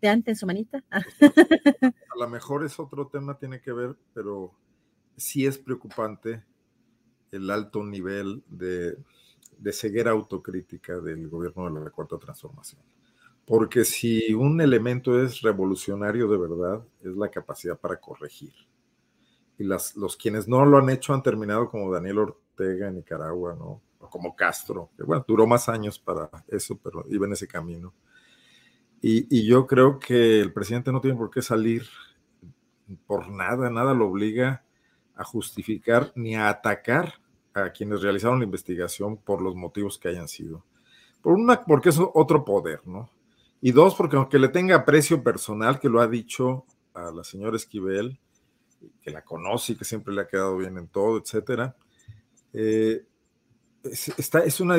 De 0.00 0.08
antes 0.08 0.38
su 0.38 0.46
manita. 0.46 0.82
a 0.90 2.18
lo 2.18 2.28
mejor 2.30 2.64
es 2.64 2.80
otro 2.80 3.08
tema, 3.08 3.38
tiene 3.38 3.60
que 3.60 3.72
ver, 3.72 3.94
pero 4.14 4.54
sí 5.18 5.44
es 5.44 5.58
preocupante 5.58 6.42
el 7.30 7.50
alto 7.50 7.84
nivel 7.84 8.42
de, 8.48 8.96
de 9.58 9.72
ceguera 9.72 10.12
autocrítica 10.12 10.98
del 10.98 11.28
gobierno 11.28 11.70
de 11.70 11.84
la 11.84 11.90
Cuarta 11.90 12.18
Transformación. 12.18 12.80
Porque 13.46 13.84
si 13.84 14.32
un 14.34 14.60
elemento 14.60 15.20
es 15.20 15.40
revolucionario 15.40 16.28
de 16.28 16.38
verdad, 16.38 16.84
es 17.00 17.16
la 17.16 17.28
capacidad 17.28 17.78
para 17.78 17.98
corregir. 17.98 18.52
Y 19.58 19.64
las, 19.64 19.96
los 19.96 20.16
quienes 20.16 20.48
no 20.48 20.64
lo 20.64 20.78
han 20.78 20.90
hecho 20.90 21.12
han 21.12 21.22
terminado 21.22 21.68
como 21.68 21.92
Daniel 21.92 22.18
Ortega 22.18 22.88
en 22.88 22.96
Nicaragua, 22.96 23.54
¿no? 23.58 23.82
O 23.98 24.08
como 24.08 24.34
Castro, 24.34 24.90
que 24.96 25.02
bueno, 25.04 25.24
duró 25.26 25.46
más 25.46 25.68
años 25.68 25.98
para 25.98 26.30
eso, 26.48 26.78
pero 26.82 27.04
iba 27.08 27.26
en 27.26 27.32
ese 27.32 27.46
camino. 27.46 27.92
Y, 29.00 29.26
y 29.36 29.46
yo 29.46 29.66
creo 29.66 29.98
que 29.98 30.40
el 30.40 30.52
presidente 30.52 30.92
no 30.92 31.00
tiene 31.00 31.16
por 31.16 31.30
qué 31.30 31.42
salir 31.42 31.82
por 33.06 33.28
nada, 33.30 33.70
nada 33.70 33.94
lo 33.94 34.08
obliga 34.08 34.64
a 35.14 35.24
justificar 35.24 36.12
ni 36.14 36.36
a 36.36 36.48
atacar 36.48 37.14
a 37.54 37.70
quienes 37.70 38.02
realizaron 38.02 38.38
la 38.38 38.44
investigación 38.44 39.16
por 39.16 39.42
los 39.42 39.54
motivos 39.54 39.98
que 39.98 40.08
hayan 40.08 40.28
sido. 40.28 40.64
Por 41.20 41.34
una, 41.34 41.62
porque 41.62 41.90
es 41.90 41.98
otro 42.14 42.44
poder, 42.44 42.80
¿no? 42.86 43.10
Y 43.64 43.70
dos, 43.70 43.94
porque 43.94 44.16
aunque 44.16 44.40
le 44.40 44.48
tenga 44.48 44.74
aprecio 44.74 45.22
personal, 45.22 45.78
que 45.78 45.88
lo 45.88 46.00
ha 46.00 46.08
dicho 46.08 46.66
a 46.94 47.12
la 47.12 47.22
señora 47.22 47.56
Esquivel, 47.56 48.18
que 49.00 49.12
la 49.12 49.22
conoce 49.22 49.72
y 49.72 49.76
que 49.76 49.84
siempre 49.84 50.12
le 50.12 50.22
ha 50.22 50.26
quedado 50.26 50.56
bien 50.58 50.76
en 50.76 50.88
todo, 50.88 51.16
etcétera, 51.16 51.76
eh, 52.52 53.04
está, 53.84 54.40
es 54.40 54.60
una, 54.60 54.76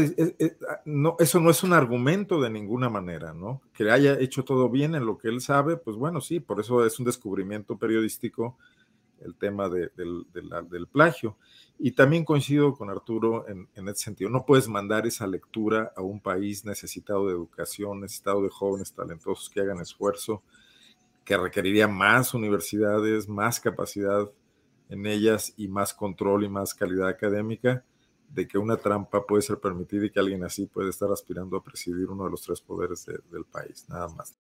no, 0.84 1.16
eso 1.18 1.40
no 1.40 1.50
es 1.50 1.64
un 1.64 1.72
argumento 1.72 2.42
de 2.42 2.50
ninguna 2.50 2.90
manera, 2.90 3.34
¿no? 3.34 3.62
Que 3.74 3.90
haya 3.90 4.20
hecho 4.20 4.44
todo 4.44 4.70
bien 4.70 4.96
en 4.96 5.06
lo 5.06 5.18
que 5.18 5.30
él 5.30 5.40
sabe, 5.40 5.78
pues 5.78 5.96
bueno, 5.96 6.20
sí, 6.20 6.42
por 6.42 6.60
eso 6.60 6.86
es 6.86 7.00
un 7.00 7.06
descubrimiento 7.06 7.78
periodístico 7.78 8.58
el 9.24 9.36
tema 9.36 9.70
del, 9.70 9.92
del, 9.96 10.88
plagio. 10.88 11.38
Y 11.80 11.92
también 11.92 12.24
coincido 12.24 12.74
con 12.74 12.90
Arturo 12.90 13.48
en, 13.48 13.68
en 13.76 13.88
ese 13.90 14.04
sentido. 14.04 14.30
No 14.30 14.46
puedes 14.46 14.68
mandar 14.68 15.08
esa 15.08 15.28
lectura 15.28 15.92
a 15.96 16.02
un 16.02 16.20
país 16.20 16.66
necesitado 16.66 17.28
de 17.28 17.34
educación, 17.34 18.02
necesitado 18.02 18.42
de 18.42 18.50
jóvenes 18.50 18.94
talentosos 18.94 19.50
que 19.50 19.62
hagan 19.62 19.82
esfuerzo, 19.82 20.44
que 21.26 21.38
requeriría 21.38 21.88
más 21.88 22.34
universidades, 22.34 23.28
más 23.28 23.60
capacidad 23.60 24.30
en 24.90 25.06
ellas 25.06 25.54
y 25.58 25.68
más 25.68 25.94
control 25.94 26.44
y 26.44 26.50
más 26.50 26.74
calidad 26.74 27.08
académica, 27.08 27.84
de 28.30 28.48
que 28.48 28.58
una 28.58 28.78
trampa 28.78 29.26
puede 29.26 29.42
ser 29.42 29.60
permitida 29.60 30.06
y 30.06 30.10
que 30.10 30.20
alguien 30.20 30.44
así 30.44 30.66
puede 30.66 30.90
estar 30.90 31.12
aspirando 31.12 31.58
a 31.58 31.64
presidir 31.64 32.10
uno 32.10 32.26
de 32.26 32.32
los 32.32 32.42
tres 32.42 32.62
poderes 32.62 33.06
de, 33.06 33.20
del 33.32 33.46
país, 33.46 33.86
nada 33.90 34.08
más. 34.10 34.38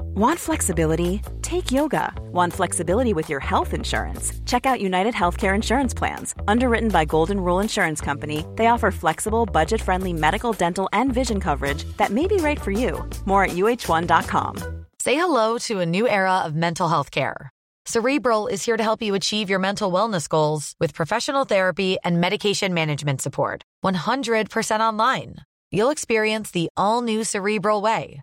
Want 0.00 0.38
flexibility? 0.38 1.20
Take 1.42 1.70
yoga. 1.70 2.10
Want 2.32 2.52
flexibility 2.54 3.12
with 3.12 3.28
your 3.28 3.40
health 3.40 3.74
insurance? 3.74 4.32
Check 4.46 4.64
out 4.64 4.80
United 4.80 5.12
Healthcare 5.12 5.54
Insurance 5.54 5.92
Plans. 5.92 6.34
Underwritten 6.48 6.88
by 6.88 7.04
Golden 7.04 7.38
Rule 7.38 7.60
Insurance 7.60 8.00
Company, 8.00 8.44
they 8.56 8.68
offer 8.68 8.90
flexible, 8.90 9.44
budget 9.44 9.80
friendly 9.80 10.14
medical, 10.14 10.54
dental, 10.54 10.88
and 10.94 11.12
vision 11.12 11.38
coverage 11.38 11.84
that 11.98 12.10
may 12.10 12.26
be 12.26 12.36
right 12.36 12.58
for 12.58 12.70
you. 12.70 13.06
More 13.26 13.44
at 13.44 13.50
uh1.com. 13.50 14.86
Say 14.98 15.14
hello 15.16 15.58
to 15.58 15.80
a 15.80 15.86
new 15.86 16.08
era 16.08 16.38
of 16.38 16.56
mental 16.56 16.88
health 16.88 17.10
care. 17.10 17.50
Cerebral 17.84 18.46
is 18.48 18.64
here 18.64 18.78
to 18.78 18.82
help 18.82 19.02
you 19.02 19.14
achieve 19.14 19.48
your 19.50 19.60
mental 19.60 19.92
wellness 19.92 20.28
goals 20.28 20.74
with 20.80 20.94
professional 20.94 21.44
therapy 21.44 21.98
and 22.02 22.20
medication 22.20 22.72
management 22.72 23.20
support. 23.20 23.62
100% 23.84 24.80
online. 24.80 25.36
You'll 25.70 25.90
experience 25.90 26.50
the 26.50 26.68
all 26.76 27.02
new 27.02 27.22
Cerebral 27.22 27.82
Way 27.82 28.22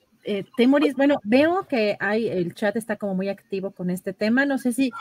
Eh, 0.23 0.45
Temoris, 0.55 0.95
bueno, 0.95 1.19
veo 1.23 1.67
que 1.67 1.97
hay, 1.99 2.27
el 2.27 2.53
chat 2.53 2.75
está 2.75 2.95
como 2.95 3.15
muy 3.15 3.29
activo 3.29 3.71
con 3.71 3.89
este 3.89 4.13
tema. 4.13 4.45
No 4.45 4.57
sé 4.57 4.73
si 4.73 4.91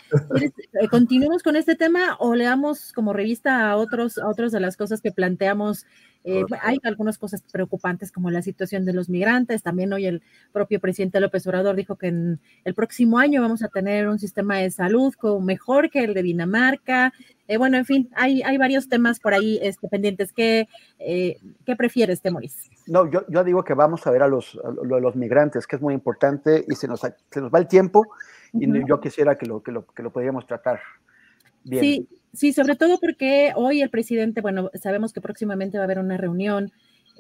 eh, 0.41 0.89
continuemos 0.91 1.43
con 1.43 1.57
este 1.57 1.77
tema 1.77 2.17
o 2.19 2.35
le 2.35 2.45
damos 2.45 2.93
como 2.93 3.13
revista 3.13 3.71
a 3.71 3.77
otros, 3.77 4.19
a 4.19 4.29
otros 4.29 4.53
de 4.53 4.61
las 4.61 4.77
cosas 4.77 5.01
que 5.01 5.13
planteamos 5.13 5.87
eh, 6.25 6.45
hay 6.63 6.79
algunas 6.83 7.17
cosas 7.19 7.43
preocupantes 7.51 8.13
como 8.13 8.31
la 8.31 8.43
situación 8.43 8.85
de 8.85 8.93
los 8.93 9.09
migrantes. 9.09 9.63
También 9.63 9.93
hoy 9.93 10.07
el 10.07 10.23
propio 10.53 10.81
presidente 10.81 11.21
López 11.21 11.47
Obrador 11.47 11.77
dijo 11.77 11.97
que 11.97 12.09
en 12.09 12.41
el 12.65 12.75
próximo 12.75 13.19
año 13.19 13.41
vamos 13.41 13.63
a 13.63 13.69
tener 13.69 14.09
un 14.09 14.19
sistema 14.19 14.59
de 14.59 14.71
salud 14.71 15.15
como 15.15 15.41
mejor 15.41 15.91
que 15.91 16.05
el 16.05 16.15
de 16.15 16.23
Dinamarca. 16.23 17.13
Eh, 17.49 17.57
bueno, 17.57 17.79
en 17.79 17.85
fin, 17.85 18.11
hay, 18.15 18.43
hay 18.43 18.59
varios 18.59 18.89
temas 18.89 19.19
por 19.19 19.35
ahí 19.35 19.59
este, 19.63 19.89
pendientes. 19.89 20.33
¿Qué, 20.33 20.69
eh, 20.99 21.39
¿Qué 21.65 21.75
prefieres, 21.75 22.21
Temoris? 22.21 22.71
No, 22.87 23.11
yo, 23.11 23.25
yo 23.29 23.43
digo 23.43 23.65
que 23.65 23.75
vamos 23.75 24.07
a 24.07 24.11
ver 24.11 24.23
a 24.23 24.29
los, 24.29 24.59
los 24.83 25.17
migrantes, 25.17 25.67
que 25.67 25.77
es 25.77 25.83
muy 25.83 25.95
importante 25.95 26.65
y 26.69 26.75
se 26.75 26.87
nos, 26.87 27.01
se 27.01 27.41
nos 27.41 27.53
va 27.53 27.59
el 27.59 27.67
tiempo 27.67 28.07
y 28.53 28.89
yo 28.89 29.01
quisiera 29.01 29.39
que 29.39 29.47
lo, 29.47 29.63
que 29.63 29.73
lo, 29.73 29.87
que 29.87 30.03
lo 30.03 30.11
podríamos 30.11 30.47
tratar 30.47 30.81
bien. 31.65 31.83
Sí, 31.83 32.09
Sí, 32.33 32.53
sobre 32.53 32.77
todo 32.77 32.99
porque 32.99 33.53
hoy 33.57 33.83
el 33.83 33.91
presidente, 33.91 34.41
bueno, 34.41 34.71
sabemos 34.75 35.13
que 35.13 35.21
próximamente 35.21 35.79
va 35.79 35.85
a 35.85 35.87
haber 35.87 35.99
una 35.99 36.17
reunión 36.17 36.73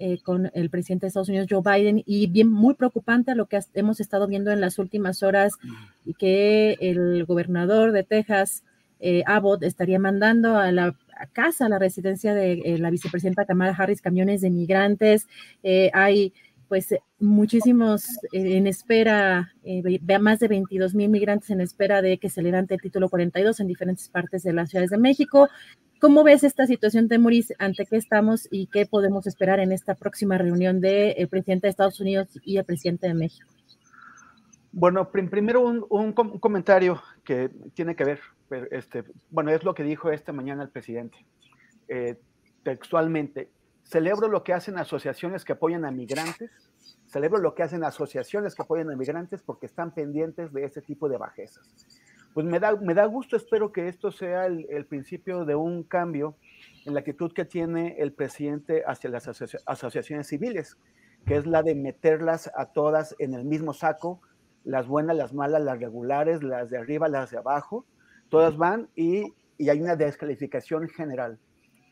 eh, 0.02 0.18
con 0.22 0.50
el 0.54 0.70
presidente 0.70 1.04
de 1.04 1.08
Estados 1.08 1.28
Unidos, 1.28 1.46
Joe 1.50 1.61
Biden, 1.62 2.02
y 2.06 2.26
bien 2.28 2.50
muy 2.50 2.72
preocupante 2.72 3.34
lo 3.34 3.44
que 3.46 3.61
hemos 3.74 4.00
estado 4.00 4.26
viendo 4.26 4.50
en 4.50 4.61
las 4.62 4.78
últimas 4.78 5.22
horas, 5.22 5.52
que 6.18 6.78
el 6.80 7.26
gobernador 7.26 7.92
de 7.92 8.02
Texas, 8.02 8.62
eh, 9.00 9.22
Abbott, 9.26 9.62
estaría 9.62 9.98
mandando 9.98 10.56
a 10.56 10.72
la 10.72 10.96
casa, 11.32 11.66
a 11.66 11.68
la 11.68 11.78
residencia 11.78 12.32
de 12.32 12.62
eh, 12.64 12.78
la 12.78 12.88
vicepresidenta 12.88 13.44
Kamala 13.44 13.74
Harris, 13.76 14.00
camiones 14.00 14.40
de 14.40 14.48
migrantes. 14.48 15.26
hay 15.92 16.32
pues 16.71 16.93
eh, 16.93 17.03
muchísimos 17.18 18.05
eh, 18.33 18.57
en 18.57 18.68
espera, 18.68 19.53
eh, 19.64 19.99
más 20.21 20.39
de 20.39 20.47
22 20.47 20.95
mil 20.95 21.11
migrantes 21.11 21.51
en 21.51 21.61
espera 21.61 22.01
de 22.01 22.16
que 22.18 22.31
se 22.31 22.43
levante 22.43 22.75
el 22.75 22.81
título 22.81 23.09
42 23.09 23.59
en 23.59 23.66
diferentes 23.66 24.09
partes 24.09 24.45
de 24.45 24.53
las 24.53 24.71
ciudades 24.71 24.91
de 24.91 24.97
México. 24.97 25.49
¿Cómo 26.01 26.23
ves 26.23 26.45
esta 26.45 26.68
situación, 26.68 27.09
Temuris? 27.09 27.53
¿Ante 27.59 27.87
qué 27.87 27.97
estamos 27.97 28.47
y 28.53 28.68
qué 28.68 28.87
podemos 28.87 29.27
esperar 29.27 29.59
en 29.59 29.73
esta 29.73 29.97
próxima 29.97 30.39
reunión 30.39 30.81
del 30.81 31.27
presidente 31.29 31.66
de 31.66 31.71
Estados 31.71 31.99
Unidos 31.99 32.29
y 32.45 32.57
el 32.57 32.64
presidente 32.64 33.09
de 33.09 33.14
México? 33.14 33.49
Bueno, 34.71 35.11
primero 35.11 35.62
un, 35.62 36.12
comentario 36.12 37.03
que 37.25 37.51
tiene 37.75 37.97
que 37.97 38.05
ver, 38.05 38.21
este, 38.71 39.03
bueno, 39.31 39.51
es 39.51 39.64
lo 39.64 39.75
que 39.75 39.83
dijo 39.83 40.12
esta 40.12 40.33
mañana 40.33 40.62
el 40.62 40.68
presidente. 40.68 41.18
textualmente, 42.62 43.49
celebro 43.91 44.28
lo 44.28 44.45
que 44.45 44.53
hacen 44.53 44.78
asociaciones 44.78 45.45
que 45.45 45.53
apoyan 45.53 45.84
a 45.84 45.91
migrantes, 45.91 46.51
celebro 47.07 47.38
lo 47.38 47.57
que 47.57 47.64
hacen 47.64 47.82
asociaciones 47.82 48.55
que 48.55 48.62
apoyan 48.62 48.88
a 48.91 48.97
migrantes 48.97 49.43
porque 49.43 49.66
están 49.66 49.93
pendientes 49.93 50.53
de 50.53 50.64
ese 50.64 50.80
tipo 50.80 51.09
de 51.09 51.18
bajezas. 51.18 51.68
Pues 52.32 52.47
me 52.47 52.61
da, 52.61 52.76
me 52.76 52.95
da 52.95 53.05
gusto, 53.07 53.36
espero 53.36 53.72
que 53.72 53.88
esto 53.88 54.12
sea 54.12 54.47
el, 54.47 54.86
principio 54.86 55.45
de 55.45 55.57
un 55.57 55.82
cambio 55.82 56.36
en 56.86 56.95
la 56.95 57.01
actitud 57.01 57.32
que 57.32 57.45
tiene 57.45 57.97
el 57.99 58.12
presidente 58.12 58.84
hacia 58.86 59.11
las 59.11 59.26
asociaciones 59.66 60.28
civiles, 60.28 60.78
que 61.26 61.36
es 61.36 61.47
la 61.47 61.64
de 61.64 61.74
meterlas 61.74 62.49
a 62.55 62.66
todas 62.66 63.16
en 63.18 63.34
el 63.34 63.45
mismo 63.45 63.72
saco, 63.74 64.20
las 64.62 64.86
buenas, 64.86 65.16
las 65.16 65.34
malas, 65.34 65.62
las 65.62 65.80
regulares, 65.80 66.45
las 66.45 66.70
de 66.70 66.78
arriba, 66.78 67.09
las 67.09 67.32
de 67.32 67.38
abajo, 67.38 67.84
todas 68.28 68.57
van 68.57 68.88
y, 68.95 69.34
y 69.59 69.68
hay 69.68 69.80
una 69.80 69.97
descalificación 69.97 70.88
general. 70.88 71.41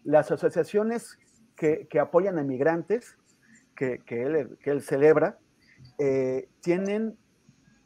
Las 0.04 0.30
asociaciones 0.30 1.18
que, 1.58 2.00
apoyan 2.00 2.38
a 2.38 2.42
migrantes, 2.42 3.18
que, 3.74 4.00
él, 4.08 4.58
que 4.62 4.70
él, 4.70 4.80
celebra, 4.80 5.38
eh, 5.98 6.48
tienen 6.60 7.16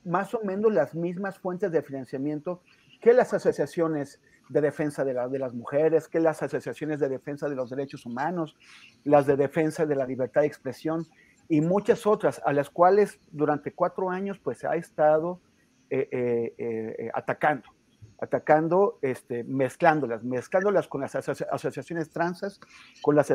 más 0.04 0.34
o 0.34 0.40
menos 0.42 0.72
las 0.72 0.94
mismas 0.94 1.38
fuentes 1.38 1.72
de 1.72 1.82
financiamiento 1.82 2.62
que 3.00 3.12
las 3.12 3.32
asociaciones 3.34 4.20
de 4.48 4.60
defensa 4.60 5.04
de, 5.04 5.14
de, 5.14 5.38
las 5.38 5.54
mujeres, 5.54 6.08
que 6.08 6.20
las 6.20 6.42
asociaciones 6.42 7.00
de 7.00 7.08
defensa 7.08 7.48
de 7.48 7.56
los 7.56 7.70
derechos 7.70 8.04
humanos, 8.04 8.56
las 9.04 9.26
de 9.26 9.36
defensa 9.36 9.86
de 9.86 9.96
la 9.96 10.06
libertad 10.06 10.42
de 10.42 10.48
expresión 10.48 11.06
y 11.48 11.60
muchas 11.60 12.06
otras 12.06 12.40
a 12.44 12.52
las 12.52 12.68
cuales 12.68 13.18
durante 13.30 13.72
cuatro 13.72 14.10
años 14.10 14.38
pues 14.38 14.58
se 14.58 14.66
ha 14.66 14.76
estado 14.76 15.40
eh, 15.90 16.08
eh, 16.58 17.10
atacando 17.14 17.68
atacando, 18.22 19.00
este, 19.02 19.42
mezclándolas, 19.42 20.22
mezclándolas 20.22 20.86
con 20.86 21.00
las 21.00 21.16
asociaciones 21.16 22.10
transas, 22.10 22.60
con 23.02 23.16
las, 23.16 23.30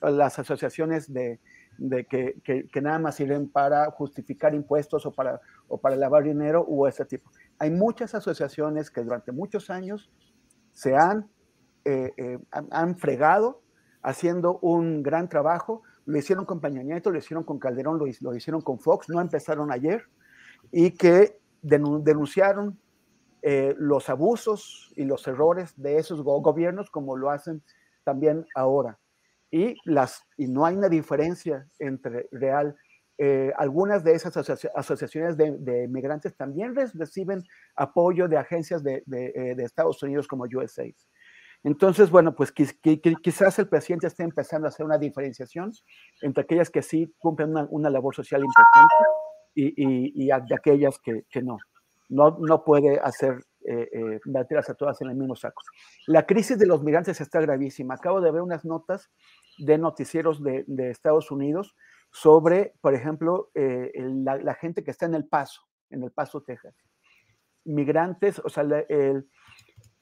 las 0.00 0.38
asociaciones 0.40 1.12
de, 1.12 1.38
de 1.78 2.06
que, 2.06 2.40
que, 2.42 2.80
nada 2.80 2.98
más 2.98 3.14
sirven 3.14 3.48
para 3.48 3.88
justificar 3.92 4.52
impuestos 4.52 5.06
o 5.06 5.12
para, 5.12 5.40
o 5.68 5.78
para 5.78 5.94
lavar 5.94 6.24
dinero 6.24 6.64
u 6.66 6.88
ese 6.88 7.04
tipo. 7.04 7.30
Hay 7.60 7.70
muchas 7.70 8.16
asociaciones 8.16 8.90
que 8.90 9.04
durante 9.04 9.30
muchos 9.30 9.70
años 9.70 10.10
se 10.72 10.96
han, 10.96 11.28
eh, 11.84 12.10
eh, 12.16 12.38
han, 12.50 12.98
fregado 12.98 13.62
haciendo 14.02 14.58
un 14.58 15.04
gran 15.04 15.28
trabajo. 15.28 15.82
Lo 16.04 16.18
hicieron 16.18 16.46
con 16.46 16.60
Peña 16.60 16.82
Nieto, 16.82 17.12
lo 17.12 17.18
hicieron 17.18 17.44
con 17.44 17.60
Calderón, 17.60 17.96
lo, 17.96 18.06
lo 18.22 18.34
hicieron 18.34 18.60
con 18.60 18.80
Fox, 18.80 19.08
no 19.08 19.20
empezaron 19.20 19.70
ayer, 19.70 20.02
y 20.72 20.90
que 20.90 21.38
denunciaron 21.62 22.81
eh, 23.44 23.74
los 23.76 24.08
abusos 24.08 24.92
y 24.96 25.04
los 25.04 25.26
errores 25.26 25.74
de 25.76 25.96
esos 25.98 26.22
gobiernos 26.22 26.90
como 26.90 27.16
lo 27.16 27.30
hacen 27.30 27.60
también 28.04 28.46
ahora. 28.54 29.00
Y, 29.50 29.74
las, 29.84 30.22
y 30.36 30.46
no 30.46 30.64
hay 30.64 30.76
una 30.76 30.88
diferencia 30.88 31.66
entre 31.80 32.28
real. 32.30 32.76
Eh, 33.18 33.52
algunas 33.58 34.04
de 34.04 34.14
esas 34.14 34.36
asociaciones 34.74 35.36
de, 35.36 35.88
migrantes 35.88 36.36
también 36.36 36.74
reciben 36.74 37.42
apoyo 37.74 38.28
de 38.28 38.38
agencias 38.38 38.82
de, 38.82 39.02
eh, 39.08 39.56
Estados 39.58 40.00
Unidos 40.02 40.28
como 40.28 40.44
USAID. 40.44 40.94
Entonces, 41.64 42.10
bueno, 42.10 42.34
pues 42.34 42.52
quizás 42.52 43.58
el 43.58 43.68
presidente 43.68 44.06
esté 44.06 44.22
empezando 44.22 44.66
a 44.66 44.70
hacer 44.70 44.86
una 44.86 44.98
diferenciación 44.98 45.72
entre 46.20 46.44
aquellas 46.44 46.70
que 46.70 46.82
sí 46.82 47.12
cumplen 47.18 47.54
una, 47.70 47.90
labor 47.90 48.14
social 48.14 48.42
importante 48.42 48.94
y, 49.54 50.26
de 50.26 50.54
aquellas 50.54 50.98
que, 50.98 51.24
que 51.28 51.42
no 51.42 51.58
no, 52.12 52.36
no 52.38 52.62
puede 52.62 53.00
hacer 53.00 53.42
eh, 53.64 53.88
eh, 53.92 54.20
a 54.36 54.74
todas 54.74 55.00
en 55.00 55.08
el 55.08 55.16
mismo 55.16 55.34
saco. 55.34 55.62
La 56.06 56.26
crisis 56.26 56.58
de 56.58 56.66
los 56.66 56.82
migrantes 56.82 57.20
está 57.20 57.40
gravísima. 57.40 57.94
Acabo 57.94 58.20
de 58.20 58.30
ver 58.30 58.42
unas 58.42 58.64
notas 58.64 59.10
de 59.58 59.78
noticieros 59.78 60.42
de, 60.42 60.64
Estados 60.90 61.30
Unidos 61.30 61.74
sobre, 62.10 62.74
por 62.82 62.94
ejemplo, 62.94 63.50
eh, 63.54 63.90
la, 63.94 64.54
gente 64.54 64.84
que 64.84 64.90
está 64.90 65.06
en 65.06 65.14
El 65.14 65.26
Paso, 65.26 65.62
en 65.88 66.02
El 66.02 66.12
Paso, 66.12 66.42
Texas. 66.42 66.74
Migrantes, 67.64 68.40
o 68.40 68.48
sea, 68.50 68.64
el, 68.88 69.26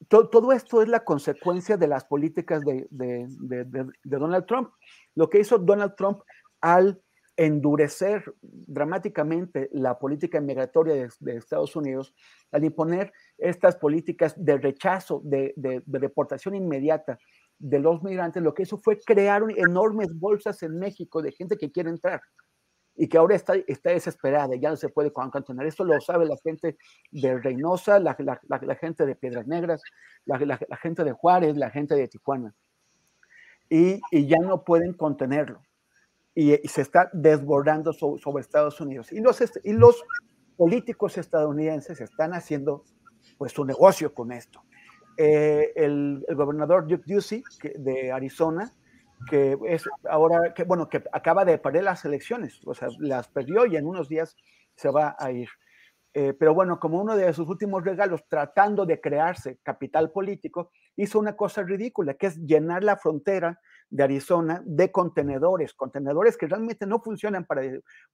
todo 0.09 0.51
esto 0.51 0.81
es 0.81 0.89
la 0.89 1.05
consecuencia 1.05 1.77
de 1.77 1.87
las 1.87 2.03
políticas 2.03 2.61
de, 2.65 2.87
de, 2.89 3.87
Donald 4.03 4.45
Trump. 4.47 4.71
Lo 5.15 5.29
que 5.29 5.39
hizo 5.39 5.57
Donald 5.57 5.95
Trump 5.95 6.19
al 6.59 7.01
endurecer 7.37 8.33
dramáticamente 8.41 9.69
la 9.71 9.97
política 9.97 10.41
migratoria 10.41 11.09
de, 11.19 11.35
Estados 11.35 11.75
Unidos 11.75 12.13
al 12.51 12.63
imponer 12.63 13.11
estas 13.37 13.75
políticas 13.77 14.33
de 14.37 14.57
rechazo, 14.57 15.21
de, 15.23 15.53
deportación 15.85 16.55
inmediata 16.55 17.17
de 17.57 17.79
los 17.79 18.03
migrantes, 18.03 18.43
lo 18.43 18.53
que 18.53 18.63
hizo 18.63 18.77
fue 18.77 18.99
crear 18.99 19.43
enormes 19.55 20.07
bolsas 20.13 20.61
en 20.63 20.77
México 20.77 21.21
de 21.21 21.31
gente 21.31 21.57
que 21.57 21.71
quiere 21.71 21.89
entrar 21.89 22.21
y 22.95 23.07
que 23.07 23.17
ahora 23.17 23.35
está, 23.35 23.55
está 23.67 23.91
desesperada, 23.91 24.55
ya 24.55 24.69
no 24.69 24.75
se 24.75 24.89
puede 24.89 25.13
contener. 25.13 25.65
Esto 25.65 25.85
lo 25.85 25.99
sabe 26.01 26.25
la 26.25 26.35
gente 26.43 26.77
de 27.11 27.39
Reynosa, 27.39 27.99
la, 27.99 28.15
gente 28.79 29.05
de 29.05 29.15
Piedras 29.15 29.47
Negras, 29.47 29.81
la, 30.25 30.37
gente 30.77 31.03
de 31.03 31.11
Juárez, 31.13 31.55
la 31.55 31.69
gente 31.69 31.95
de 31.95 32.07
Tijuana. 32.07 32.53
y 33.69 34.27
ya 34.27 34.37
no 34.39 34.63
pueden 34.63 34.93
contenerlo 34.93 35.61
y, 36.33 36.55
se 36.67 36.81
está 36.81 37.09
desbordando 37.13 37.93
sobre 37.93 38.41
Estados 38.41 38.79
Unidos. 38.81 39.11
Y 39.11 39.19
los, 39.19 39.41
y 39.63 39.73
los 39.73 40.03
políticos 40.57 41.17
estadounidenses 41.17 42.01
están 42.01 42.33
haciendo 42.33 42.83
pues 43.37 43.51
su 43.51 43.65
negocio 43.65 44.13
con 44.13 44.31
esto. 44.31 44.63
Eh, 45.17 45.73
el, 45.75 46.25
gobernador 46.35 46.87
Duke 46.87 47.03
Ducey 47.05 47.43
de 47.75 48.11
Arizona, 48.11 48.71
que 49.29 49.57
es 49.67 49.83
ahora, 50.09 50.53
que 50.53 50.63
bueno, 50.63 50.87
que 50.87 51.03
acaba 51.11 51.45
de 51.45 51.57
perder 51.57 51.83
las 51.83 52.05
elecciones, 52.05 52.59
o 52.65 52.73
sea, 52.73 52.87
las 52.99 53.27
perdió 53.27 53.65
y 53.65 53.75
en 53.75 53.85
unos 53.85 54.09
días 54.09 54.35
se 54.75 54.89
va 54.89 55.15
a 55.19 55.31
ir. 55.31 55.49
Eh, 56.13 56.33
pero 56.33 56.53
bueno, 56.53 56.79
como 56.79 56.99
uno 56.99 57.15
de 57.15 57.31
sus 57.33 57.47
últimos 57.47 57.83
regalos, 57.83 58.27
tratando 58.27 58.85
de 58.85 58.99
crearse 58.99 59.59
capital 59.63 60.11
político, 60.11 60.71
hizo 60.95 61.19
una 61.19 61.35
cosa 61.35 61.63
ridícula, 61.63 62.15
que 62.15 62.27
es 62.27 62.37
llenar 62.37 62.83
la 62.83 62.97
frontera 62.97 63.59
de 63.91 64.03
Arizona 64.03 64.63
de 64.65 64.89
contenedores, 64.91 65.73
contenedores 65.73 66.37
que 66.37 66.47
realmente 66.47 66.87
no 66.87 67.01
funcionan 67.01 67.45
para, 67.45 67.61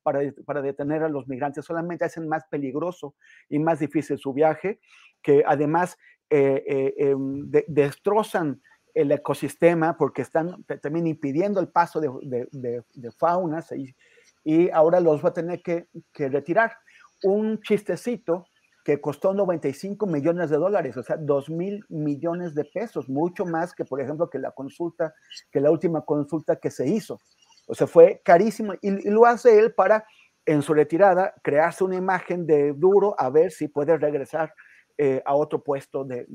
para, 0.03 0.19
para 0.45 0.61
detener 0.61 1.03
a 1.03 1.09
los 1.09 1.27
migrantes, 1.27 1.63
solamente 1.63 2.03
hacen 2.03 2.27
más 2.27 2.45
peligroso 2.49 3.15
y 3.47 3.59
más 3.59 3.79
difícil 3.79 4.17
su 4.17 4.33
viaje, 4.33 4.79
que 5.21 5.43
además 5.45 5.97
eh, 6.29 6.63
eh, 6.67 6.93
em, 6.97 7.49
destrozan 7.67 8.61
el 8.93 9.11
ecosistema 9.11 9.95
porque 9.95 10.23
están 10.23 10.63
también 10.81 11.05
impidiendo 11.05 11.59
el 11.59 11.69
paso 11.69 12.01
de, 12.01 12.09
de, 12.51 12.83
de, 12.95 13.11
faunas 13.11 13.71
y, 13.71 13.95
y, 14.43 14.71
ahora 14.71 14.99
los 14.99 15.23
va 15.23 15.29
a 15.29 15.33
tener 15.33 15.61
que, 15.61 15.87
que 16.11 16.27
retirar. 16.27 16.75
Un 17.21 17.61
chistecito 17.61 18.47
que 18.87 19.01
costó 19.01 19.33
95 19.33 20.07
millones 20.07 20.49
de 20.49 20.55
dólares, 20.55 20.95
o 20.95 21.03
sea, 21.03 21.17
2 21.17 21.49
mil 21.49 21.83
millones 21.89 22.55
de 22.55 22.63
pesos, 22.63 23.09
mucho 23.09 23.45
más 23.45 23.73
que, 23.73 23.83
por 23.83 23.99
ejemplo, 23.99 24.29
que 24.29 24.39
la 24.39 24.51
consulta, 24.51 25.13
que 25.51 25.59
la 25.59 25.69
última 25.71 26.05
consulta 26.05 26.55
que 26.55 26.71
se 26.71 26.87
hizo. 26.87 27.19
O 27.67 27.75
sea, 27.75 27.85
fue 27.85 28.21
carísimo 28.23 28.75
y, 28.81 29.09
lo 29.09 29.25
hace 29.25 29.59
él 29.59 29.73
para, 29.73 30.05
en 30.45 30.61
su 30.61 30.73
retirada, 30.73 31.33
crearse 31.43 31.83
una 31.83 31.97
imagen 31.97 32.47
de 32.47 32.71
duro 32.71 33.13
a 33.19 33.29
ver 33.29 33.51
si 33.51 33.67
puede 33.67 33.97
regresar 33.97 34.53
eh, 34.97 35.21
a 35.25 35.35
otro 35.35 35.61
puesto 35.61 36.05
de, 36.05 36.25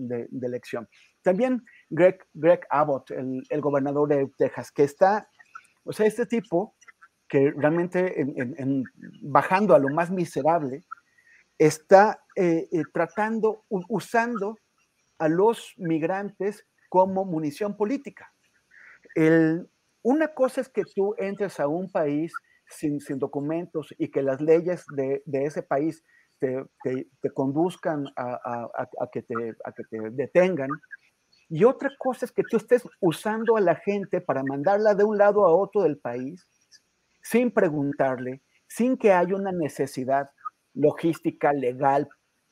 elección. 0.43 0.87
También 1.23 1.65
Greg, 1.89 2.21
Abbott, 2.69 3.13
el, 3.13 3.61
gobernador 3.63 4.11
de 4.11 4.31
Texas, 4.37 4.71
que 4.71 4.85
está, 4.85 5.27
o 5.85 5.93
sea, 5.95 6.05
este 6.05 6.27
tipo 6.27 6.77
que 7.31 7.51
realmente 7.57 8.21
en, 8.21 8.55
en, 8.59 8.85
bajando 9.23 9.75
a 9.75 9.79
lo 9.79 9.89
más 9.89 10.11
miserable, 10.11 10.85
está 11.59 12.25
eh, 12.37 12.69
eh, 12.73 12.83
tratando, 12.93 13.65
usando 13.69 14.57
a 15.19 15.29
los 15.29 15.75
migrantes 15.77 16.67
como 16.89 17.25
munición 17.25 17.77
política. 17.77 18.33
una 20.03 20.29
cosa 20.35 20.61
es 20.61 20.69
que 20.69 20.85
tú 20.85 21.15
entres 21.19 21.61
a 21.61 21.69
un 21.69 21.91
país 21.91 22.33
sin, 22.69 22.99
documentos 23.19 23.95
y 23.99 24.09
que 24.09 24.23
las 24.23 24.41
leyes 24.41 24.85
de, 24.95 25.23
ese 25.27 25.63
país 25.63 26.03
te, 26.39 27.33
conduzcan 27.35 28.07
a, 28.17 29.09
que 29.13 29.23
te, 29.23 29.55
a 29.65 29.73
que 29.73 29.85
te 29.85 30.11
detengan. 30.11 30.71
Y 31.49 31.65
otra 31.65 31.91
cosa 31.99 32.25
es 32.25 32.33
que 32.33 32.43
tú 32.43 32.57
estés 32.57 32.83
usando 33.01 33.57
a 33.57 33.61
la 33.61 33.77
gente 33.77 34.21
para 34.21 34.43
mandarla 34.43 34.95
de 34.95 35.05
un 35.05 35.19
lado 35.19 35.45
a 35.45 35.55
otro 35.55 35.83
del 35.83 35.99
país 35.99 36.47
sin 37.23 37.51
preguntarle, 37.51 38.43
sin 38.67 38.97
que 38.97 39.13
haya 39.13 39.37
una 39.37 39.53
necesidad 39.53 40.31
logística, 40.75 41.53
legal 41.53 42.09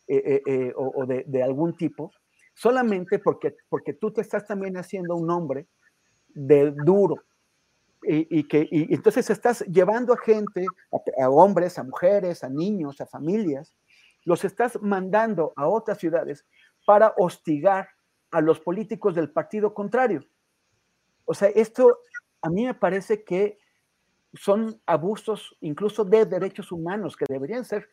eh, 0.07 0.23
eh, 0.25 0.43
eh, 0.47 0.73
o, 0.77 1.07
de, 1.07 1.43
algún 1.43 1.77
tipo, 1.77 2.13
solamente 2.55 3.19
porque, 3.19 3.57
porque 3.69 3.93
tú 3.95 4.13
te 4.13 4.21
estás 4.21 4.47
también 4.47 4.77
haciendo 4.77 5.15
un 5.15 5.31
hombre 5.31 5.69
de 6.29 6.73
duro. 6.73 7.23
Y, 8.03 8.45
que 8.45 8.67
y 8.71 8.95
entonces 8.95 9.29
estás 9.29 9.61
llevando 9.67 10.15
a 10.15 10.17
gente, 10.17 10.65
a, 11.21 11.29
hombres, 11.29 11.79
a 11.79 11.85
mujeres, 11.85 12.43
a 12.43 12.49
niños, 12.49 12.99
a 13.01 13.07
familias, 13.07 13.75
los 14.25 14.43
estás 14.45 14.81
mandando 14.81 15.53
a 15.55 15.69
otras 15.69 15.99
ciudades 15.99 16.47
para 16.87 17.13
hostigar 17.19 17.91
a 18.31 18.41
los 18.41 18.59
políticos 18.59 19.15
del 19.15 19.31
partido 19.31 19.75
contrario. 19.75 20.25
O 21.27 21.35
sea, 21.35 21.51
esto 21.51 21.99
a 22.41 22.49
mí 22.49 22.65
me 22.65 22.75
parece 22.75 23.23
que 23.23 23.59
son 24.35 24.81
abusos 24.87 25.57
incluso 25.61 26.05
de 26.05 26.25
derechos 26.25 26.73
humanos 26.73 27.17
que 27.17 27.27
deberían 27.29 27.65
ser 27.65 27.89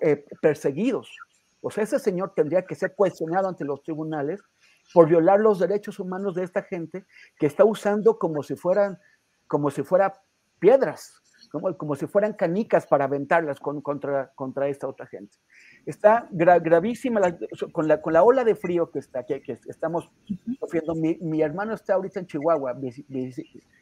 eh, 0.00 0.24
perseguidos. 0.40 1.10
O 1.60 1.70
sea, 1.70 1.84
ese 1.84 1.98
señor 1.98 2.32
tendría 2.34 2.64
que 2.64 2.74
ser 2.74 2.94
cuestionado 2.94 3.48
ante 3.48 3.64
los 3.64 3.82
tribunales 3.82 4.40
por 4.92 5.08
violar 5.08 5.40
los 5.40 5.58
derechos 5.58 5.98
humanos 5.98 6.34
de 6.34 6.44
esta 6.44 6.62
gente 6.62 7.04
que 7.38 7.46
está 7.46 7.64
usando 7.64 8.18
como 8.18 8.42
si 8.42 8.56
fueran, 8.56 8.98
como 9.46 9.70
si 9.70 9.82
fuera 9.82 10.14
piedras, 10.58 11.20
como, 11.50 11.76
como 11.76 11.94
si 11.94 12.06
fueran 12.06 12.32
canicas 12.32 12.86
para 12.86 13.04
aventarlas 13.04 13.58
contra, 13.60 14.32
contra 14.34 14.68
esta 14.68 14.88
otra 14.88 15.06
gente. 15.06 15.36
Está 15.86 16.28
gravísima 16.30 17.20
con, 17.72 17.88
la, 17.88 18.00
con 18.00 18.12
la 18.12 18.22
ola 18.22 18.44
de 18.44 18.54
frío 18.54 18.90
que, 18.90 18.98
está, 18.98 19.24
que, 19.24 19.40
que 19.40 19.58
estamos 19.66 20.10
sufriendo. 20.58 20.94
Mi, 20.94 21.16
mi, 21.20 21.42
hermano 21.42 21.74
está 21.74 21.94
ahorita 21.94 22.20
en 22.20 22.26
Chihuahua, 22.26 22.76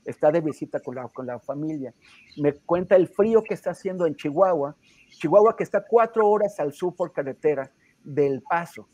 está 0.05 0.31
de 0.31 0.41
visita 0.41 0.81
con 0.81 0.95
la, 0.95 1.09
con 1.09 1.27
la 1.27 1.39
familia. 1.41 1.93
Me 2.37 2.53
cuenta 2.53 2.97
el 2.97 3.09
frío 3.09 3.43
que 3.43 3.55
está 3.55 3.71
haciendo 3.71 4.07
en 4.07 4.15
Chihuahua 4.15 4.77
Chihuahua 5.19 5.57
que 5.57 5.64
está 5.64 5.85
cuatro 5.85 6.29
horas 6.29 6.59
al 6.61 6.73
sur 6.73 6.95
por 6.95 7.12
carretera 7.12 7.71
del 8.05 8.43
Paso. 8.43 8.89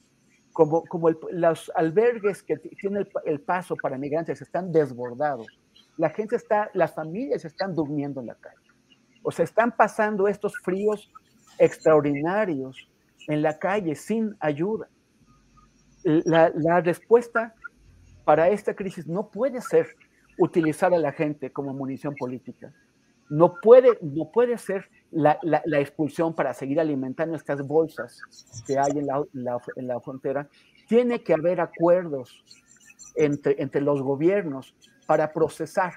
Como, 0.53 0.85
como 0.85 1.09
los 1.31 1.73
albergues 1.75 2.43
que 2.43 2.59
tiene 2.59 3.07
el, 3.25 3.41
paso 3.41 3.75
para 3.75 3.97
migrantes 3.97 4.43
están 4.43 4.70
desbordados, 4.70 5.47
la 5.97 6.11
gente 6.11 6.37
está, 6.37 6.70
las 6.75 6.95
familias 6.95 7.47
están 7.47 7.75
durmiendo 7.75 8.20
en 8.20 8.27
la 8.27 8.35
calle. 8.35 8.57
O 9.23 9.31
sea, 9.31 9.47
están 9.47 9.75
pasando 9.75 10.29
estos 10.29 10.53
fríos 10.59 11.11
extraordinarios 11.59 12.91
en 13.29 13.41
la 13.41 13.59
calle 13.59 13.95
sin 13.95 14.37
ayuda. 14.41 14.91
La, 16.05 16.53
la, 16.55 16.83
respuesta 16.83 17.55
para 18.25 18.51
esta 18.51 18.75
crisis 18.75 19.07
no 19.07 19.31
puede 19.31 19.62
ser 19.62 19.97
utilizar 20.39 20.93
a 20.93 20.99
la 20.99 21.12
gente 21.12 21.51
como 21.51 21.73
munición 21.73 22.14
política. 22.14 22.75
No 23.31 23.55
puede, 23.62 23.99
no 24.03 24.31
puede 24.31 24.59
ser 24.59 24.91
la, 25.13 25.39
la, 25.43 25.79
expulsión 25.79 26.35
para 26.35 26.55
seguir 26.55 26.81
alimentando 26.81 27.37
estas 27.37 27.67
bolsas 27.67 28.21
que 28.67 28.79
hay 28.79 28.93
en 28.95 29.07
la, 29.07 29.23
en 29.77 29.87
la 29.87 30.01
frontera, 30.01 30.49
tiene 30.89 31.23
que 31.23 31.35
haber 31.35 31.61
acuerdos 31.61 32.43
entre, 33.15 33.61
entre 33.63 33.81
los 33.81 34.03
gobiernos 34.03 34.75
para 35.07 35.33
procesar 35.33 35.93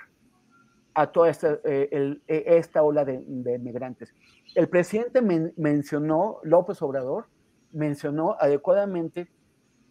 a 0.93 1.11
toda 1.11 1.29
esta, 1.29 1.59
eh, 1.65 1.89
el, 1.91 2.21
e, 2.27 2.43
esta 2.57 2.83
ola 2.83 3.03
de, 3.03 3.21
de, 3.25 3.59
migrantes. 3.59 4.13
El 4.55 4.69
presidente 4.69 5.21
mencionó, 5.21 6.39
López 6.43 6.81
Obrador, 6.81 7.27
mencionó 7.71 8.37
adecuadamente 8.39 9.27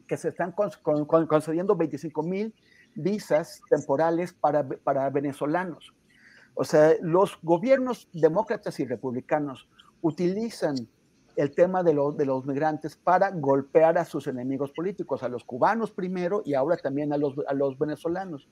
que 0.07 0.17
se 0.17 0.29
están 0.29 0.53
concediendo 0.53 1.77
25 1.77 2.23
mil 2.23 2.55
visas 2.95 3.61
temporales 3.69 4.33
para, 4.33 4.67
para 4.67 5.11
venezolanos. 5.11 5.95
O 6.55 6.65
sea, 6.65 6.95
los 7.01 7.39
gobiernos 7.43 8.09
demócratas 8.13 8.79
y 8.81 8.85
republicanos 8.85 9.69
utilizan 10.03 10.77
el 11.37 11.53
tema 11.53 11.83
de, 11.83 11.93
de, 12.17 12.27
los 12.27 12.47
migrantes 12.47 12.97
para 12.97 13.31
golpear 13.31 13.99
a 13.99 14.05
sus 14.05 14.29
enemigos 14.29 14.71
políticos, 14.71 15.23
a 15.25 15.29
los 15.29 15.43
cubanos 15.43 15.91
primero 15.91 16.43
y 16.45 16.55
ahora 16.55 16.77
también 16.77 17.13
a 17.13 17.19
los, 17.19 17.35
a 17.49 17.55
los 17.55 17.77
venezolanos. 17.77 18.49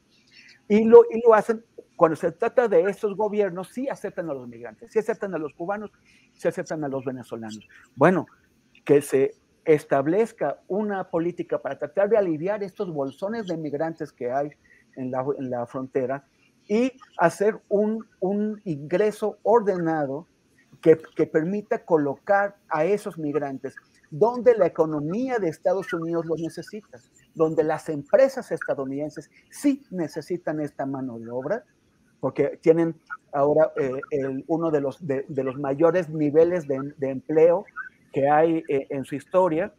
Y 0.69 0.85
lo, 0.85 1.05
y 1.11 1.21
lo 1.25 1.35
hacen 1.35 1.65
cuando 1.97 2.17
se 2.17 2.33
trata 2.33 2.67
de 2.67 2.83
estos 2.83 3.17
gobiernos, 3.17 3.69
sí 3.69 3.89
aceptan 3.89 4.29
a 4.31 4.35
los 4.35 4.49
migrantes, 4.49 4.91
sí 4.91 4.99
aceptan 4.99 5.35
a 5.35 5.39
los 5.39 5.55
cubanos, 5.55 5.93
sí 6.35 6.49
aceptan 6.49 6.83
a 6.83 6.89
los 6.89 7.05
venezolanos. 7.05 7.61
Bueno, 7.95 8.27
que 8.85 9.03
se 9.03 9.37
establezca 9.65 10.61
una 10.67 11.09
política 11.09 11.63
para 11.63 11.79
tratar 11.79 12.09
de 12.09 12.17
aliviar 12.17 12.65
estos 12.65 12.93
bolsones 12.93 13.47
de 13.47 13.57
migrantes 13.57 14.13
que 14.13 14.33
hay 14.33 14.51
en 14.97 15.13
la, 15.13 15.25
en 15.39 15.51
la 15.51 15.67
frontera 15.67 16.25
y 16.69 16.93
hacer 17.19 17.61
un, 17.69 18.07
un 18.21 18.61
ingreso 18.65 19.39
ordenado 19.43 20.27
que, 20.81 20.99
que, 21.17 21.27
permita 21.27 21.85
colocar 21.85 22.57
a 22.69 22.85
esos 22.85 23.19
migrantes 23.19 23.77
donde 24.11 24.55
la 24.57 24.67
economía 24.67 25.39
de 25.39 25.49
Estados 25.49 25.93
Unidos 25.93 26.27
los 26.27 26.41
necesita, 26.41 26.99
donde 27.35 27.65
las 27.65 27.89
empresas 27.89 28.53
estadounidenses 28.53 29.31
sí 29.51 29.83
necesitan 29.91 30.61
esta 30.61 30.85
mano 30.85 31.19
de 31.19 31.31
obra, 31.31 31.65
porque 32.21 32.59
tienen 32.61 32.95
ahora 33.33 33.73
eh, 33.77 34.01
el, 34.11 34.45
uno 34.49 34.71
de 34.71 34.81
los, 34.81 35.05
de, 35.07 35.25
de, 35.29 35.45
los 35.45 35.59
mayores 35.59 36.11
niveles 36.11 36.69
de, 36.69 36.93
de 36.99 37.11
empleo 37.11 37.65
que 38.13 38.29
hay 38.29 38.63
eh, 38.69 38.87
en 38.91 39.05
su 39.05 39.15
historia 39.15 39.73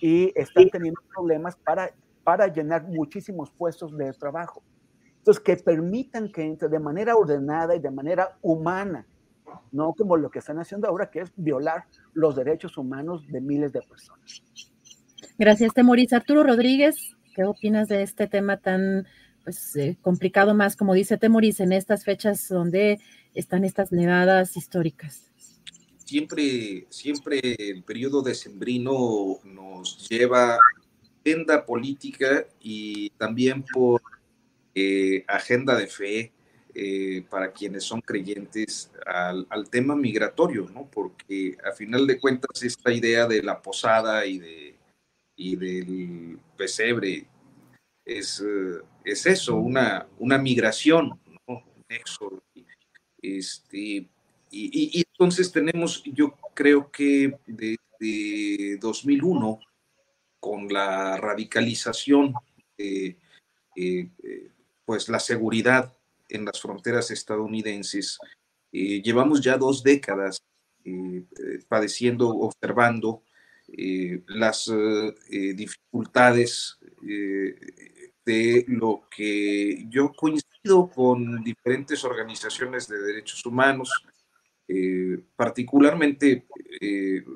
y 0.00 0.32
están 0.34 0.70
teniendo 0.70 1.00
problemas 1.12 1.56
para, 1.56 1.90
para 2.22 2.46
llenar 2.46 2.84
muchísimos 2.84 3.50
puestos 3.50 3.96
de 3.96 4.12
trabajo. 4.12 4.62
Entonces, 5.20 5.42
que 5.42 5.56
permitan 5.56 6.32
que 6.32 6.42
entre 6.42 6.68
de 6.68 6.78
manera 6.78 7.14
ordenada 7.14 7.76
y 7.76 7.78
de 7.78 7.90
manera 7.90 8.38
humana, 8.40 9.06
no 9.70 9.92
como 9.92 10.16
lo 10.16 10.30
que 10.30 10.38
están 10.38 10.58
haciendo 10.58 10.88
ahora, 10.88 11.10
que 11.10 11.20
es 11.20 11.30
violar 11.36 11.84
los 12.14 12.36
derechos 12.36 12.78
humanos 12.78 13.26
de 13.28 13.40
miles 13.40 13.72
de 13.72 13.82
personas. 13.82 14.42
Gracias, 15.38 15.74
Temoris. 15.74 16.12
Arturo 16.12 16.42
Rodríguez, 16.42 17.16
¿qué 17.34 17.44
opinas 17.44 17.88
de 17.88 18.02
este 18.02 18.26
tema 18.26 18.56
tan 18.56 19.06
pues, 19.44 19.76
eh, 19.76 19.98
complicado 20.00 20.54
más, 20.54 20.74
como 20.74 20.94
dice 20.94 21.18
Temoris, 21.18 21.60
en 21.60 21.72
estas 21.72 22.04
fechas 22.04 22.48
donde 22.48 22.98
están 23.34 23.64
estas 23.64 23.92
nevadas 23.92 24.56
históricas? 24.56 25.30
Siempre, 26.04 26.86
siempre 26.88 27.40
el 27.58 27.84
periodo 27.84 28.22
decembrino 28.22 29.38
nos 29.44 30.08
lleva 30.08 30.58
agenda 31.20 31.64
política 31.64 32.46
y 32.60 33.10
también 33.10 33.64
por 33.72 34.00
eh, 34.80 35.24
agenda 35.28 35.76
de 35.76 35.86
fe 35.86 36.32
eh, 36.74 37.22
para 37.28 37.52
quienes 37.52 37.84
son 37.84 38.00
creyentes 38.00 38.90
al, 39.04 39.68
tema 39.68 39.94
migratorio, 39.94 40.70
¿no? 40.72 40.88
Porque 40.90 41.58
a 41.64 41.72
final 41.72 42.06
de 42.06 42.18
cuentas 42.18 42.62
esta 42.62 42.90
idea 42.90 43.26
de 43.26 43.42
la 43.42 43.60
posada 43.60 44.24
y, 44.24 44.38
de, 44.38 44.74
y 45.36 45.56
del 45.56 46.38
pesebre 46.56 47.26
es, 48.04 48.40
eh, 48.40 48.80
es 49.04 49.26
eso, 49.26 49.56
una, 49.56 50.06
una 50.18 50.38
migración. 50.38 51.20
Un 51.46 51.62
éxodo. 51.88 52.42
Este, 53.20 54.08
y, 54.50 55.04
entonces 55.12 55.52
tenemos, 55.52 56.02
yo 56.04 56.34
creo 56.54 56.90
que 56.90 57.36
desde 57.46 58.78
2001, 58.78 59.60
con 60.38 60.68
la 60.72 61.18
radicalización 61.18 62.32
de 62.78 63.18
pues 64.90 65.08
la 65.08 65.20
seguridad 65.20 65.96
en 66.28 66.44
las 66.44 66.60
fronteras 66.60 67.12
estadounidenses. 67.12 68.18
Eh, 68.72 69.00
llevamos 69.00 69.40
ya 69.40 69.56
dos 69.56 69.84
décadas 69.84 70.42
eh, 70.84 71.22
padeciendo, 71.68 72.28
observando 72.30 73.22
las 74.26 74.68
dificultades 75.38 76.76
de 77.00 78.64
lo 78.66 79.02
que 79.08 79.86
yo 79.88 80.10
coincido 80.12 80.90
con 80.92 81.44
diferentes 81.44 82.02
organizaciones 82.02 82.88
de 82.88 82.98
derechos 82.98 83.46
humanos, 83.46 83.92
particularmente 85.36 86.48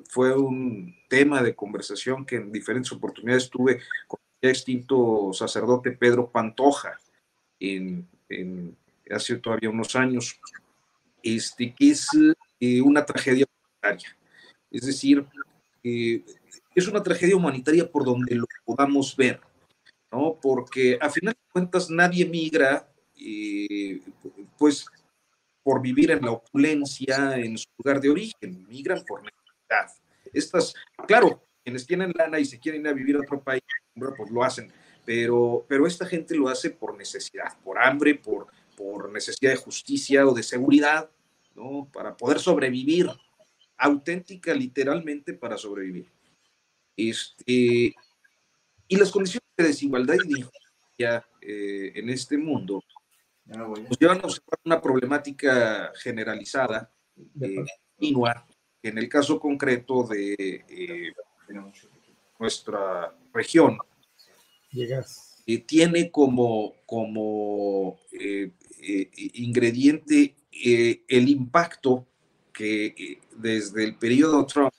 fue 0.08 0.36
un 0.36 0.92
tema 1.08 1.40
de 1.40 1.54
conversación 1.54 2.26
que 2.26 2.34
en 2.34 2.50
diferentes 2.50 2.90
oportunidades 2.90 3.48
tuve 3.48 3.80
con 4.08 4.18
el 4.40 4.50
extinto 4.50 5.32
sacerdote 5.32 5.92
Pedro 5.92 6.32
Pantoja 6.32 6.98
en, 7.60 8.08
hace 9.10 9.36
todavía 9.36 9.70
unos 9.70 9.94
años, 9.96 10.38
este, 11.22 11.74
que 11.74 11.90
es 11.90 12.08
eh, 12.60 12.80
una 12.80 13.04
tragedia 13.04 13.46
humanitaria. 13.46 14.16
Es 14.70 14.86
decir, 14.86 15.24
eh, 15.82 16.24
es 16.74 16.88
una 16.88 17.02
tragedia 17.02 17.36
humanitaria 17.36 17.90
por 17.90 18.04
donde 18.04 18.34
lo 18.34 18.46
podamos 18.64 19.16
ver, 19.16 19.40
¿no? 20.10 20.38
Porque 20.40 20.98
a 21.00 21.08
final 21.08 21.34
de 21.34 21.52
cuentas 21.52 21.90
nadie 21.90 22.24
migra, 22.24 22.88
eh, 23.18 24.00
pues, 24.58 24.86
por 25.62 25.80
vivir 25.80 26.10
en 26.10 26.22
la 26.22 26.32
opulencia 26.32 27.36
en 27.36 27.56
su 27.56 27.68
lugar 27.78 28.00
de 28.00 28.10
origen, 28.10 28.66
migran 28.68 29.02
por 29.06 29.22
necesidad. 29.22 30.02
Estas, 30.32 30.74
claro, 31.06 31.42
quienes 31.62 31.86
tienen 31.86 32.12
lana 32.14 32.38
y 32.38 32.44
se 32.44 32.58
quieren 32.58 32.82
ir 32.82 32.88
a 32.88 32.92
vivir 32.92 33.16
a 33.16 33.20
otro 33.20 33.42
país, 33.42 33.62
pues 33.94 34.30
lo 34.30 34.44
hacen, 34.44 34.70
pero, 35.04 35.64
pero 35.68 35.86
esta 35.86 36.06
gente 36.06 36.34
lo 36.34 36.48
hace 36.48 36.70
por 36.70 36.96
necesidad, 36.96 37.56
por 37.62 37.78
hambre, 37.78 38.14
por, 38.14 38.46
por 38.76 39.12
necesidad 39.12 39.52
de 39.52 39.56
justicia 39.56 40.26
o 40.26 40.34
de 40.34 40.42
seguridad, 40.42 41.10
¿no? 41.54 41.88
Para 41.92 42.16
poder 42.16 42.38
sobrevivir, 42.40 43.08
auténtica 43.76 44.54
literalmente 44.54 45.34
para 45.34 45.56
sobrevivir. 45.56 46.06
Este, 46.96 47.94
y 48.88 48.96
las 48.96 49.10
condiciones 49.10 49.48
de 49.56 49.64
desigualdad 49.64 50.14
y 50.14 50.32
de 50.32 50.38
injusticia 50.40 51.26
eh, 51.40 51.92
en 51.94 52.10
este 52.10 52.38
mundo 52.38 52.82
nos 53.46 53.98
llevan 53.98 54.20
a 54.20 54.24
observar 54.24 54.58
una 54.64 54.80
problemática 54.80 55.92
generalizada, 55.96 56.90
eh, 57.40 57.64
continua, 57.96 58.46
en 58.82 58.98
el 58.98 59.08
caso 59.08 59.38
concreto 59.38 60.04
de 60.04 60.34
eh, 60.68 61.12
nuestra 62.38 63.14
región, 63.32 63.78
tiene 65.66 66.10
como, 66.10 66.74
como 66.86 68.00
eh, 68.12 68.50
eh, 68.80 69.10
ingrediente 69.34 70.36
eh, 70.52 71.02
el 71.08 71.28
impacto 71.28 72.06
que 72.52 73.18
desde 73.36 73.84
el 73.84 73.96
periodo 73.96 74.46
Trump, 74.46 74.72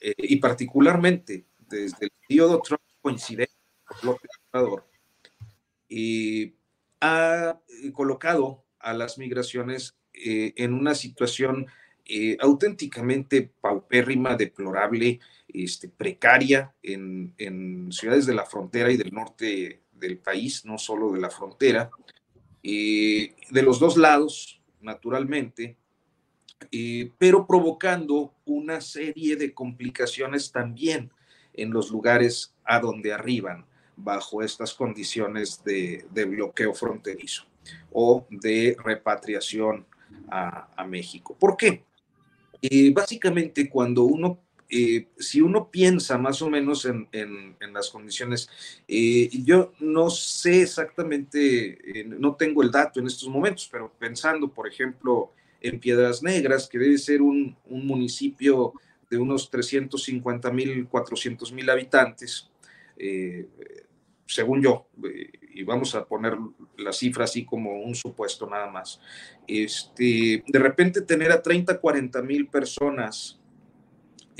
y 0.00 0.36
particularmente 0.36 1.44
desde 1.68 2.06
el 2.06 2.12
periodo 2.26 2.62
Trump 2.62 2.80
coincidente 3.02 3.52
con 3.84 4.10
López 4.10 4.30
ha 7.00 7.60
colocado 7.92 8.64
a 8.78 8.94
las 8.94 9.18
migraciones 9.18 9.96
en 10.14 10.72
una 10.72 10.94
situación 10.94 11.66
auténticamente 12.40 13.50
paupérrima, 13.60 14.34
deplorable, 14.34 15.20
este, 15.48 15.88
precaria 15.88 16.74
en, 16.82 17.88
ciudades 17.90 18.26
de 18.26 18.34
la 18.34 18.44
frontera 18.44 18.90
y 18.90 18.96
del 18.96 19.12
norte 19.12 19.80
del 19.92 20.18
país, 20.18 20.64
no 20.64 20.78
solo 20.78 21.12
de 21.12 21.20
la 21.20 21.30
frontera, 21.30 21.90
de 22.62 23.62
los 23.62 23.78
dos 23.78 23.96
lados, 23.96 24.60
naturalmente, 24.80 25.76
pero 27.18 27.46
provocando 27.46 28.34
una 28.44 28.80
serie 28.80 29.36
de 29.36 29.54
complicaciones 29.54 30.52
también 30.52 31.10
en 31.54 31.70
los 31.70 31.90
lugares 31.90 32.54
a 32.64 32.80
donde 32.80 33.12
arriban 33.12 33.66
bajo 33.96 34.42
estas 34.42 34.74
condiciones 34.74 35.62
de, 35.64 36.04
bloqueo 36.24 36.72
fronterizo 36.72 37.44
o 37.92 38.26
de 38.30 38.76
repatriación 38.82 39.86
a, 40.30 40.84
México. 40.86 41.36
¿Por 41.38 41.56
qué? 41.56 41.84
Básicamente 42.92 43.68
cuando 43.68 44.04
uno 44.04 44.40
eh, 44.70 45.08
si 45.18 45.40
uno 45.40 45.70
piensa 45.70 46.18
más 46.18 46.42
o 46.42 46.50
menos 46.50 46.84
en, 46.84 47.08
las 47.72 47.88
condiciones, 47.88 48.50
eh, 48.86 49.30
yo 49.42 49.72
no 49.80 50.10
sé 50.10 50.62
exactamente, 50.62 52.00
eh, 52.00 52.04
no 52.04 52.34
tengo 52.34 52.62
el 52.62 52.70
dato 52.70 53.00
en 53.00 53.06
estos 53.06 53.28
momentos, 53.28 53.68
pero 53.72 53.90
pensando, 53.98 54.52
por 54.52 54.68
ejemplo, 54.68 55.32
en 55.60 55.80
Piedras 55.80 56.22
Negras, 56.22 56.68
que 56.68 56.78
debe 56.78 56.98
ser 56.98 57.22
un, 57.22 57.56
municipio 57.66 58.74
de 59.08 59.16
unos 59.16 59.48
350 59.50 60.50
mil, 60.50 60.86
400 60.86 61.50
mil 61.52 61.70
habitantes, 61.70 62.50
según 64.26 64.62
yo, 64.62 64.86
y 65.54 65.62
vamos 65.64 65.94
a 65.94 66.04
poner 66.04 66.36
la 66.76 66.92
cifra 66.92 67.24
así 67.24 67.44
como 67.44 67.80
un 67.80 67.94
supuesto 67.94 68.48
nada 68.48 68.70
más, 68.70 69.00
este, 69.46 70.44
de 70.46 70.58
repente 70.58 71.02
tener 71.02 71.32
a 71.32 71.42
30, 71.42 71.80
40 71.80 72.22
mil 72.22 72.46
personas 72.48 73.38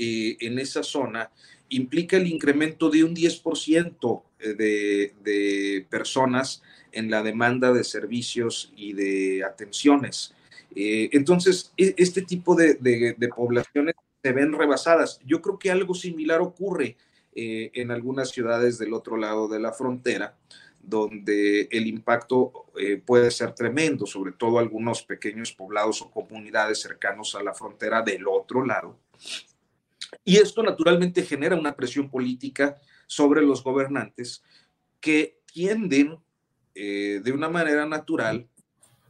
eh, 0.01 0.37
en 0.39 0.57
esa 0.59 0.81
zona 0.81 1.29
implica 1.67 2.15
el 2.15 2.25
incremento 2.25 2.89
de 2.89 3.03
un 3.03 3.13
10% 3.13 4.23
eh, 4.39 4.53
de, 4.53 5.13
de, 5.21 5.85
personas 5.89 6.63
en 6.93 7.11
la 7.11 7.21
demanda 7.21 7.73
de 7.73 7.83
servicios 7.83 8.71
y 8.77 8.93
de 8.93 9.43
atenciones. 9.43 10.33
Eh, 10.73 11.09
entonces, 11.11 11.73
e, 11.75 11.95
este 11.97 12.21
tipo 12.21 12.55
de, 12.55 12.75
de, 12.75 13.27
poblaciones 13.27 13.95
se 14.23 14.31
ven 14.31 14.53
rebasadas. 14.53 15.19
Yo 15.25 15.41
creo 15.41 15.59
que 15.59 15.69
algo 15.69 15.93
similar 15.93 16.39
ocurre 16.39 16.95
en 17.35 17.91
algunas 17.91 18.31
ciudades 18.31 18.77
del 18.79 18.93
otro 18.93 19.15
lado 19.15 19.47
de 19.47 19.59
la 19.59 19.71
frontera, 19.71 20.35
donde 20.81 21.67
el 21.71 21.87
impacto 21.87 22.65
puede 23.05 23.29
ser 23.31 23.53
tremendo, 23.53 24.05
sobre 24.05 24.31
todo 24.31 24.57
algunos 24.57 25.03
pequeños 25.03 25.51
poblados 25.51 26.01
o 26.01 26.09
comunidades 26.09 26.81
cercanos 26.81 27.35
a 27.35 27.43
la 27.43 27.53
frontera 27.53 28.01
del 28.01 28.27
otro 28.27 28.65
lado. 28.65 28.97
Y 30.23 30.37
esto 30.37 30.63
naturalmente 30.63 31.23
genera 31.23 31.55
una 31.55 31.75
presión 31.75 32.09
política 32.09 32.79
sobre 33.07 33.41
los 33.41 33.63
gobernantes 33.63 34.43
que 34.99 35.39
tienden 35.51 36.19
eh, 36.75 37.21
de 37.23 37.31
una 37.31 37.49
manera 37.49 37.85
natural 37.85 38.47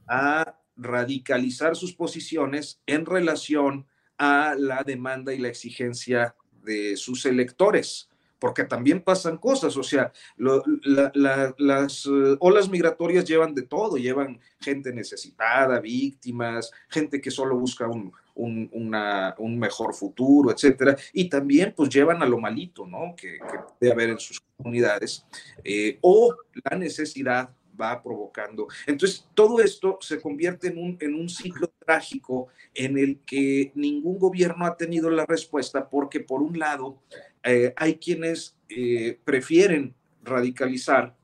a 0.07 0.57
radicalizar 0.75 1.75
sus 1.75 1.93
posiciones 1.93 2.81
en 2.85 3.05
relación 3.05 3.85
a 4.17 4.55
la 4.57 4.83
demanda 4.83 5.33
y 5.33 5.39
la 5.39 5.49
exigencia 5.49 6.35
de 6.63 6.95
sus 6.97 7.25
electores, 7.25 8.08
porque 8.39 8.63
también 8.63 9.01
pasan 9.01 9.37
cosas, 9.37 9.75
o 9.77 9.83
sea, 9.83 10.11
las 10.37 12.05
eh, 12.05 12.37
olas 12.39 12.69
migratorias 12.69 13.25
llevan 13.25 13.53
de 13.53 13.63
todo, 13.63 13.97
llevan 13.97 14.39
gente 14.59 14.93
necesitada, 14.93 15.79
víctimas, 15.79 16.71
gente 16.89 17.19
que 17.21 17.31
solo 17.31 17.57
busca 17.57 17.87
un, 17.87 18.13
un, 18.35 19.59
mejor 19.59 19.93
futuro, 19.93 20.51
etcétera, 20.51 20.95
y 21.13 21.29
también 21.29 21.73
pues 21.75 21.89
llevan 21.89 22.23
a 22.23 22.25
lo 22.25 22.39
malito, 22.39 22.87
¿no? 22.87 23.13
Que, 23.15 23.33
que 23.39 23.59
puede 23.77 23.91
haber 23.91 24.09
en 24.11 24.19
sus 24.19 24.39
comunidades, 24.57 25.25
eh, 25.63 25.97
o 26.01 26.33
la 26.69 26.77
necesidad 26.77 27.49
va 27.79 28.01
provocando. 28.01 28.67
Entonces, 28.85 29.27
todo 29.33 29.61
esto 29.61 29.97
se 30.01 30.19
convierte 30.19 30.67
en 30.67 30.77
un, 30.77 30.97
en 30.99 31.15
un 31.15 31.29
ciclo 31.29 31.71
trágico 31.85 32.47
en 32.73 32.97
el 32.97 33.19
que 33.25 33.71
ningún 33.75 34.19
gobierno 34.19 34.65
ha 34.65 34.75
tenido 34.75 35.09
la 35.09 35.25
respuesta 35.25 35.89
porque, 35.89 36.19
por 36.19 36.41
un 36.41 36.59
lado, 36.59 37.01
eh, 37.43 37.73
hay 37.75 37.95
quienes 37.95 38.55
eh, 38.69 39.17
prefieren 39.23 39.93
radicalizar 40.23 41.15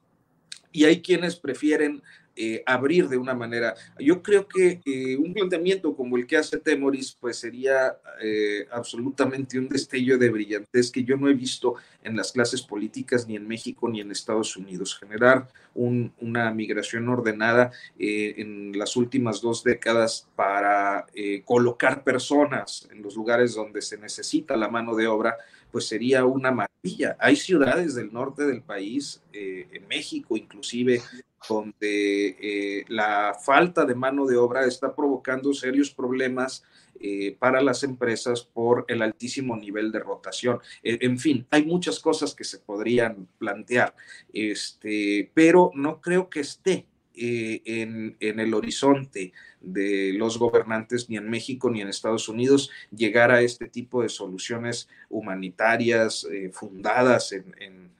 y 0.71 0.85
hay 0.85 1.01
quienes 1.01 1.35
prefieren 1.35 2.01
eh, 2.37 2.63
abrir 2.65 3.07
de 3.07 3.15
una 3.15 3.33
manera. 3.33 3.75
Yo 3.97 4.21
creo 4.21 4.45
que 4.45 4.81
eh, 4.85 5.15
un 5.15 5.33
planteamiento 5.33 5.95
como 5.95 6.17
el 6.17 6.27
que 6.27 6.35
hace 6.35 6.57
Temoris, 6.57 7.15
pues 7.17 7.37
sería 7.37 7.97
eh, 8.21 8.67
absolutamente 8.71 9.57
un 9.57 9.69
destello 9.69 10.17
de 10.17 10.29
brillantez 10.29 10.91
que 10.91 11.05
yo 11.05 11.15
no 11.15 11.29
he 11.29 11.33
visto 11.33 11.75
en 12.03 12.17
las 12.17 12.33
clases 12.33 12.61
políticas 12.61 13.25
ni 13.25 13.37
en 13.37 13.47
México 13.47 13.87
ni 13.87 14.01
en 14.01 14.11
Estados 14.11 14.57
Unidos. 14.57 14.99
Generar 14.99 15.47
una 15.75 16.51
migración 16.51 17.07
ordenada 17.07 17.71
en 17.97 18.77
las 18.77 18.95
últimas 18.95 19.41
dos 19.41 19.63
décadas 19.63 20.27
para 20.35 21.05
colocar 21.43 22.03
personas 22.03 22.87
en 22.91 23.01
los 23.01 23.15
lugares 23.15 23.55
donde 23.55 23.81
se 23.81 23.97
necesita 23.97 24.55
la 24.55 24.69
mano 24.69 24.95
de 24.95 25.07
obra, 25.07 25.35
pues 25.75 25.89
sería 25.89 26.23
una 26.23 26.51
maravilla. 26.51 27.17
Hay 27.19 27.35
ciudades 27.35 27.95
del 27.95 28.13
norte 28.13 28.45
del 28.45 28.61
país, 28.61 29.21
en 29.33 29.85
México 29.89 30.37
inclusive, 30.37 31.01
donde 31.49 32.27
eh, 32.39 32.85
la 32.87 33.35
falta 33.43 33.83
de 33.83 33.93
mano 33.93 34.25
de 34.25 34.37
obra 34.37 34.65
está 34.65 34.95
provocando 34.95 35.53
serios 35.53 35.91
problemas 35.91 36.63
eh, 36.97 37.35
para 37.37 37.61
las 37.61 37.83
empresas 37.83 38.41
por 38.41 38.85
el 38.87 39.01
altísimo 39.01 39.57
nivel 39.57 39.91
de 39.91 39.99
rotación. 39.99 40.59
E, 40.81 40.97
en 41.01 41.19
fin, 41.19 41.45
hay 41.51 41.65
muchas 41.65 41.99
cosas 41.99 42.33
que 42.33 42.45
se 42.45 42.59
podrían 42.59 43.27
plantear, 43.37 43.93
este, 44.31 45.29
pero 45.33 45.71
no 45.75 45.99
creo 45.99 46.29
que 46.29 46.39
esté 46.39 46.85
eh, 47.17 47.61
en, 47.65 48.39
el 48.39 48.53
horizonte 48.53 49.33
de 49.61 50.13
los 50.13 50.37
gobernantes 50.37 51.09
ni 51.09 51.17
en 51.17 51.29
México 51.29 51.69
ni 51.69 51.81
en 51.81 51.87
Estados 51.87 52.29
Unidos 52.29 52.69
llegar 52.95 53.31
a 53.31 53.41
este 53.41 53.67
tipo 53.67 54.01
de 54.01 54.09
soluciones 54.09 54.87
humanitarias 55.09 56.27
fundadas 56.51 57.31
en, 57.31 57.93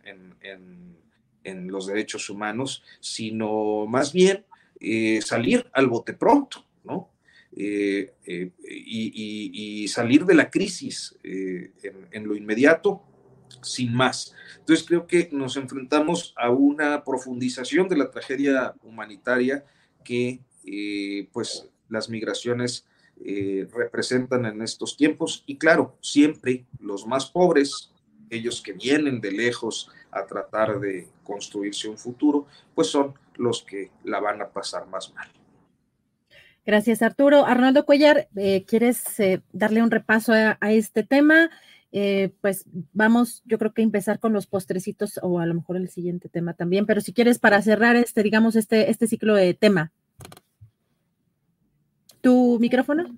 los 1.68 1.88
derechos 1.88 2.30
humanos, 2.30 2.84
sino 3.00 3.86
más 3.86 4.12
bien 4.12 4.46
eh, 4.80 5.22
salir 5.22 5.66
al 5.74 5.88
bote 5.88 6.14
pronto, 6.14 6.66
¿no? 6.84 7.10
Eh, 7.56 8.14
eh, 8.26 8.52
y, 8.64 9.88
salir 9.88 10.26
de 10.26 10.34
la 10.34 10.50
crisis 10.50 11.18
en, 11.24 12.28
lo 12.28 12.36
inmediato 12.36 13.02
sin 13.62 13.94
más. 13.94 14.34
Entonces 14.60 14.86
creo 14.86 15.08
que 15.08 15.30
nos 15.32 15.58
enfrentamos 15.58 16.34
a 16.38 16.50
una 16.50 17.04
profundización 17.04 17.88
de 17.88 17.98
la 17.98 18.12
tragedia 18.12 18.74
humanitaria 18.84 19.64
que 20.04 20.40
pues 21.32 21.70
las 21.90 22.10
migraciones 22.10 22.86
representan 23.72 24.46
en 24.46 24.62
estos 24.62 24.98
tiempos 24.98 25.44
y 25.46 25.58
claro, 25.58 25.98
siempre 26.02 26.66
los 26.80 27.06
más 27.06 27.28
pobres, 27.28 27.92
ellos 28.30 28.62
que 28.62 28.74
vienen 28.74 29.22
de 29.22 29.32
lejos 29.32 29.92
a 30.12 30.26
tratar 30.26 30.80
de 30.80 31.08
construirse 31.24 31.88
un 31.88 31.98
futuro, 31.98 32.48
pues 32.74 32.88
son 32.88 33.14
los 33.36 33.64
que 33.64 33.92
la 34.04 34.20
van 34.20 34.42
a 34.42 34.50
pasar 34.50 34.88
más 34.88 35.14
mal. 35.14 35.30
Gracias, 36.66 37.02
Arturo. 37.04 37.46
Arnoldo 37.46 37.86
Cuellar, 37.86 38.28
eh, 38.36 38.66
¿quieres 38.66 39.20
eh, 39.20 39.42
darle 39.54 39.84
un 39.84 39.92
repaso 39.92 40.34
a, 40.34 40.58
este 40.72 41.04
tema? 41.04 41.52
Eh, 41.98 42.34
pues 42.42 42.66
vamos, 42.92 43.42
yo 43.46 43.58
creo 43.58 43.74
que 43.74 43.82
empezar 43.82 44.20
con 44.20 44.34
los 44.34 44.48
postrecitos 44.48 45.18
o 45.24 45.40
a 45.40 45.46
lo 45.46 45.54
mejor 45.54 45.78
el 45.78 45.88
siguiente 45.88 46.28
tema 46.28 46.54
también, 46.54 46.86
pero 46.86 47.00
si 47.00 47.14
quieres 47.14 47.40
para 47.40 47.62
cerrar 47.62 47.96
este, 47.96 48.22
digamos, 48.22 48.58
este, 48.58 48.92
este 48.92 49.08
ciclo 49.08 49.34
de 49.34 49.54
tema. 49.54 49.94
¿Tu 52.20 52.60
micrófono? 52.60 53.18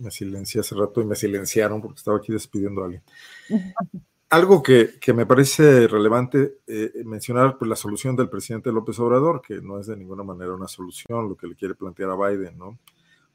Me 0.00 0.10
silencié 0.10 0.60
hace 0.60 0.74
rato 0.74 1.00
y 1.00 1.04
me 1.04 1.14
silenciaron 1.14 1.80
porque 1.80 1.98
estaba 1.98 2.16
aquí 2.16 2.32
despidiendo 2.32 2.82
a 2.82 2.86
alguien. 2.86 3.02
algo 4.30 4.60
que, 4.60 4.98
me 5.14 5.24
parece 5.24 5.86
relevante 5.86 6.58
eh, 6.66 6.90
mencionar, 7.04 7.58
pues 7.58 7.68
la 7.68 7.76
solución 7.76 8.16
del 8.16 8.28
presidente 8.28 8.72
López 8.72 8.98
Obrador, 8.98 9.40
que 9.40 9.60
no 9.60 9.78
es 9.78 9.86
de 9.86 9.96
ninguna 9.96 10.24
manera 10.24 10.52
una 10.52 10.66
solución 10.66 11.28
lo 11.28 11.36
que 11.36 11.46
le 11.46 11.54
quiere 11.54 11.76
plantear 11.76 12.10
a 12.10 12.16
Biden, 12.16 12.58
¿no? 12.58 12.76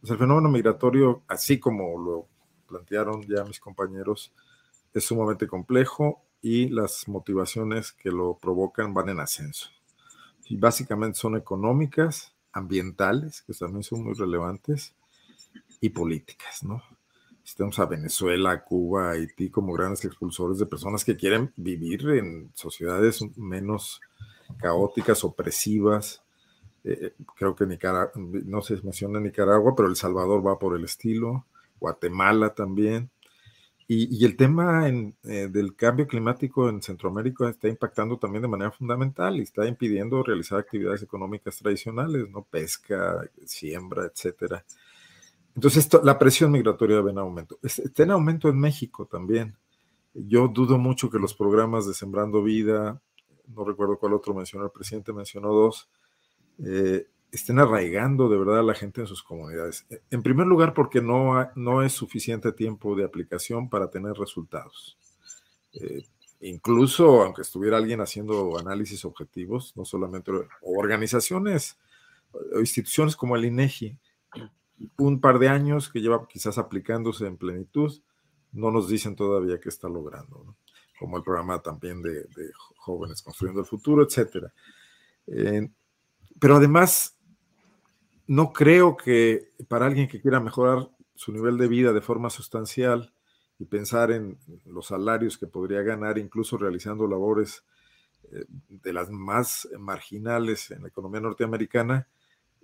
Pues 0.01 0.11
el 0.11 0.17
fenómeno 0.17 0.49
migratorio, 0.49 1.23
así 1.29 1.61
como 1.61 1.97
lo 1.97 2.27
plantearon 2.71 3.21
ya 3.27 3.43
mis 3.43 3.59
compañeros, 3.59 4.31
es 4.93 5.03
sumamente 5.05 5.47
complejo 5.47 6.21
y 6.41 6.69
las 6.69 7.07
motivaciones 7.07 7.91
que 7.91 8.09
lo 8.09 8.37
provocan 8.37 8.93
van 8.93 9.09
en 9.09 9.19
ascenso. 9.19 9.69
Y 10.45 10.57
básicamente 10.57 11.19
son 11.19 11.37
económicas, 11.37 12.33
ambientales, 12.51 13.43
que 13.43 13.53
también 13.53 13.83
son 13.83 14.03
muy 14.03 14.13
relevantes, 14.13 14.95
y 15.79 15.89
políticas, 15.89 16.63
¿no? 16.63 16.81
tenemos 17.55 17.79
a 17.79 17.85
Venezuela, 17.85 18.63
Cuba, 18.63 19.11
Haití 19.11 19.49
como 19.49 19.73
grandes 19.73 20.05
expulsores 20.05 20.57
de 20.59 20.65
personas 20.65 21.03
que 21.03 21.17
quieren 21.17 21.51
vivir 21.55 22.07
en 22.09 22.51
sociedades 22.53 23.21
menos 23.37 23.99
caóticas, 24.59 25.23
opresivas. 25.23 26.23
Eh, 26.83 27.13
creo 27.35 27.55
que 27.55 27.65
Nicaragua, 27.65 28.11
no 28.15 28.61
se 28.61 28.81
menciona 28.81 29.19
Nicaragua, 29.19 29.73
pero 29.75 29.89
El 29.89 29.95
Salvador 29.95 30.45
va 30.45 30.59
por 30.59 30.77
el 30.77 30.85
estilo, 30.85 31.45
Guatemala 31.81 32.53
también. 32.53 33.11
Y, 33.93 34.23
el 34.23 34.37
tema 34.37 34.87
eh, 34.87 35.49
del 35.51 35.75
cambio 35.75 36.07
climático 36.07 36.69
en 36.69 36.81
Centroamérica 36.81 37.49
está 37.49 37.67
impactando 37.67 38.17
también 38.17 38.41
de 38.41 38.47
manera 38.47 38.71
fundamental 38.71 39.35
y 39.35 39.41
está 39.41 39.67
impidiendo 39.67 40.23
realizar 40.23 40.59
actividades 40.59 41.03
económicas 41.03 41.57
tradicionales, 41.57 42.29
¿no? 42.29 42.43
Pesca, 42.49 43.19
siembra, 43.43 44.05
etcétera. 44.05 44.63
Entonces, 45.55 45.89
la 46.05 46.17
presión 46.17 46.51
migratoria 46.51 47.01
va 47.01 47.11
en 47.11 47.17
aumento. 47.17 47.59
Está 47.61 48.03
en 48.03 48.11
aumento 48.11 48.47
en 48.47 48.57
México 48.57 49.07
también. 49.07 49.57
Yo 50.13 50.47
dudo 50.47 50.77
mucho 50.77 51.09
que 51.09 51.19
los 51.19 51.33
programas 51.33 51.85
de 51.85 51.93
Sembrando 51.93 52.41
Vida, 52.41 53.01
no 53.47 53.65
recuerdo 53.65 53.97
cuál 53.97 54.13
otro 54.13 54.33
mencionó, 54.33 54.63
el 54.63 54.71
presidente 54.71 55.11
mencionó 55.11 55.49
dos, 55.49 55.89
eh, 56.65 57.07
estén 57.31 57.59
arraigando 57.59 58.29
de 58.29 58.37
verdad 58.37 58.59
a 58.59 58.63
la 58.63 58.73
gente 58.73 59.01
en 59.01 59.07
sus 59.07 59.23
comunidades. 59.23 59.85
En 60.09 60.21
primer 60.21 60.47
lugar, 60.47 60.73
porque 60.73 61.01
no, 61.01 61.49
no 61.55 61.83
es 61.83 61.93
suficiente 61.93 62.51
tiempo 62.51 62.95
de 62.95 63.05
aplicación 63.05 63.69
para 63.69 63.89
tener 63.89 64.13
resultados. 64.13 64.97
Eh, 65.73 66.03
incluso 66.41 67.23
aunque 67.23 67.43
estuviera 67.43 67.77
alguien 67.77 68.01
haciendo 68.01 68.57
análisis 68.57 69.05
objetivos, 69.05 69.73
no 69.75 69.85
solamente 69.85 70.31
organizaciones 70.61 71.77
o 72.33 72.59
instituciones 72.59 73.15
como 73.15 73.35
el 73.35 73.45
INEGI, 73.45 73.97
un 74.97 75.19
par 75.21 75.39
de 75.39 75.49
años 75.49 75.89
que 75.89 76.01
lleva 76.01 76.27
quizás 76.27 76.57
aplicándose 76.57 77.25
en 77.25 77.37
plenitud, 77.37 78.01
no 78.51 78.71
nos 78.71 78.89
dicen 78.89 79.15
todavía 79.15 79.59
qué 79.59 79.69
está 79.69 79.87
logrando, 79.87 80.55
como 80.99 81.17
el 81.17 81.23
programa 81.23 81.61
también 81.61 82.01
de, 82.01 82.27
jóvenes 82.77 83.21
construyendo 83.21 83.61
el 83.61 83.67
futuro, 83.67 84.03
etc. 84.03 84.47
Eh, 85.27 85.69
pero 86.39 86.55
además, 86.55 87.15
no 88.31 88.53
creo 88.53 88.95
que 88.95 89.49
para 89.67 89.87
alguien 89.87 90.07
que 90.07 90.21
quiera 90.21 90.39
mejorar 90.39 90.89
su 91.15 91.33
nivel 91.33 91.57
de 91.57 91.67
vida 91.67 91.91
de 91.91 91.99
forma 91.99 92.29
sustancial 92.29 93.13
y 93.59 93.65
pensar 93.65 94.09
en 94.09 94.39
los 94.67 94.87
salarios 94.87 95.37
que 95.37 95.47
podría 95.47 95.81
ganar, 95.81 96.17
incluso 96.17 96.57
realizando 96.57 97.09
labores 97.09 97.65
eh, 98.31 98.45
de 98.69 98.93
las 98.93 99.09
más 99.09 99.67
marginales 99.77 100.71
en 100.71 100.83
la 100.83 100.87
economía 100.87 101.19
norteamericana, 101.19 102.07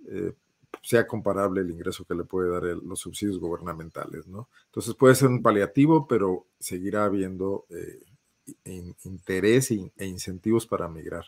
eh, 0.06 0.32
sea 0.80 1.06
comparable 1.06 1.60
el 1.60 1.70
ingreso 1.70 2.06
que 2.06 2.14
le 2.14 2.24
puede 2.24 2.48
dar 2.50 2.62
los 2.62 3.00
subsidios 3.00 3.38
gubernamentales, 3.38 4.26
¿no? 4.26 4.48
Entonces 4.68 4.94
puede 4.94 5.16
ser 5.16 5.28
un 5.28 5.42
paliativo, 5.42 6.08
pero 6.08 6.46
seguirá 6.58 7.04
habiendo 7.04 7.66
eh, 7.68 8.94
interés 9.04 9.70
e 9.70 10.06
incentivos 10.06 10.66
para 10.66 10.88
migrar. 10.88 11.26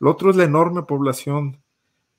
Lo 0.00 0.10
otro 0.10 0.30
es 0.30 0.36
la 0.36 0.42
enorme 0.42 0.82
población 0.82 1.62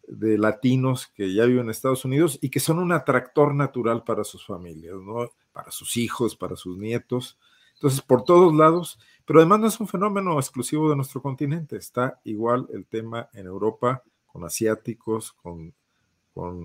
de 0.08 0.38
latinos 0.38 1.08
que 1.08 1.34
ya 1.34 1.46
viven 1.46 1.66
en 1.66 1.70
Estados 1.70 2.06
Unidos 2.06 2.40
y 2.42 2.50
que 2.50 2.60
son 2.60 2.80
un 2.80 2.92
atractor 2.92 3.54
natural 3.54 4.04
para 4.04 4.24
sus 4.24 4.46
familias, 4.46 4.96
¿no? 4.96 5.30
Para 5.52 5.72
sus 5.72 5.98
hijos, 5.98 6.36
para 6.36 6.56
sus 6.56 6.78
nietos. 6.78 7.38
Entonces, 7.76 8.02
por 8.02 8.24
todos 8.24 8.56
lados, 8.56 9.00
pero 9.26 9.40
además 9.40 9.60
no 9.60 9.68
es 9.68 9.80
un 9.80 9.88
fenómeno 9.88 10.40
exclusivo 10.40 10.90
de 10.90 10.96
nuestro 10.96 11.22
continente, 11.22 11.78
está 11.78 12.20
igual 12.24 12.68
el 12.74 12.86
tema 12.86 13.30
en 13.34 13.46
Europa 13.46 14.04
con 14.26 14.44
asiáticos, 14.46 15.34
con 15.34 15.74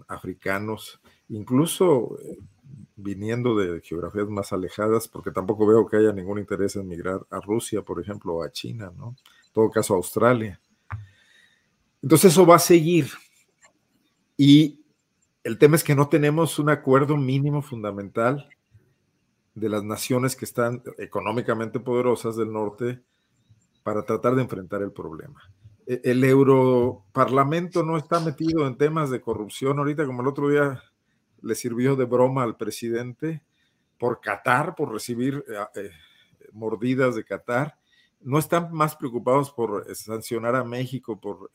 africanos, 0.07 1.01
incluso 1.29 2.19
eh, 2.21 2.37
viniendo 2.97 3.57
de 3.57 3.81
geografías 3.81 4.29
más 4.29 4.53
alejadas, 4.53 5.09
porque 5.09 5.31
tampoco 5.31 5.67
veo 5.67 5.87
que 5.87 5.97
haya 5.97 6.13
ningún 6.13 6.39
interés 6.39 6.77
en 6.77 6.87
migrar 6.87 7.27
a 7.31 7.41
Rusia, 7.41 7.83
por 7.83 8.01
ejemplo, 8.01 8.35
o 8.35 8.43
a 8.43 8.51
China, 8.51 8.93
¿no? 8.97 9.17
En 9.47 9.53
todo 9.53 9.71
caso, 9.71 9.95
a 9.95 9.97
Australia. 9.97 10.61
Entonces 12.03 12.33
eso 12.33 12.47
va 12.47 12.57
a 12.57 12.61
seguir. 12.61 13.09
Y 14.45 14.85
el 15.45 15.57
tema 15.57 15.77
es 15.77 15.85
que 15.85 15.95
no 15.95 16.09
tenemos 16.09 16.59
un 16.59 16.69
acuerdo 16.69 17.17
mínimo 17.17 17.63
fundamental 17.63 18.49
de 19.55 19.69
las 19.69 19.85
naciones 19.85 20.35
que 20.35 20.45
están 20.45 20.83
económicamente 20.99 21.79
poderosas 21.79 22.35
del 22.35 22.53
norte 22.53 23.01
para 23.85 24.05
tratar 24.05 24.35
de 24.35 24.43
enfrentar 24.43 24.83
el 24.83 24.91
problema. 24.91 25.41
E-, 25.87 26.01
el 26.03 26.25
Europarlamento 26.25 27.85
no 27.85 27.97
está 27.97 28.19
metido 28.19 28.67
en 28.67 28.77
temas 28.77 29.11
de 29.11 29.21
corrupción 29.21 29.79
ahorita, 29.79 30.07
como 30.07 30.23
el 30.23 30.27
otro 30.27 30.49
día 30.49 30.83
le 31.41 31.55
sirvió 31.55 31.95
de 31.95 32.07
broma 32.07 32.43
al 32.43 32.57
presidente 32.57 33.45
por 33.97 34.21
Qatar, 34.21 34.75
por 34.75 34.93
recibir 34.93 35.45
eh, 35.49 35.83
eh, 35.83 35.91
mordidas 36.51 37.15
de 37.15 37.23
Qatar. 37.23 37.79
No 38.21 38.41
están 38.41 38.73
más 38.73 38.97
preocupados 38.97 39.53
por 39.53 39.87
eh, 39.89 39.95
sancionar 39.95 40.57
a 40.57 40.65
México 40.65 41.21
por 41.21 41.53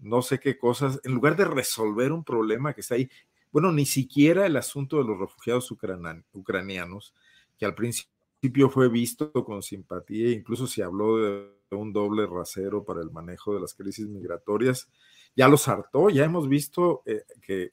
no 0.00 0.22
sé 0.22 0.38
qué 0.38 0.58
cosas, 0.58 1.00
en 1.04 1.14
lugar 1.14 1.36
de 1.36 1.44
resolver 1.44 2.12
un 2.12 2.24
problema 2.24 2.74
que 2.74 2.80
está 2.80 2.94
ahí, 2.96 3.08
bueno, 3.52 3.72
ni 3.72 3.86
siquiera 3.86 4.46
el 4.46 4.56
asunto 4.56 4.98
de 4.98 5.04
los 5.04 5.18
refugiados 5.18 5.70
ucranianos, 5.70 7.14
que 7.58 7.64
al 7.64 7.74
principio 7.74 8.68
fue 8.70 8.88
visto 8.88 9.32
con 9.32 9.62
simpatía, 9.62 10.30
incluso 10.30 10.66
se 10.66 10.82
habló 10.82 11.16
de 11.16 11.48
un 11.70 11.92
doble 11.92 12.26
rasero 12.26 12.84
para 12.84 13.00
el 13.00 13.10
manejo 13.10 13.54
de 13.54 13.60
las 13.60 13.74
crisis 13.74 14.06
migratorias, 14.06 14.88
ya 15.34 15.48
los 15.48 15.68
hartó, 15.68 16.08
ya 16.10 16.24
hemos 16.24 16.48
visto 16.48 17.02
eh, 17.06 17.24
que, 17.42 17.72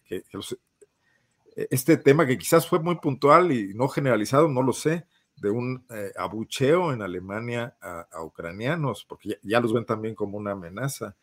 este 1.70 1.98
tema 1.98 2.26
que 2.26 2.38
quizás 2.38 2.68
fue 2.68 2.80
muy 2.80 2.96
puntual 2.96 3.52
y 3.52 3.74
no 3.74 3.88
generalizado, 3.88 4.48
no 4.48 4.62
lo 4.62 4.74
sé, 4.74 5.06
de 5.36 5.50
un 5.50 5.86
eh, 5.90 6.12
abucheo 6.18 6.94
en 6.94 7.02
Alemania 7.02 7.76
a, 7.82 8.24
ucranianos, 8.24 9.06
porque 9.06 9.40
ya, 9.42 9.60
los 9.60 9.74
ven 9.74 9.86
también 9.86 10.16
como 10.16 10.38
una 10.38 10.52
amenaza. 10.52 11.16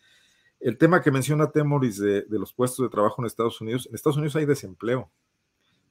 El 0.61 0.77
tema 0.77 1.01
que 1.01 1.11
menciona 1.11 1.51
Temoris 1.51 1.99
de, 1.99 2.27
los 2.29 2.53
puestos 2.53 2.85
de 2.85 2.91
trabajo 2.91 3.23
en 3.23 3.27
Estados 3.27 3.61
Unidos, 3.63 3.87
en 3.87 3.95
Estados 3.95 4.19
Unidos 4.19 4.37
hay 4.37 4.45
desempleo. 4.45 5.11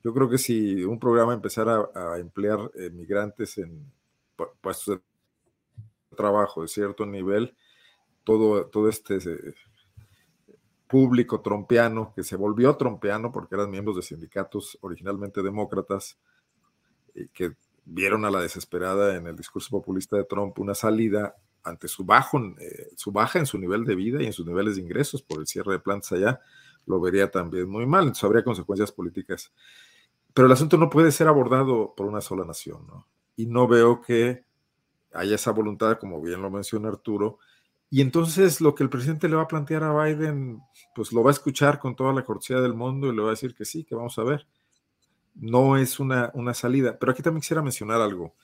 Yo 0.04 0.14
creo 0.14 0.30
que 0.30 0.38
si 0.38 0.84
un 0.84 1.00
programa 1.00 1.34
empezara 1.34 1.90
a, 1.94 2.20
emplear 2.20 2.72
eh, 2.76 2.92
migrantes 2.92 3.58
en 3.58 3.92
puestos 4.62 5.00
de 5.00 6.16
trabajo 6.16 6.62
de 6.62 6.68
cierto 6.68 7.06
nivel, 7.06 7.56
todo, 8.24 8.68
todo 8.68 8.88
este 8.90 9.16
eh, 9.16 9.56
público 10.88 11.42
trompeano, 11.42 12.14
que 12.16 12.24
se 12.24 12.36
volvió 12.36 12.76
trompeano 12.78 13.32
porque 13.32 13.56
eran 13.56 13.72
miembros 13.72 13.96
de 13.96 14.04
sindicatos 14.04 14.78
originalmente 14.82 15.42
demócratas, 15.42 16.20
y 17.16 17.28
que 17.30 17.56
vieron 17.86 18.24
a 18.24 18.32
la 18.32 18.40
desesperada 18.40 19.16
en 19.16 19.26
el 19.26 19.36
discurso 19.36 19.72
populista 19.72 20.16
de 20.16 20.26
Trump 20.26 20.60
una 20.60 20.76
salida 20.76 21.36
ante 21.64 21.88
su, 21.88 22.04
bajo, 22.04 22.40
eh, 22.60 22.92
su 22.96 23.12
baja 23.12 23.40
en 23.40 23.46
su 23.46 23.58
nivel 23.58 23.86
de 23.86 23.96
vida 23.96 24.22
y 24.22 24.26
en 24.26 24.34
sus 24.34 24.46
niveles 24.46 24.76
de 24.76 24.82
ingresos 24.82 25.22
por 25.22 25.40
el 25.40 25.48
cierre 25.48 25.74
de 25.74 25.80
plantas 25.80 26.12
allá, 26.14 26.40
lo 26.86 27.00
vería 27.00 27.30
también 27.30 27.70
muy 27.70 27.86
mal, 27.86 28.02
entonces 28.02 28.24
habría 28.24 28.44
consecuencias 28.44 28.92
políticas. 28.92 29.52
Pero 30.34 30.48
el 30.48 30.52
asunto 30.52 30.78
no 30.78 30.90
puede 30.90 31.12
ser 31.12 31.28
abordado 31.28 31.94
por 31.96 32.06
una 32.06 32.22
sola 32.22 32.46
nación, 32.46 32.86
¿no? 32.88 33.08
Y 33.36 33.46
no 33.46 33.68
veo 33.68 34.02
que 34.02 34.46
haya 35.14 35.36
esa 35.36 35.52
voluntad, 35.52 35.98
como 36.00 36.22
bien 36.22 36.42
lo 36.42 36.50
menciona 36.50 36.90
Arturo, 36.90 37.40
y 37.90 38.02
entonces 38.02 38.62
lo 38.62 38.76
que 38.76 38.84
el 38.84 38.90
presidente 38.90 39.28
le 39.28 39.36
va 39.36 39.44
a 39.44 39.48
plantear 39.48 39.84
a 39.84 40.04
Biden, 40.04 40.62
pues 40.96 41.12
lo 41.12 41.24
va 41.24 41.32
a 41.32 41.34
escuchar 41.34 41.80
con 41.80 41.96
toda 41.96 42.14
la 42.14 42.24
cortesía 42.24 42.62
del 42.62 42.76
mundo 42.76 43.08
y 43.08 43.16
le 43.16 43.22
va 43.22 43.30
a 43.30 43.32
decir 43.32 43.56
que 43.56 43.66
sí, 43.66 43.84
que 43.84 43.96
vamos 43.96 44.18
a 44.20 44.24
ver 44.24 44.48
no 45.40 45.78
es 45.78 46.00
una, 46.00 46.32
una 46.34 46.54
salida. 46.54 46.98
Pero 47.00 47.12
aquí 47.12 47.22
también 47.22 47.42
quisiera 47.42 47.62
mencionar 47.62 48.02
algo. 48.02 48.36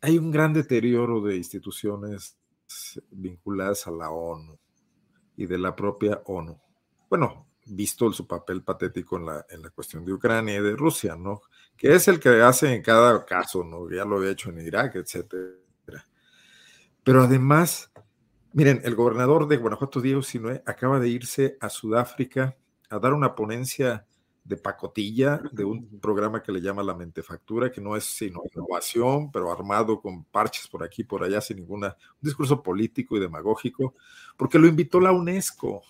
Hay 0.00 0.18
un 0.18 0.30
gran 0.30 0.52
deterioro 0.52 1.20
de 1.20 1.36
instituciones 1.36 2.36
vinculadas 3.10 3.86
a 3.86 3.90
la 3.90 4.10
ONU 4.10 4.58
y 5.36 5.46
de 5.46 5.58
la 5.58 5.74
propia 5.74 6.22
ONU. 6.26 6.60
Bueno, 7.08 7.48
visto 7.66 8.12
su 8.12 8.26
papel 8.26 8.62
patético 8.62 9.16
en 9.16 9.26
la, 9.26 9.46
en 9.50 9.62
la 9.62 9.70
cuestión 9.70 10.04
de 10.04 10.12
Ucrania 10.12 10.58
y 10.58 10.62
de 10.62 10.76
Rusia, 10.76 11.16
¿no? 11.16 11.42
Que 11.76 11.94
es 11.94 12.08
el 12.08 12.18
que 12.18 12.42
hace 12.42 12.74
en 12.74 12.82
cada 12.82 13.24
caso, 13.24 13.64
¿no? 13.64 13.90
Ya 13.90 14.04
lo 14.04 14.16
había 14.16 14.30
hecho 14.30 14.50
en 14.50 14.60
Irak, 14.60 14.96
etcétera. 14.96 15.54
Pero 17.04 17.22
además, 17.22 17.90
miren, 18.52 18.80
el 18.84 18.94
gobernador 18.94 19.48
de 19.48 19.56
Guanajuato, 19.56 20.00
Diego 20.00 20.22
Sinue, 20.22 20.62
acaba 20.66 21.00
de 21.00 21.08
irse 21.08 21.56
a 21.60 21.70
Sudáfrica 21.70 22.56
a 22.90 22.98
dar 22.98 23.14
una 23.14 23.34
ponencia 23.34 24.06
de 24.48 24.56
pacotilla 24.56 25.42
de 25.52 25.62
un 25.62 26.00
programa 26.00 26.42
que 26.42 26.50
le 26.50 26.62
llama 26.62 26.82
La 26.82 26.94
Mentefactura, 26.94 27.70
que 27.70 27.82
no 27.82 27.96
es 27.96 28.04
sino 28.04 28.40
innovación, 28.50 29.30
pero 29.30 29.52
armado 29.52 30.00
con 30.00 30.24
parches 30.24 30.66
por 30.68 30.82
aquí 30.82 31.04
por 31.04 31.22
allá, 31.22 31.42
sin 31.42 31.58
ninguna, 31.58 31.88
un 31.88 32.26
discurso 32.26 32.62
político 32.62 33.16
y 33.16 33.20
demagógico, 33.20 33.94
porque 34.38 34.58
lo 34.58 34.66
invitó 34.66 35.00
la 35.00 35.12
UNESCO. 35.12 35.82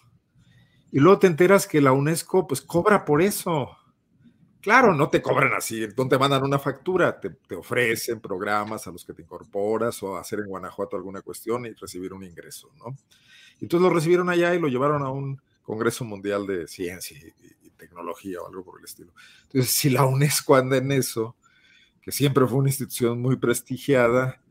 Y 0.90 0.98
luego 0.98 1.20
te 1.20 1.28
enteras 1.28 1.68
que 1.68 1.80
la 1.80 1.92
UNESCO 1.92 2.48
pues 2.48 2.60
cobra 2.60 3.04
por 3.04 3.22
eso. 3.22 3.70
Claro, 4.60 4.92
no 4.92 5.08
te 5.08 5.22
cobran 5.22 5.52
así, 5.54 5.84
entonces 5.84 6.10
te 6.10 6.18
mandan 6.18 6.42
una 6.42 6.58
factura, 6.58 7.20
te, 7.20 7.30
te, 7.30 7.54
ofrecen 7.54 8.20
programas 8.20 8.88
a 8.88 8.90
los 8.90 9.04
que 9.04 9.12
te 9.12 9.22
incorporas 9.22 10.02
o 10.02 10.16
hacer 10.16 10.40
en 10.40 10.48
Guanajuato 10.48 10.96
alguna 10.96 11.22
cuestión 11.22 11.64
y 11.64 11.74
recibir 11.74 12.12
un 12.12 12.24
ingreso, 12.24 12.72
¿no? 12.76 12.96
Entonces 13.60 13.88
lo 13.88 13.94
recibieron 13.94 14.28
allá 14.28 14.52
y 14.52 14.60
lo 14.60 14.66
llevaron 14.66 15.02
a 15.04 15.10
un 15.10 15.40
Congreso 15.68 16.02
Mundial 16.06 16.46
de 16.46 16.66
Ciencia 16.66 17.18
y, 17.18 17.32
tecnología 17.78 18.42
o 18.42 18.46
algo 18.46 18.64
por 18.64 18.78
el 18.78 18.84
estilo. 18.84 19.12
Entonces, 19.44 19.70
si 19.70 19.88
la 19.88 20.04
UNESCO 20.04 20.56
anda 20.56 20.76
en 20.76 20.92
eso, 20.92 21.36
que 22.02 22.12
siempre 22.12 22.46
fue 22.46 22.58
una 22.58 22.68
institución 22.68 23.20
muy 23.22 23.36
prestigiada, 23.36 24.42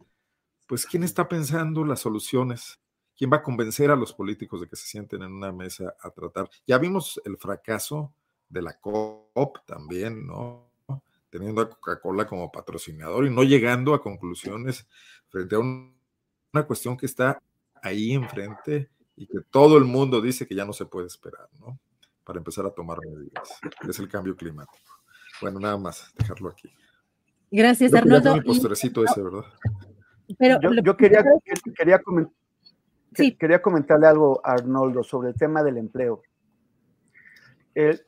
pues 0.68 0.86
¿quién 0.86 1.04
está 1.04 1.28
pensando 1.28 1.86
las 1.86 2.00
soluciones? 2.00 2.80
¿Quién 3.16 3.32
va 3.32 3.38
a 3.38 3.44
convencer 3.44 3.90
a 3.90 3.96
los 3.96 4.14
políticos 4.14 4.62
de 4.62 4.68
que 4.68 4.76
se 4.76 4.86
sienten 4.86 5.24
en 5.24 5.34
una 5.34 5.52
mesa 5.52 5.96
a 6.02 6.10
tratar? 6.12 6.50
Ya 6.68 6.78
vimos 6.78 7.20
el 7.26 7.38
fracaso 7.38 8.14
de 8.50 8.62
la 8.62 8.80
COP 8.80 9.66
también, 9.66 10.28
¿no? 10.28 10.72
Teniendo 11.30 11.62
a 11.62 11.70
Coca-Cola 11.70 12.28
como 12.28 12.52
patrocinador 12.52 13.26
y 13.26 13.30
no 13.30 13.44
llegando 13.44 13.94
a 13.94 14.02
conclusiones 14.02 14.88
frente 15.30 15.56
a 15.56 15.60
una 15.60 16.68
cuestión 16.68 16.96
que 16.96 17.06
está 17.06 17.42
ahí 17.82 18.14
enfrente 18.14 18.90
y 19.16 19.26
que 19.26 19.40
todo 19.50 19.78
el 19.78 19.86
mundo 19.86 20.22
dice 20.22 20.48
que 20.48 20.56
ya 20.56 20.66
no 20.66 20.74
se 20.74 20.86
puede 20.86 21.08
esperar, 21.08 21.50
¿no? 21.60 21.80
Para 22.28 22.40
empezar 22.40 22.66
a 22.66 22.72
tomar 22.72 22.98
medidas. 23.00 23.58
Es 23.88 24.00
el 24.00 24.10
cambio 24.10 24.36
climático. 24.36 24.78
Bueno, 25.42 25.62
nada 25.62 25.78
más, 25.78 26.14
dejarlo 26.18 26.50
aquí. 26.50 26.70
Gracias, 27.50 27.94
Arnoldo. 27.94 28.36
Mi 28.36 28.42
postrecito 28.42 29.06
ese, 29.06 29.22
¿verdad? 29.22 29.46
Pero 30.38 30.60
yo, 30.84 30.98
quería, 30.98 31.24
quería, 31.74 32.02
quería 33.40 33.62
comentarle 33.62 34.08
algo 34.08 34.42
a 34.44 34.54
Arnoldo 34.54 35.04
sobre 35.04 35.30
el 35.30 35.36
tema 35.36 35.64
del 35.64 35.78
empleo. 35.78 36.22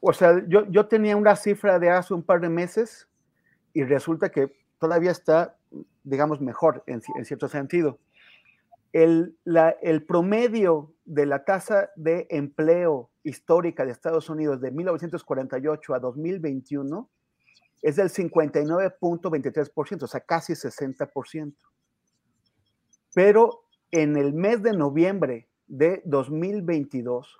o 0.01 0.11
sea, 0.11 0.43
yo, 0.49 0.69
yo 0.69 0.87
tenía 0.87 1.15
una 1.15 1.37
cifra 1.37 1.79
de 1.79 1.89
hace 1.89 2.13
un 2.13 2.23
par 2.23 2.41
de 2.41 2.49
meses 2.49 3.07
y 3.71 3.83
resulta 3.85 4.29
que 4.29 4.51
todavía 4.79 5.11
está, 5.11 5.57
digamos, 6.03 6.41
mejor 6.41 6.83
en, 6.87 7.01
en 7.15 7.23
cierto 7.23 7.47
sentido. 7.47 7.99
El, 8.91 9.37
la, 9.45 9.69
el 9.81 10.03
promedio 10.03 10.93
de 11.05 11.25
la 11.25 11.45
tasa 11.45 11.89
de 11.95 12.27
empleo 12.29 13.11
histórica 13.29 13.85
de 13.85 13.91
Estados 13.91 14.29
Unidos 14.29 14.61
de 14.61 14.71
1948 14.71 15.93
a 15.93 15.99
2021 15.99 17.09
es 17.81 17.95
del 17.95 18.09
59.23%, 18.09 20.03
o 20.03 20.07
sea, 20.07 20.19
casi 20.21 20.53
60%. 20.53 21.55
Pero 23.13 23.65
en 23.91 24.17
el 24.17 24.33
mes 24.33 24.61
de 24.61 24.73
noviembre 24.73 25.47
de 25.67 26.01
2022 26.05 27.39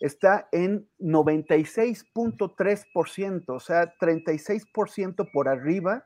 está 0.00 0.48
en 0.50 0.88
96.3%, 0.98 3.44
o 3.48 3.60
sea, 3.60 3.94
36% 3.98 5.30
por 5.32 5.48
arriba 5.48 6.04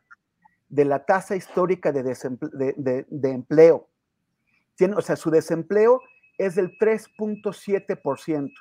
de 0.68 0.84
la 0.84 1.06
tasa 1.06 1.34
histórica 1.36 1.92
de, 1.92 2.02
de, 2.02 3.30
empleo. 3.30 3.88
O 4.96 5.00
sea, 5.00 5.14
su 5.16 5.30
desempleo 5.30 6.02
es 6.36 6.56
del 6.56 6.76
3.7%. 6.78 8.52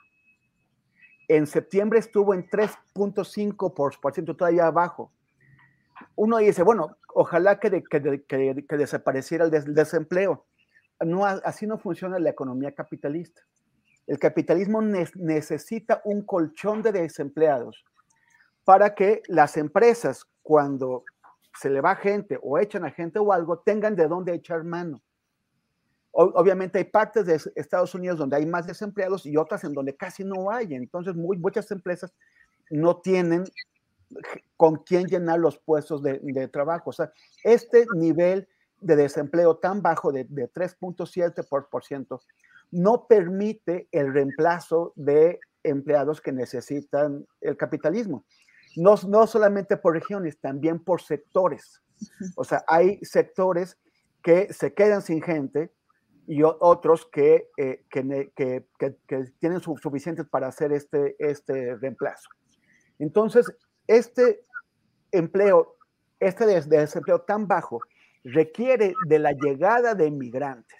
En 1.28 1.48
septiembre 1.48 2.00
estuvo 2.00 2.34
en 2.34 2.50
3.5%, 2.50 4.36
todavía 4.36 4.68
abajo. 4.68 5.12
Uno 6.16 6.38
dice, 6.38 6.64
bueno, 6.64 6.98
ojalá 7.14 7.60
que, 7.60 7.84
que, 7.84 8.78
desapareciera 8.78 9.46
el 9.46 9.52
desempleo. 9.74 10.46
No, 11.00 11.26
así 11.26 11.66
no 11.66 11.78
funciona 11.78 12.20
la 12.20 12.30
economía 12.30 12.74
capitalista. 12.74 13.42
El 14.06 14.20
capitalismo 14.20 14.82
necesita 14.82 16.02
un 16.04 16.24
colchón 16.24 16.82
de 16.82 16.92
desempleados 16.92 17.86
para 18.66 18.96
que 18.96 19.22
las 19.28 19.58
empresas, 19.58 20.26
cuando 20.42 21.04
se 21.58 21.70
le 21.70 21.82
va 21.82 21.96
gente 21.96 22.38
o 22.42 22.58
echan 22.58 22.86
a 22.86 22.92
gente 22.92 23.20
o 23.20 23.32
algo, 23.32 23.60
tengan 23.60 23.96
de 23.96 24.08
dónde 24.08 24.34
echar 24.34 24.64
mano. 24.64 25.02
Obviamente 26.16 26.78
hay 26.78 26.84
partes 26.84 27.26
de 27.26 27.42
Estados 27.56 27.96
Unidos 27.96 28.20
donde 28.20 28.36
hay 28.36 28.46
más 28.46 28.68
desempleados 28.68 29.26
y 29.26 29.36
otras 29.36 29.64
en 29.64 29.74
donde 29.74 29.96
casi 29.96 30.24
no 30.24 30.52
hay. 30.52 30.76
Entonces 30.76 31.16
muy, 31.16 31.38
muchas 31.38 31.72
empresas 31.72 32.14
no 32.70 32.98
tienen 32.98 33.46
con 34.56 34.76
quién 34.76 35.08
llenar 35.08 35.40
los 35.40 35.58
puestos 35.58 36.04
de, 36.04 36.48
trabajo. 36.50 36.92
O 36.92 36.94
sea, 36.94 37.12
este 37.44 37.88
nivel 37.96 38.48
de 38.80 38.96
desempleo 38.96 39.58
tan 39.58 39.82
bajo 39.82 40.12
de, 40.12 40.26
de 40.26 40.52
3.7% 40.54 42.22
no 42.70 43.08
permite 43.08 43.88
el 43.92 44.14
reemplazo 44.14 44.94
de 44.96 45.40
empleados 45.64 46.22
que 46.22 46.32
necesitan 46.32 47.26
el 47.42 47.58
capitalismo. 47.58 48.24
No, 48.76 48.96
no 49.08 49.26
solamente 49.26 49.78
por 49.78 49.94
regiones, 49.94 50.40
también 50.40 50.84
por 50.84 51.02
sectores. 51.02 51.82
O 52.36 52.44
sea, 52.44 52.64
hay 52.68 53.00
sectores 53.04 53.78
que 54.22 54.54
se 54.54 54.74
quedan 54.74 55.02
sin 55.02 55.22
gente 55.22 55.72
y 56.28 56.42
otros 56.44 57.06
que, 57.12 57.50
eh, 57.58 57.86
que, 57.90 58.32
que, 58.36 58.66
que, 59.08 59.24
tienen 59.40 59.60
suficientes 59.60 60.26
para 60.28 60.48
hacer 60.48 60.72
este, 60.72 61.16
este 61.20 61.76
reemplazo. 61.76 62.30
Entonces, 63.00 63.52
este 63.88 64.46
empleo, 65.12 65.76
este 66.20 66.46
desempleo 66.46 67.22
tan 67.22 67.48
bajo, 67.48 67.82
requiere 68.24 68.94
de 69.08 69.20
la 69.20 69.34
llegada 69.34 69.96
de 69.96 70.08
inmigrantes 70.08 70.78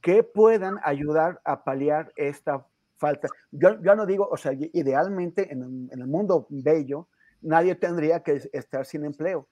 que 0.00 0.22
puedan 0.22 0.78
ayudar 0.82 1.40
a 1.44 1.62
paliar 1.64 2.12
esta 2.16 2.66
falta. 2.96 3.28
Yo, 3.50 3.80
yo 3.82 3.94
no 3.94 4.06
digo, 4.06 4.28
o 4.30 4.36
sea, 4.36 4.52
idealmente 4.52 5.52
en, 5.52 5.88
en, 5.90 6.00
el 6.00 6.06
mundo 6.06 6.46
bello, 6.50 7.08
nadie 7.40 7.74
tendría 7.74 8.22
que 8.22 8.48
estar 8.52 8.86
sin 8.86 9.04
empleo, 9.04 9.48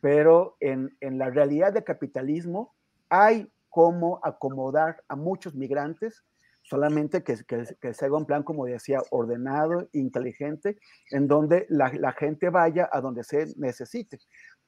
pero 0.00 0.56
en, 0.60 0.96
en 1.00 1.18
la 1.18 1.30
realidad 1.30 1.72
del 1.72 1.84
capitalismo 1.84 2.74
hay 3.08 3.50
cómo 3.76 4.20
acomodar 4.22 5.04
a 5.06 5.16
muchos 5.16 5.54
migrantes, 5.54 6.24
solamente 6.62 7.22
que, 7.22 7.36
que, 7.46 7.64
que, 7.78 7.92
se 7.92 8.06
haga 8.06 8.16
un 8.16 8.24
plan, 8.24 8.42
como 8.42 8.64
decía, 8.64 9.02
ordenado, 9.10 9.90
inteligente, 9.92 10.78
en 11.10 11.28
donde 11.28 11.66
la, 11.68 11.92
la, 11.92 12.12
gente 12.12 12.48
vaya 12.48 12.88
a 12.90 13.02
donde 13.02 13.22
se 13.22 13.52
necesite. 13.58 14.18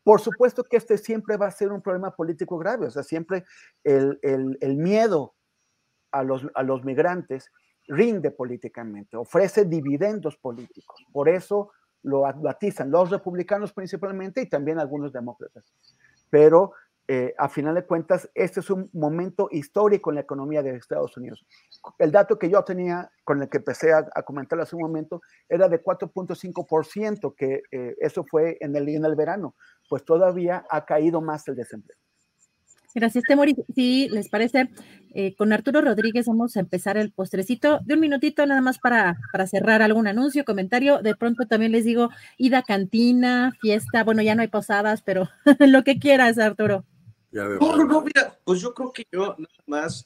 Por 0.04 0.20
supuesto 0.20 0.62
que 0.62 0.76
este 0.76 0.98
siempre 0.98 1.38
va 1.38 1.46
a 1.46 1.50
ser 1.50 1.72
un 1.72 1.80
problema 1.80 2.14
político 2.14 2.58
grave, 2.58 2.88
o 2.88 2.90
sea, 2.90 3.02
siempre 3.02 3.46
el, 3.82 4.18
el, 4.20 4.58
el 4.60 4.76
miedo 4.76 5.34
a 6.12 6.22
los, 6.22 6.46
a 6.54 6.62
los 6.62 6.84
migrantes 6.84 7.50
rinde 7.86 8.30
políticamente, 8.30 9.16
ofrece 9.16 9.64
dividendos 9.64 10.36
políticos. 10.36 11.02
Por 11.10 11.30
eso 11.30 11.70
lo 12.02 12.20
batizan 12.42 12.90
los 12.90 13.08
republicanos 13.08 13.72
principalmente 13.72 14.42
y 14.42 14.50
también 14.50 14.78
algunos 14.78 15.14
demócratas. 15.14 15.64
Pero 16.28 16.74
eh, 17.10 17.34
a 17.38 17.48
final 17.48 17.74
de 17.74 17.86
cuentas, 17.86 18.28
este 18.34 18.60
es 18.60 18.68
un 18.68 18.90
momento 18.92 19.48
histórico 19.50 20.10
en 20.10 20.16
la 20.16 20.20
economía 20.20 20.62
de 20.62 20.76
Estados 20.76 21.16
Unidos. 21.16 21.46
El 21.98 22.12
dato 22.12 22.38
que 22.38 22.50
yo 22.50 22.62
tenía, 22.64 23.10
con 23.24 23.40
el 23.40 23.48
que 23.48 23.56
empecé 23.56 23.94
a, 23.94 24.06
a 24.14 24.22
comentar 24.22 24.60
hace 24.60 24.76
un 24.76 24.82
momento, 24.82 25.22
era 25.48 25.70
de 25.70 25.82
4.5%, 25.82 27.34
que 27.34 27.62
eh, 27.72 27.96
eso 27.98 28.26
fue 28.30 28.58
en 28.60 28.76
el, 28.76 28.90
en 28.90 29.06
el 29.06 29.16
verano, 29.16 29.54
pues 29.88 30.04
todavía 30.04 30.66
ha 30.68 30.84
caído 30.84 31.22
más 31.22 31.48
el 31.48 31.56
desempleo. 31.56 31.96
Gracias, 32.94 33.24
Temori. 33.26 33.56
Si 33.74 34.10
les 34.10 34.28
parece, 34.28 34.68
eh, 35.14 35.34
con 35.36 35.52
Arturo 35.54 35.80
Rodríguez 35.80 36.26
vamos 36.26 36.58
a 36.58 36.60
empezar 36.60 36.98
el 36.98 37.12
postrecito 37.12 37.80
de 37.86 37.94
un 37.94 38.00
minutito 38.00 38.44
nada 38.44 38.60
más 38.60 38.78
para, 38.78 39.16
para 39.32 39.46
cerrar 39.46 39.80
algún 39.80 40.08
anuncio, 40.08 40.44
comentario. 40.44 40.98
De 40.98 41.14
pronto 41.14 41.46
también 41.46 41.72
les 41.72 41.86
digo, 41.86 42.10
ida 42.36 42.62
cantina, 42.62 43.52
fiesta, 43.62 44.04
bueno, 44.04 44.20
ya 44.20 44.34
no 44.34 44.42
hay 44.42 44.48
posadas, 44.48 45.00
pero 45.00 45.28
lo 45.60 45.84
que 45.84 45.98
quieras, 45.98 46.38
Arturo. 46.38 46.84
No, 47.30 47.76
no, 47.76 47.84
no, 47.84 48.00
mira, 48.00 48.38
pues 48.44 48.60
yo 48.60 48.72
creo 48.72 48.92
que 48.92 49.04
yo 49.12 49.36
nada 49.38 49.64
más 49.66 50.04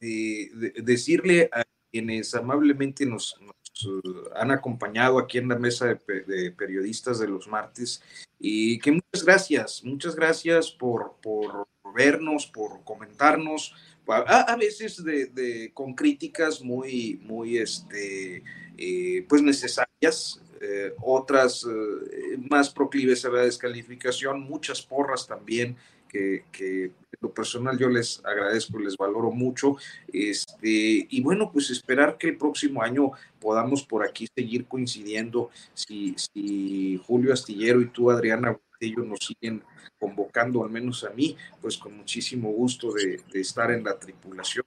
eh, 0.00 0.50
de, 0.54 0.70
decirle 0.82 1.50
a 1.52 1.64
quienes 1.90 2.34
amablemente 2.34 3.04
nos, 3.04 3.36
nos 3.40 3.86
uh, 3.86 4.30
han 4.36 4.52
acompañado 4.52 5.18
aquí 5.18 5.38
en 5.38 5.48
la 5.48 5.58
mesa 5.58 5.86
de, 5.86 6.20
de, 6.22 6.50
periodistas 6.52 7.18
de 7.18 7.26
los 7.26 7.48
martes 7.48 8.02
y 8.38 8.78
que 8.78 8.92
muchas 8.92 9.24
gracias, 9.24 9.82
muchas 9.84 10.14
gracias 10.14 10.70
por, 10.70 11.16
por 11.20 11.66
vernos, 11.92 12.46
por 12.46 12.84
comentarnos, 12.84 13.74
a, 14.06 14.52
a 14.52 14.56
veces 14.56 15.02
de, 15.04 15.26
de, 15.26 15.72
con 15.72 15.94
críticas 15.94 16.62
muy, 16.62 17.20
muy, 17.22 17.58
este, 17.58 18.42
eh, 18.76 19.26
pues 19.28 19.42
necesarias, 19.42 20.40
eh, 20.60 20.94
otras 21.00 21.64
eh, 21.64 22.38
más 22.50 22.70
proclives 22.70 23.24
a 23.24 23.30
la 23.30 23.42
descalificación, 23.42 24.40
muchas 24.42 24.82
porras 24.82 25.26
también, 25.26 25.76
que, 26.10 26.44
que, 26.50 26.92
lo 27.20 27.34
personal 27.34 27.78
yo 27.78 27.88
les 27.90 28.24
agradezco, 28.24 28.78
les 28.78 28.96
valoro 28.96 29.30
mucho. 29.30 29.76
Este, 30.12 31.06
y 31.10 31.20
bueno, 31.22 31.50
pues 31.52 31.68
esperar 31.70 32.16
que 32.16 32.28
el 32.28 32.38
próximo 32.38 32.82
año 32.82 33.12
podamos 33.38 33.84
por 33.84 34.06
aquí 34.06 34.26
seguir 34.34 34.66
coincidiendo. 34.66 35.50
Si, 35.74 36.14
si 36.16 36.98
Julio 37.06 37.34
Astillero 37.34 37.80
y 37.82 37.88
tú, 37.88 38.10
Adriana, 38.10 38.58
ellos 38.80 39.06
nos 39.06 39.18
siguen 39.20 39.62
convocando, 39.98 40.64
al 40.64 40.70
menos 40.70 41.04
a 41.04 41.10
mí, 41.10 41.36
pues 41.60 41.76
con 41.76 41.94
muchísimo 41.94 42.50
gusto 42.52 42.92
de, 42.92 43.20
de 43.30 43.40
estar 43.40 43.70
en 43.70 43.84
la 43.84 43.98
tripulación 43.98 44.64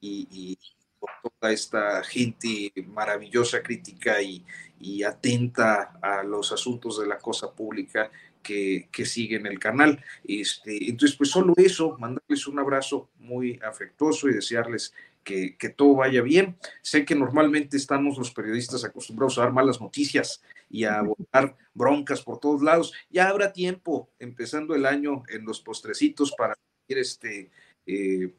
y, 0.00 0.26
y, 0.30 0.58
por 0.98 1.10
toda 1.22 1.52
esta 1.52 2.02
gente 2.04 2.72
maravillosa, 2.86 3.62
crítica 3.62 4.20
y, 4.22 4.44
y, 4.80 5.02
atenta 5.02 5.98
a 6.00 6.22
los 6.22 6.52
asuntos 6.52 7.00
de 7.00 7.06
la 7.06 7.18
cosa 7.18 7.52
pública 7.52 8.10
que, 8.42 8.88
que 8.92 9.04
siguen 9.06 9.46
el 9.46 9.58
canal. 9.58 10.04
Este, 10.24 10.88
entonces, 10.88 11.16
pues 11.16 11.30
solo 11.30 11.54
eso, 11.56 11.96
mandarles 11.98 12.46
un 12.46 12.58
abrazo 12.58 13.10
muy 13.18 13.58
afectuoso 13.64 14.28
y 14.28 14.34
desearles 14.34 14.92
que, 15.24 15.56
que, 15.56 15.68
todo 15.68 15.94
vaya 15.94 16.22
bien. 16.22 16.56
Sé 16.82 17.04
que 17.04 17.14
normalmente 17.14 17.76
estamos 17.76 18.18
los 18.18 18.32
periodistas 18.32 18.84
acostumbrados 18.84 19.38
a 19.38 19.42
dar 19.42 19.52
malas 19.52 19.80
noticias 19.80 20.42
y 20.68 20.84
a 20.84 21.02
votar 21.02 21.56
broncas 21.74 22.22
por 22.22 22.40
todos 22.40 22.62
lados. 22.62 22.92
Ya 23.10 23.28
habrá 23.28 23.52
tiempo, 23.52 24.10
empezando 24.18 24.74
el 24.74 24.86
año, 24.86 25.22
en 25.28 25.44
los 25.44 25.60
postrecitos 25.60 26.32
para 26.36 26.54
ir 26.88 26.98
este, 26.98 27.50
eh, 27.86 28.32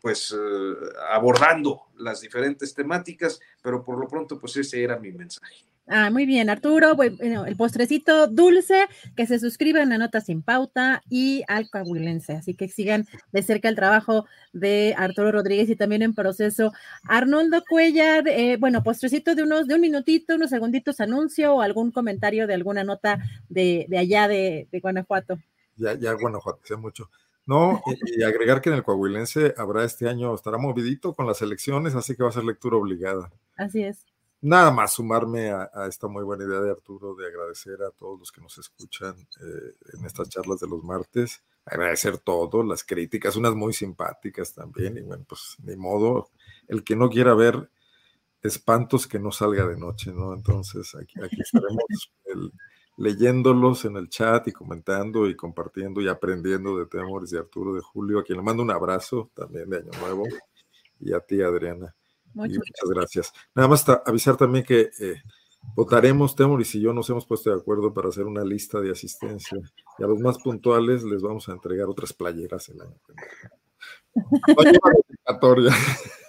pues 0.00 0.34
eh, 0.36 0.74
abordando 1.10 1.86
las 1.96 2.20
diferentes 2.20 2.74
temáticas, 2.74 3.40
pero 3.62 3.84
por 3.84 3.98
lo 3.98 4.06
pronto, 4.08 4.38
pues 4.38 4.56
ese 4.56 4.82
era 4.82 4.98
mi 4.98 5.12
mensaje. 5.12 5.71
Ah, 5.88 6.10
muy 6.10 6.26
bien, 6.26 6.48
Arturo. 6.48 6.94
Bueno, 6.94 7.44
el 7.44 7.56
postrecito 7.56 8.28
dulce, 8.28 8.86
que 9.16 9.26
se 9.26 9.40
suscriban 9.40 9.92
a 9.92 9.98
Nota 9.98 10.20
Sin 10.20 10.42
Pauta 10.42 11.02
y 11.10 11.42
al 11.48 11.68
Coahuilense. 11.70 12.34
Así 12.34 12.54
que 12.54 12.68
sigan 12.68 13.06
de 13.32 13.42
cerca 13.42 13.68
el 13.68 13.74
trabajo 13.74 14.26
de 14.52 14.94
Arturo 14.96 15.32
Rodríguez 15.32 15.68
y 15.68 15.76
también 15.76 16.02
en 16.02 16.14
proceso 16.14 16.72
Arnoldo 17.02 17.64
Cuellar. 17.68 18.28
Eh, 18.28 18.56
bueno, 18.60 18.82
postrecito 18.84 19.34
de 19.34 19.42
unos, 19.42 19.66
de 19.66 19.74
un 19.74 19.80
minutito, 19.80 20.36
unos 20.36 20.50
segunditos, 20.50 21.00
anuncio 21.00 21.56
o 21.56 21.62
algún 21.62 21.90
comentario 21.90 22.46
de 22.46 22.54
alguna 22.54 22.84
nota 22.84 23.18
de, 23.48 23.86
de 23.88 23.98
allá 23.98 24.28
de, 24.28 24.68
de, 24.70 24.80
Guanajuato. 24.80 25.38
Ya, 25.76 25.94
ya, 25.94 26.12
Guanajuato, 26.12 26.60
sé 26.62 26.76
mucho. 26.76 27.10
No, 27.44 27.82
y, 27.86 28.20
y, 28.20 28.22
agregar 28.22 28.60
que 28.60 28.68
en 28.68 28.76
el 28.76 28.84
Coahuilense 28.84 29.52
habrá 29.58 29.84
este 29.84 30.08
año, 30.08 30.32
estará 30.32 30.58
movidito 30.58 31.12
con 31.12 31.26
las 31.26 31.42
elecciones, 31.42 31.96
así 31.96 32.14
que 32.14 32.22
va 32.22 32.28
a 32.28 32.32
ser 32.32 32.44
lectura 32.44 32.76
obligada. 32.76 33.32
Así 33.56 33.82
es 33.82 34.11
nada 34.42 34.70
más 34.70 34.92
sumarme 34.92 35.50
a, 35.50 35.70
a, 35.72 35.86
esta 35.86 36.08
muy 36.08 36.24
buena 36.24 36.44
idea 36.44 36.60
de 36.60 36.70
Arturo 36.70 37.14
de 37.14 37.26
agradecer 37.26 37.82
a 37.82 37.90
todos 37.90 38.18
los 38.18 38.32
que 38.32 38.40
nos 38.40 38.58
escuchan 38.58 39.16
eh, 39.40 39.74
en 39.94 40.04
estas 40.04 40.28
charlas 40.28 40.60
de 40.60 40.68
los 40.68 40.82
martes, 40.82 41.42
agradecer 41.64 42.18
todo, 42.18 42.62
las 42.62 42.84
críticas, 42.84 43.36
unas 43.36 43.54
muy 43.54 43.72
simpáticas 43.72 44.52
también, 44.52 44.98
y 44.98 45.02
bueno, 45.02 45.24
pues 45.28 45.56
ni 45.62 45.76
modo, 45.76 46.28
el 46.68 46.84
que 46.84 46.96
no 46.96 47.08
quiera 47.08 47.34
ver 47.34 47.70
espantos 48.42 49.06
que 49.06 49.20
no 49.20 49.30
salga 49.30 49.66
de 49.66 49.76
noche, 49.76 50.12
¿no? 50.12 50.34
Entonces 50.34 50.94
aquí, 50.96 51.20
aquí 51.22 51.40
estaremos 51.40 51.84
el, 52.24 52.52
leyéndolos 52.96 53.84
en 53.84 53.96
el 53.96 54.08
chat 54.08 54.48
y 54.48 54.52
comentando 54.52 55.28
y 55.28 55.36
compartiendo 55.36 56.00
y 56.00 56.08
aprendiendo 56.08 56.76
de 56.76 56.86
Temores 56.86 57.30
de 57.30 57.38
Arturo 57.38 57.74
de 57.74 57.80
Julio, 57.80 58.18
a 58.18 58.24
quien 58.24 58.38
le 58.38 58.44
mando 58.44 58.62
un 58.62 58.70
abrazo 58.70 59.30
también 59.34 59.70
de 59.70 59.78
Año 59.78 59.90
Nuevo, 60.00 60.24
y 61.00 61.12
a 61.12 61.20
ti, 61.20 61.42
Adriana. 61.42 61.94
Muchas, 62.34 62.58
muchas 62.58 62.90
gracias. 62.90 63.32
Nada 63.54 63.68
más 63.68 63.84
avisar 64.06 64.36
también 64.36 64.64
que 64.64 64.90
eh, 65.00 65.22
votaremos, 65.74 66.34
Temoris 66.34 66.74
y 66.74 66.80
yo 66.80 66.92
nos 66.92 67.08
hemos 67.10 67.26
puesto 67.26 67.50
de 67.50 67.60
acuerdo 67.60 67.92
para 67.92 68.08
hacer 68.08 68.24
una 68.24 68.44
lista 68.44 68.80
de 68.80 68.90
asistencia 68.90 69.58
y 69.98 70.02
a 70.02 70.06
los 70.06 70.20
más 70.20 70.38
puntuales 70.38 71.02
les 71.04 71.22
vamos 71.22 71.48
a 71.48 71.52
entregar 71.52 71.88
otras 71.88 72.12
playeras 72.12 72.68
el 72.68 72.80
año 72.80 72.96
que 73.06 73.12
viene. 73.12 73.28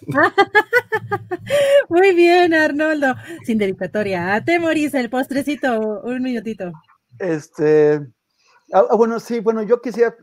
Muy 1.89 2.15
bien, 2.15 2.53
Arnoldo. 2.53 3.15
Sin 3.45 3.57
dedicatoria. 3.57 4.35
A 4.35 4.43
Temoris, 4.43 4.93
el 4.93 5.09
postrecito, 5.09 6.01
un 6.01 6.21
minutito. 6.21 6.71
Este, 7.19 8.01
ah, 8.71 8.95
bueno, 8.95 9.19
sí, 9.19 9.39
bueno, 9.39 9.63
yo 9.63 9.81
quisiera 9.81 10.15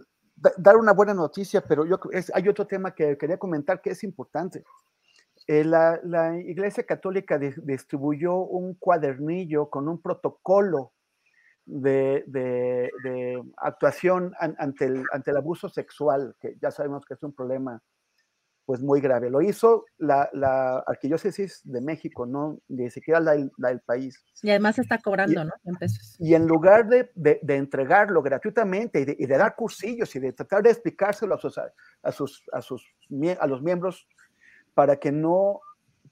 dar 0.57 0.77
una 0.77 0.93
buena 0.93 1.15
noticia, 1.15 1.63
pero 1.63 1.85
yo 1.85 2.01
es, 2.13 2.33
hay 2.35 2.49
otro 2.49 2.67
tema 2.67 2.95
que 2.95 3.19
quería 3.19 3.39
comentar 3.39 3.81
que 3.81 3.91
es 3.91 4.05
importante. 4.05 4.65
Eh, 5.47 5.65
la, 5.65 6.01
la, 6.05 6.39
Iglesia 6.39 6.85
Católica 6.85 7.39
de, 7.39 7.55
distribuyó 7.63 8.37
un 8.37 8.75
cuadernillo 8.75 9.69
con 9.69 9.89
un 9.89 10.01
protocolo 10.01 10.93
de, 11.65 12.25
de, 12.27 12.91
de 13.03 13.43
actuación 13.57 14.33
an, 14.39 14.55
ante, 14.59 14.87
el, 14.87 15.05
ante 15.13 15.31
el 15.31 15.37
abuso 15.37 15.69
sexual, 15.69 16.37
que 16.41 16.57
ya 16.61 16.71
sabemos 16.71 17.05
que 17.05 17.15
es 17.15 17.23
un 17.23 17.33
problema 17.33 17.83
pues 18.71 18.83
muy 18.83 19.01
grave. 19.01 19.31
Lo 19.31 19.43
hizo 19.43 19.85
la, 19.99 20.31
la 20.33 20.79
Arquidiócesis 20.87 21.61
de 21.65 21.81
México, 21.81 22.25
no 22.25 22.61
ni 22.69 22.89
siquiera 22.89 23.19
la, 23.19 23.35
la, 23.59 23.71
del 23.71 23.81
país. 23.81 24.23
Y 24.45 24.51
además 24.51 24.79
está 24.79 24.99
cobrando, 24.99 25.43
y, 25.43 25.45
¿no? 25.45 25.53
En 25.65 25.75
pesos. 25.75 26.15
Y 26.21 26.35
en 26.35 26.47
lugar 26.47 26.87
de, 26.87 27.11
de, 27.17 27.41
de 27.43 27.57
entregarlo 27.57 28.23
gratuitamente 28.23 29.01
y 29.01 29.05
de, 29.07 29.17
y 29.19 29.27
de, 29.27 29.37
dar 29.37 29.57
cursillos 29.57 30.15
y 30.15 30.21
de 30.21 30.33
tratar 30.33 30.63
de 30.63 30.71
explicárselo 30.71 31.35
a 31.35 31.39
sus, 31.39 31.59
a 31.59 32.13
sus, 32.13 32.45
a 32.53 32.63
sus 32.63 32.87
a 33.41 33.47
los 33.49 33.61
miembros 33.61 34.07
para 34.75 34.97
que 34.97 35.13
no, 35.13 35.61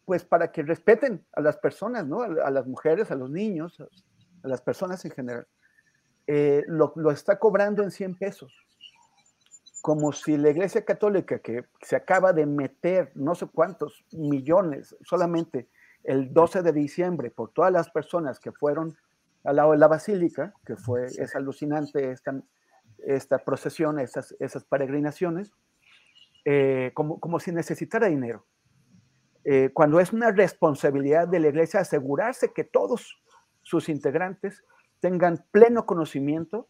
pues 0.04 0.24
para 0.24 0.52
que 0.52 0.62
respeten 0.62 1.24
a 1.32 1.40
las 1.40 1.56
personas, 1.56 2.06
¿no? 2.06 2.22
A, 2.22 2.50
las 2.50 2.66
mujeres, 2.66 3.10
a 3.10 3.14
los 3.14 3.30
niños, 3.30 3.80
a 4.42 4.48
las 4.48 4.60
personas 4.62 5.04
en 5.04 5.10
general. 5.10 5.46
Eh, 6.26 6.64
lo, 6.66 6.92
lo, 6.96 7.10
está 7.10 7.38
cobrando 7.38 7.82
en 7.82 7.90
100 7.90 8.18
pesos. 8.18 8.52
Como 9.80 10.12
si 10.12 10.36
la 10.36 10.50
Iglesia 10.50 10.84
Católica, 10.84 11.38
que 11.38 11.64
se 11.82 11.96
acaba 11.96 12.32
de 12.32 12.46
meter 12.46 13.12
no 13.14 13.34
sé 13.34 13.46
cuántos 13.46 14.04
millones 14.12 14.96
solamente 15.02 15.68
el 16.04 16.32
12 16.32 16.62
de 16.62 16.72
diciembre 16.72 17.30
por 17.30 17.52
todas 17.52 17.72
las 17.72 17.90
personas 17.90 18.40
que 18.40 18.52
fueron 18.52 18.96
al 19.44 19.56
lado 19.56 19.72
de 19.72 19.78
la 19.78 19.88
basílica, 19.88 20.52
que 20.64 20.76
fue, 20.76 21.06
es 21.06 21.34
alucinante 21.34 22.10
esta, 22.10 22.40
esta 22.98 23.38
procesión, 23.38 23.98
esas, 23.98 24.34
esas 24.40 24.64
peregrinaciones, 24.64 25.52
eh, 26.50 26.92
como, 26.94 27.20
como 27.20 27.38
si 27.40 27.52
necesitara 27.52 28.06
dinero. 28.06 28.46
eh, 29.44 29.70
cuando 29.74 30.00
es 30.00 30.14
una 30.14 30.30
responsabilidad 30.30 31.28
de 31.28 31.40
la 31.40 31.48
iglesia 31.48 31.80
asegurarse 31.80 32.54
que 32.54 32.64
todos 32.64 33.20
sus 33.62 33.90
integrantes 33.90 34.64
tengan 35.00 35.44
pleno 35.50 35.84
conocimiento 35.84 36.66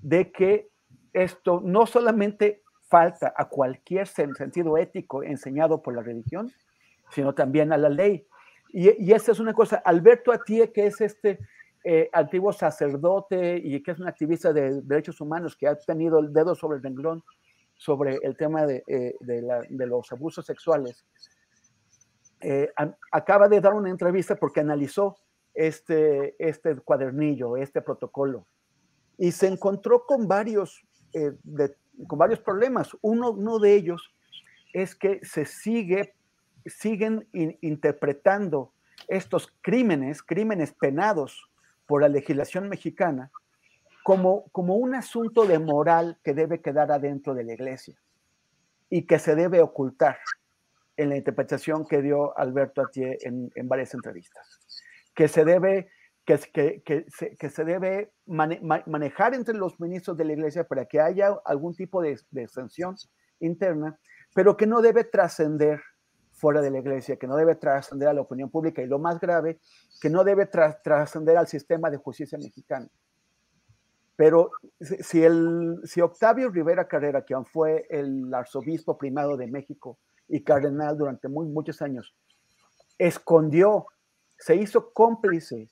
de 0.00 0.32
que 0.32 0.70
esto 1.12 1.60
no 1.62 1.84
solamente 1.84 2.62
falta 2.88 3.34
a 3.36 3.50
cualquier 3.50 4.06
sentido 4.06 4.78
ético 4.78 5.22
enseñado 5.22 5.82
por 5.82 5.94
la 5.94 6.02
religión, 6.02 6.50
sino 7.10 7.34
también 7.34 7.70
a 7.70 7.76
la 7.76 7.90
ley. 7.90 8.26
Y, 8.72 9.04
y 9.04 9.12
esta 9.12 9.32
es 9.32 9.40
una 9.40 9.52
cosa, 9.52 9.82
Alberto 9.84 10.32
Atie, 10.32 10.72
que 10.72 10.86
es 10.86 11.02
este 11.02 11.38
eh, 11.84 12.08
antiguo 12.14 12.54
sacerdote 12.54 13.60
y 13.62 13.82
que 13.82 13.90
es 13.90 13.98
un 13.98 14.08
activista 14.08 14.54
de 14.54 14.80
derechos 14.80 15.20
humanos 15.20 15.54
que 15.54 15.68
ha 15.68 15.76
tenido 15.76 16.18
el 16.18 16.32
dedo 16.32 16.54
sobre 16.54 16.78
el 16.78 16.82
renglón 16.82 17.22
sobre 17.78 18.18
el 18.22 18.36
tema 18.36 18.66
de, 18.66 18.82
eh, 18.86 19.14
de, 19.20 19.86
los 19.86 20.12
abusos 20.12 20.44
sexuales, 20.44 21.06
eh, 22.40 22.70
acaba 23.10 23.48
de 23.48 23.60
dar 23.60 23.72
una 23.72 23.88
entrevista 23.88 24.36
porque 24.36 24.60
analizó 24.60 25.16
este, 25.54 26.34
este 26.38 26.76
cuadernillo, 26.76 27.56
este 27.56 27.80
protocolo, 27.80 28.46
y 29.16 29.32
se 29.32 29.46
encontró 29.46 30.04
con 30.04 30.28
varios, 30.28 30.84
con 32.06 32.18
varios 32.18 32.40
problemas. 32.40 32.96
Uno, 33.00 33.30
uno 33.30 33.58
de 33.58 33.74
ellos 33.74 34.14
es 34.72 34.94
que 34.94 35.20
se 35.24 35.44
sigue, 35.44 36.14
siguen 36.66 37.26
interpretando 37.32 38.72
estos 39.08 39.52
crímenes, 39.62 40.22
crímenes 40.22 40.72
penados 40.72 41.48
por 41.86 42.02
la 42.02 42.08
legislación 42.08 42.68
mexicana 42.68 43.30
como, 44.08 44.48
como 44.52 44.76
un 44.76 44.94
asunto 44.94 45.44
de 45.44 45.58
moral 45.58 46.18
que 46.24 46.32
debe 46.32 46.62
quedar 46.62 46.90
adentro 46.90 47.34
de 47.34 47.44
la 47.44 47.52
iglesia 47.52 47.94
y 48.88 49.02
que 49.02 49.18
se 49.18 49.34
debe 49.34 49.60
ocultar 49.60 50.16
en 50.96 51.10
la 51.10 51.18
interpretación 51.18 51.86
que 51.86 52.00
dio 52.00 52.34
Alberto 52.38 52.80
Atié 52.80 53.18
en, 53.20 53.50
varias 53.68 53.92
entrevistas, 53.92 54.60
que 55.14 55.28
se 55.28 55.44
debe, 55.44 55.90
que, 56.24 56.38
que, 56.82 57.04
se, 57.14 57.36
que 57.36 57.50
se, 57.50 57.64
debe 57.66 58.10
manejar 58.24 59.34
entre 59.34 59.54
los 59.54 59.78
ministros 59.78 60.16
de 60.16 60.24
la 60.24 60.32
iglesia 60.32 60.64
para 60.64 60.86
que 60.86 61.02
haya 61.02 61.36
algún 61.44 61.74
tipo 61.74 62.00
de, 62.00 62.16
sanción 62.48 62.96
interna, 63.40 63.98
pero 64.34 64.56
que 64.56 64.66
no 64.66 64.80
debe 64.80 65.04
trascender 65.04 65.82
fuera 66.32 66.62
de 66.62 66.70
la 66.70 66.78
iglesia, 66.78 67.18
que 67.18 67.26
no 67.26 67.36
debe 67.36 67.56
trascender 67.56 68.08
a 68.08 68.14
la 68.14 68.22
opinión 68.22 68.48
pública 68.48 68.80
y 68.80 68.86
lo 68.86 68.98
más 68.98 69.20
grave, 69.20 69.60
que 70.00 70.08
no 70.08 70.24
debe 70.24 70.46
trascender 70.46 71.36
al 71.36 71.46
sistema 71.46 71.90
de 71.90 71.98
justicia 71.98 72.38
mexicano. 72.38 72.88
Pero 74.18 74.50
si, 74.80 75.22
el, 75.22 75.80
si 75.84 76.00
Octavio 76.00 76.50
Rivera 76.50 76.88
Carrera, 76.88 77.22
quien 77.22 77.44
fue 77.44 77.86
el 77.88 78.34
arzobispo 78.34 78.98
primado 78.98 79.36
de 79.36 79.46
México 79.46 79.96
y 80.26 80.42
cardenal 80.42 80.98
durante 80.98 81.28
muy, 81.28 81.46
muchos 81.46 81.80
años, 81.82 82.16
escondió, 82.98 83.86
se 84.36 84.56
hizo 84.56 84.92
cómplice 84.92 85.68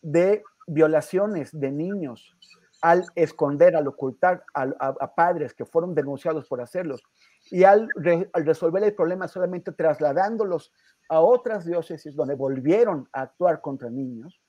de 0.00 0.42
violaciones 0.66 1.50
de 1.52 1.70
niños 1.72 2.34
al 2.80 3.04
esconder, 3.16 3.76
al 3.76 3.86
ocultar 3.86 4.44
a 4.54 5.14
padres 5.14 5.52
que 5.52 5.66
fueron 5.66 5.94
denunciados 5.94 6.48
por 6.48 6.62
hacerlos, 6.62 7.02
y 7.50 7.64
al, 7.64 7.86
resolver 8.32 8.82
el 8.82 8.94
problema 8.94 9.28
solamente 9.28 9.72
trasladándolos 9.72 10.72
a 11.10 11.20
otras 11.20 11.66
diócesis 11.66 12.16
donde 12.16 12.34
volvieron 12.34 13.10
a 13.12 13.20
actuar 13.20 13.60
contra 13.60 13.90
niños, 13.90 14.40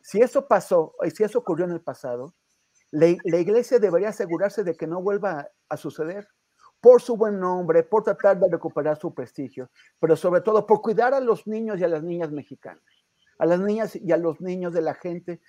si 0.00 0.22
eso 0.22 0.48
pasó 0.48 0.94
y 1.04 1.10
si 1.10 1.24
eso 1.24 1.40
ocurrió 1.40 1.66
en 1.66 1.72
el 1.72 1.82
pasado, 1.82 2.32
la, 2.90 3.38
iglesia 3.38 3.78
debería 3.78 4.08
asegurarse 4.08 4.64
de 4.64 4.74
que 4.74 4.86
no 4.86 5.00
vuelva 5.00 5.48
a, 5.68 5.76
suceder 5.76 6.28
por 6.80 7.00
su 7.00 7.16
buen 7.16 7.38
nombre, 7.38 7.82
por 7.82 8.02
tratar 8.02 8.40
de 8.40 8.48
recuperar 8.48 8.98
su 8.98 9.14
prestigio, 9.14 9.70
pero 10.00 10.16
sobre 10.16 10.40
todo 10.40 10.66
por 10.66 10.80
cuidar 10.80 11.14
a 11.14 11.20
los 11.20 11.46
niños 11.46 11.78
y 11.78 11.84
a 11.84 11.88
las 11.88 12.02
niñas 12.02 12.32
mexicanas, 12.32 12.82
a 13.38 13.46
las 13.46 13.60
niñas 13.60 13.94
y 13.96 14.10
a 14.12 14.16
los 14.16 14.40
niños 14.40 14.72
de 14.72 14.82
la 14.82 14.94
gente 14.94 15.40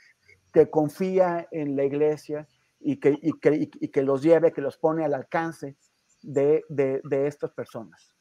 que 0.53 0.69
confía 0.69 1.47
en 1.51 1.75
la 1.75 1.83
iglesia 1.83 2.47
y 2.79 2.99
que, 2.99 4.01
los 4.03 4.21
lleve, 4.21 4.51
que 4.51 4.61
los 4.61 4.77
pone 4.77 5.05
al 5.05 5.13
alcance 5.13 5.77
de, 6.21 6.63
de, 6.69 7.27
estas 7.27 7.51
personas. 7.51 8.13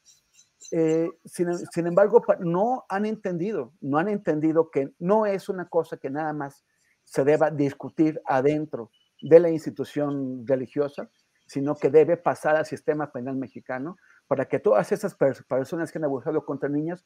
Eh, 0.71 1.09
sin, 1.25 1.87
embargo, 1.87 2.23
no 2.39 2.85
han 2.87 3.05
entendido, 3.05 3.73
no 3.81 3.97
han 3.97 4.07
entendido 4.07 4.71
que 4.71 4.93
no 4.99 5.25
es 5.25 5.49
una 5.49 5.67
cosa 5.67 5.97
que 5.97 6.09
nada 6.09 6.31
más 6.31 6.63
se 7.03 7.25
deba 7.25 7.51
discutir 7.51 8.21
adentro 8.25 8.89
de 9.21 9.39
la 9.39 9.49
institución 9.49 10.45
religiosa, 10.45 11.09
sino 11.45 11.75
que 11.75 11.89
debe 11.89 12.17
pasar 12.17 12.55
al 12.55 12.65
sistema 12.65 13.11
penal 13.11 13.35
mexicano 13.35 13.97
para 14.27 14.45
que 14.45 14.59
todas 14.59 14.91
esas 14.91 15.15
personas 15.15 15.91
que 15.91 15.97
han 15.97 16.05
abusado 16.05 16.45
contra 16.45 16.69
niños 16.69 17.05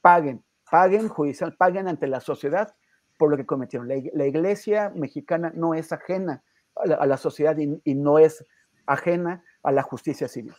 paguen, 0.00 0.44
paguen 0.70 1.08
judicial, 1.08 1.56
paguen 1.56 1.88
ante 1.88 2.06
la 2.06 2.20
sociedad 2.20 2.74
por 3.16 3.30
lo 3.30 3.36
que 3.36 3.46
cometieron. 3.46 3.88
La, 3.88 4.26
iglesia 4.26 4.92
mexicana 4.94 5.52
no 5.54 5.74
es 5.74 5.92
ajena 5.92 6.42
a 6.74 7.06
la, 7.06 7.16
sociedad 7.16 7.56
y 7.58 7.94
no 7.94 8.18
es 8.18 8.46
ajena 8.86 9.44
a 9.62 9.72
la 9.72 9.82
justicia 9.82 10.28
civil. 10.28 10.54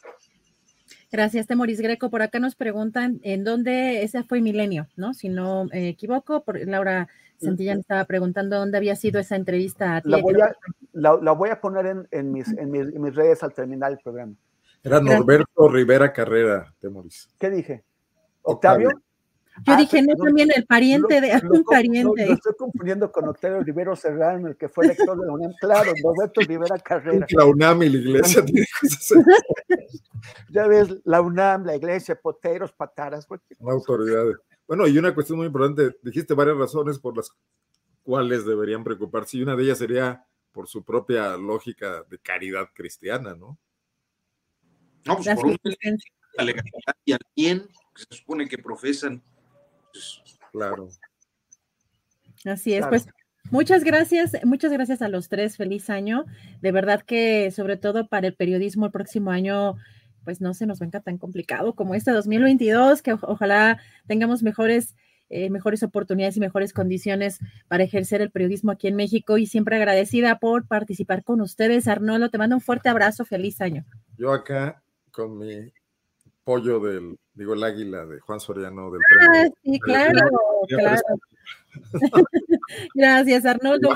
Gracias, 1.12 1.46
Temoris 1.46 1.82
Greco. 1.82 2.10
Por 2.10 2.22
acá 2.22 2.40
nos 2.40 2.56
preguntan 2.56 3.20
en 3.24 3.44
dónde, 3.44 4.04
ese 4.04 4.24
fue 4.24 4.40
Milenio, 4.42 4.88
¿no? 4.96 5.14
Si 5.14 5.28
no 5.28 5.66
me 5.66 5.90
equivoco, 5.90 6.44
por, 6.44 6.58
Laura 6.66 7.10
Santillán 7.38 7.80
estaba 7.80 8.06
preguntando 8.06 8.58
dónde 8.58 8.78
había 8.78 8.96
sido 8.96 9.20
esa 9.20 9.36
entrevista 9.36 9.98
a 9.98 10.02
ti. 10.02 10.10
La 10.10 10.18
voy 10.18 10.36
a, 10.40 10.56
la, 10.94 11.32
voy 11.34 11.50
a 11.50 11.60
poner 11.60 12.08
en, 12.12 12.32
mis, 12.32 12.48
en, 12.58 12.72
mis, 12.72 13.16
redes 13.16 13.44
al 13.44 13.54
terminar 13.54 13.92
el 13.92 13.98
programa. 13.98 14.34
Era 14.84 15.02
Norberto 15.02 15.68
Rivera 15.68 16.14
Carrera, 16.14 16.74
Temoris. 16.80 17.30
¿Qué 17.38 17.50
dije? 17.50 17.84
¿Octavio? 18.44 18.90
Yo 19.64 19.74
ah, 19.74 19.78
dije, 19.78 20.02
no, 20.02 20.16
también 20.16 20.50
el 20.56 20.66
pariente 20.66 21.22
de 21.22 21.40
un 21.50 21.64
pariente. 21.64 22.26
Lo, 22.26 22.34
estoy 22.34 22.54
confundiendo 22.58 23.12
con 23.12 23.28
Octavio 23.28 23.62
Rivero 23.62 23.96
Serrano, 23.96 24.48
el 24.48 24.58
que 24.58 24.70
fue 24.70 24.88
lector 24.88 25.20
de 25.20 25.28
la 25.28 25.34
UNAM. 25.34 25.54
Claro, 25.60 25.92
Roberto 26.04 26.42
Rivera 26.42 26.80
Carrera. 26.80 27.28
La 27.30 27.46
UNAM 27.46 27.84
y 27.84 27.90
la 27.90 27.98
iglesia 27.98 28.44
Ya 30.50 30.68
ves, 30.68 30.98
la 31.04 31.22
UNAM, 31.22 31.66
la 31.66 31.76
iglesia, 31.76 32.16
poteros, 32.16 32.72
pataras. 32.72 33.28
Autoridades. 33.60 34.38
Bueno, 34.68 34.88
y 34.88 34.98
una 34.98 35.14
cuestión 35.14 35.38
muy 35.38 35.48
importante, 35.48 35.96
dijiste 36.02 36.34
varias 36.34 36.58
razones 36.58 36.98
por 36.98 37.16
las 37.16 37.30
cuales 38.02 38.46
deberían 38.46 38.84
preocuparse, 38.84 39.38
y 39.38 39.44
una 39.44 39.56
de 39.56 39.64
ellas 39.64 39.78
sería 39.78 40.26
por 40.52 40.68
su 40.68 40.84
propia 40.84 41.38
lógica 41.38 42.04
de 42.10 42.18
caridad 42.20 42.70
cristiana, 42.74 43.36
¿no? 43.36 43.60
No, 45.06 45.18
pues 45.18 45.36
por 45.36 45.46
un 45.46 45.58
la 46.34 46.46
legalidad 46.46 46.96
y 47.04 47.12
al 47.12 47.20
bien 47.36 47.68
que 47.96 48.04
se 48.10 48.18
supone 48.18 48.48
que 48.48 48.58
profesan 48.58 49.22
Claro. 50.52 50.90
Así 52.46 52.74
es, 52.74 52.86
pues 52.88 53.08
muchas 53.52 53.84
gracias, 53.84 54.34
muchas 54.44 54.72
gracias 54.72 55.02
a 55.02 55.10
los 55.10 55.30
tres, 55.30 55.58
feliz 55.58 55.90
año. 55.90 56.26
De 56.62 56.72
verdad 56.72 57.02
que 57.02 57.52
sobre 57.52 57.78
todo 57.78 58.08
para 58.08 58.28
el 58.28 58.36
periodismo 58.36 58.88
el 58.88 58.92
próximo 58.92 59.32
año, 59.32 59.76
pues 60.24 60.42
no 60.42 60.54
se 60.54 60.66
nos 60.66 60.80
venga 60.80 61.02
tan 61.02 61.18
complicado 61.18 61.74
como 61.74 61.96
este 61.96 62.12
2022, 62.12 63.02
que 63.02 63.14
ojalá 63.14 63.80
tengamos 64.08 64.44
mejores, 64.44 64.96
eh, 65.30 65.50
mejores 65.50 65.84
oportunidades 65.84 66.38
y 66.38 66.40
mejores 66.40 66.74
condiciones 66.74 67.40
para 67.68 67.84
ejercer 67.84 68.22
el 68.22 68.32
periodismo 68.32 68.72
aquí 68.72 68.88
en 68.88 68.96
México 68.96 69.38
y 69.38 69.46
siempre 69.46 69.76
agradecida 69.76 70.40
por 70.40 70.68
participar 70.68 71.24
con 71.24 71.42
ustedes. 71.42 71.88
Arnoldo, 71.88 72.30
te 72.30 72.38
mando 72.38 72.56
un 72.56 72.62
fuerte 72.62 72.90
abrazo, 72.90 73.26
feliz 73.26 73.62
año. 73.62 73.86
Yo 74.18 74.32
acá 74.32 74.84
con 75.12 75.38
mi 75.38 75.72
pollo 76.44 76.80
del, 76.80 77.18
digo, 77.34 77.54
el 77.54 77.64
águila 77.64 78.06
de 78.06 78.20
Juan 78.20 78.40
Soriano 78.40 78.92
del 78.92 79.02
ah, 79.20 79.48
Sí, 79.64 79.80
claro, 79.80 80.20
claro. 80.68 81.02
Gracias, 82.96 83.46
Arnoldo. 83.46 83.90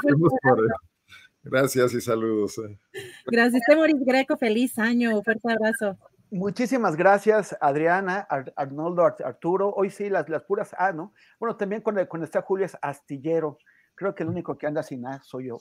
Gracias 1.44 1.94
y 1.94 2.02
saludos. 2.02 2.58
Eh. 2.58 2.80
Gracias, 3.28 3.62
Temoris 3.68 4.04
Greco, 4.06 4.38
feliz 4.38 4.80
año, 4.80 5.22
fuerte 5.24 5.52
abrazo. 5.52 5.98
Muchísimas 6.32 6.96
gracias, 6.96 7.56
Adriana, 7.62 8.28
Arnoldo, 8.56 9.06
Arturo. 9.06 9.70
Hoy 9.70 9.90
sí, 9.90 10.10
las, 10.10 10.28
las 10.28 10.44
puras 10.44 10.76
A, 10.78 10.92
¿no? 10.92 11.14
Bueno, 11.40 11.56
también 11.56 11.82
con, 11.82 11.98
el, 12.00 12.08
con 12.08 12.24
está 12.24 12.42
Julio 12.42 12.66
es 12.66 12.76
astillero. 12.82 13.60
Creo 13.94 14.16
que 14.16 14.24
el 14.24 14.30
único 14.30 14.58
que 14.58 14.68
anda 14.68 14.84
sin 14.84 15.02
nada 15.02 15.22
soy 15.24 15.48
yo. 15.48 15.60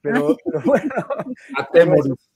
Pero, 0.00 0.36
pero 0.44 0.60
bueno. 0.64 0.94
A 1.58 1.66
Temoris. 1.66 2.30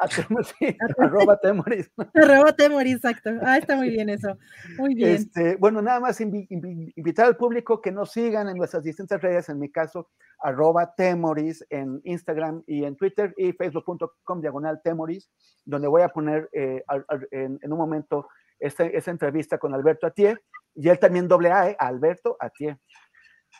arroba 0.98 1.38
Temoris. 1.40 1.90
Arroba 2.14 2.52
Temoris, 2.52 2.96
exacto. 2.96 3.30
Ah, 3.42 3.58
está 3.58 3.76
muy 3.76 3.90
bien 3.90 4.08
eso. 4.08 4.36
Muy 4.78 4.94
bien. 4.94 5.10
Este, 5.10 5.56
bueno, 5.56 5.82
nada 5.82 6.00
más 6.00 6.20
invitar 6.20 7.26
al 7.26 7.36
público 7.36 7.80
que 7.80 7.92
nos 7.92 8.12
sigan 8.12 8.48
en 8.48 8.56
nuestras 8.56 8.82
distintas 8.82 9.20
redes, 9.20 9.48
en 9.48 9.58
mi 9.58 9.70
caso, 9.70 10.10
arroba 10.40 10.94
Temoris 10.94 11.64
en 11.70 12.00
Instagram 12.04 12.62
y 12.66 12.84
en 12.84 12.96
Twitter 12.96 13.34
y 13.36 13.52
facebook.com 13.52 14.40
diagonal 14.40 14.80
Temoris, 14.82 15.30
donde 15.64 15.88
voy 15.88 16.02
a 16.02 16.08
poner 16.08 16.48
eh, 16.52 16.82
en, 17.30 17.58
un 17.62 17.78
momento 17.78 18.28
esta, 18.58 18.84
esa 18.84 19.10
entrevista 19.10 19.58
con 19.58 19.74
Alberto 19.74 20.06
Atié 20.06 20.38
y 20.74 20.88
él 20.88 20.98
también 20.98 21.26
doble 21.26 21.50
A, 21.50 21.70
¿eh? 21.70 21.76
Alberto 21.78 22.36
Atié. 22.38 22.78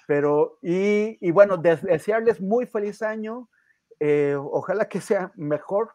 Pero, 0.06 0.58
y, 0.62 1.18
y 1.20 1.30
bueno, 1.30 1.56
desearles 1.56 2.40
muy 2.40 2.66
feliz 2.66 3.02
año. 3.02 3.48
Eh, 4.00 4.36
ojalá 4.38 4.88
que 4.88 5.00
sea 5.00 5.32
mejor 5.34 5.90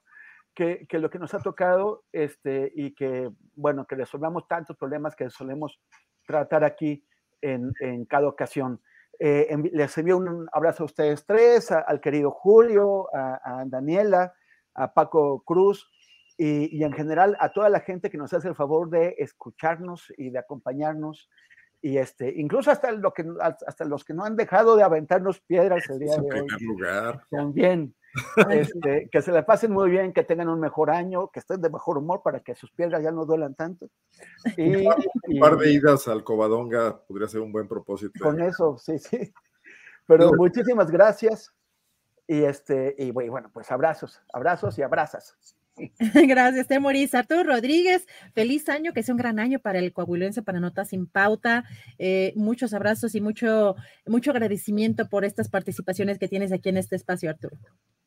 que, 0.54 0.88
lo 0.92 1.10
que 1.10 1.20
nos 1.20 1.34
ha 1.34 1.40
tocado 1.40 2.04
este, 2.12 2.72
y 2.76 2.94
que, 2.94 3.30
bueno, 3.56 3.86
que 3.86 3.96
resolvamos 3.96 4.48
tantos 4.48 4.78
problemas 4.78 5.16
que 5.16 5.30
solemos 5.30 5.80
tratar 6.26 6.64
aquí 6.64 7.06
en, 7.42 7.74
cada 8.06 8.28
ocasión. 8.28 8.82
Eh, 9.20 9.56
les 9.74 9.98
envío 9.98 10.18
un 10.18 10.48
abrazo 10.54 10.84
a 10.84 10.86
ustedes 10.86 11.26
tres, 11.26 11.72
al 11.72 12.00
querido 12.02 12.32
Julio, 12.32 13.08
a, 13.14 13.64
Daniela, 13.66 14.34
a 14.74 14.94
Paco 14.94 15.44
Cruz 15.46 15.90
y, 16.38 16.76
y, 16.76 16.84
en 16.84 16.94
general 16.94 17.38
a 17.40 17.52
toda 17.52 17.70
la 17.70 17.82
gente 17.82 18.10
que 18.10 18.18
nos 18.18 18.34
hace 18.34 18.48
el 18.48 18.56
favor 18.56 18.90
de 18.90 19.16
escucharnos 19.20 20.12
y 20.18 20.32
de 20.32 20.40
acompañarnos 20.40 21.30
y 21.84 21.98
este, 21.98 22.34
incluso 22.38 22.72
hasta, 22.72 22.94
lo 22.94 23.14
que, 23.14 23.26
hasta 23.42 23.84
los 23.84 24.06
que 24.06 24.14
no 24.14 24.24
han 24.24 24.38
dejado 24.38 24.78
de 24.78 24.84
aventarnos 24.84 25.42
piedras 25.42 25.84
el 25.90 26.00
día 26.00 26.16
de 26.16 26.42
hoy. 26.42 26.48
Lugar. 26.62 27.22
También. 27.30 27.94
Este, 28.50 29.10
que 29.12 29.22
se 29.22 29.32
la 29.32 29.46
pasen 29.46 29.72
muy 29.72 29.90
bien, 29.90 30.14
que 30.14 30.24
tengan 30.24 30.50
un 30.50 30.60
mejor 30.60 30.92
año, 30.92 31.30
que 31.32 31.40
estén 31.40 31.62
de 31.62 31.70
mejor 31.70 31.98
humor 31.98 32.22
para 32.24 32.42
que 32.42 32.56
sus 32.56 32.72
piedras 32.72 33.02
ya 33.04 33.12
no 33.12 33.26
duelan 33.26 33.56
tanto. 33.56 33.90
Y, 34.58 34.86
un 34.86 35.40
par 35.40 35.58
de 35.58 35.72
idas 35.72 36.08
al 36.08 36.24
Covadonga 36.24 37.02
podría 37.06 37.28
ser 37.28 37.42
un 37.42 37.52
buen 37.52 37.68
propósito. 37.68 38.14
Con 38.20 38.42
eso, 38.42 38.78
sí, 38.78 39.00
sí. 39.00 39.34
Pero 40.06 40.32
muchísimas 40.34 40.92
gracias. 40.92 41.54
Y 42.28 42.44
este, 42.44 42.96
y 42.98 43.12
bueno, 43.12 43.50
pues 43.54 43.72
abrazos, 43.72 44.22
abrazos 44.32 44.78
y 44.78 44.82
abrazas. 44.82 45.36
Gracias, 46.28 46.68
Temoris. 46.68 47.16
Arturo 47.16 47.44
Rodríguez, 47.44 48.08
feliz 48.34 48.70
año, 48.70 48.94
que 48.94 49.04
sea 49.04 49.14
un 49.14 49.18
gran 49.18 49.40
año 49.40 49.60
para 49.60 49.80
el 49.80 49.92
coahuilense, 49.92 50.44
para 50.44 50.60
Notas 50.60 50.90
sin 50.90 51.08
Pauta. 51.08 51.64
Eh, 51.98 52.34
muchos 52.36 52.74
abrazos 52.74 53.16
y 53.16 53.22
mucho, 53.22 53.76
mucho 54.06 54.32
agradecimiento 54.32 55.10
por 55.10 55.26
estas 55.26 55.50
participaciones 55.50 56.20
que 56.20 56.28
tienes 56.28 56.52
aquí 56.52 56.70
en 56.70 56.78
este 56.78 56.96
espacio, 56.96 57.30
Arturo. 57.30 57.58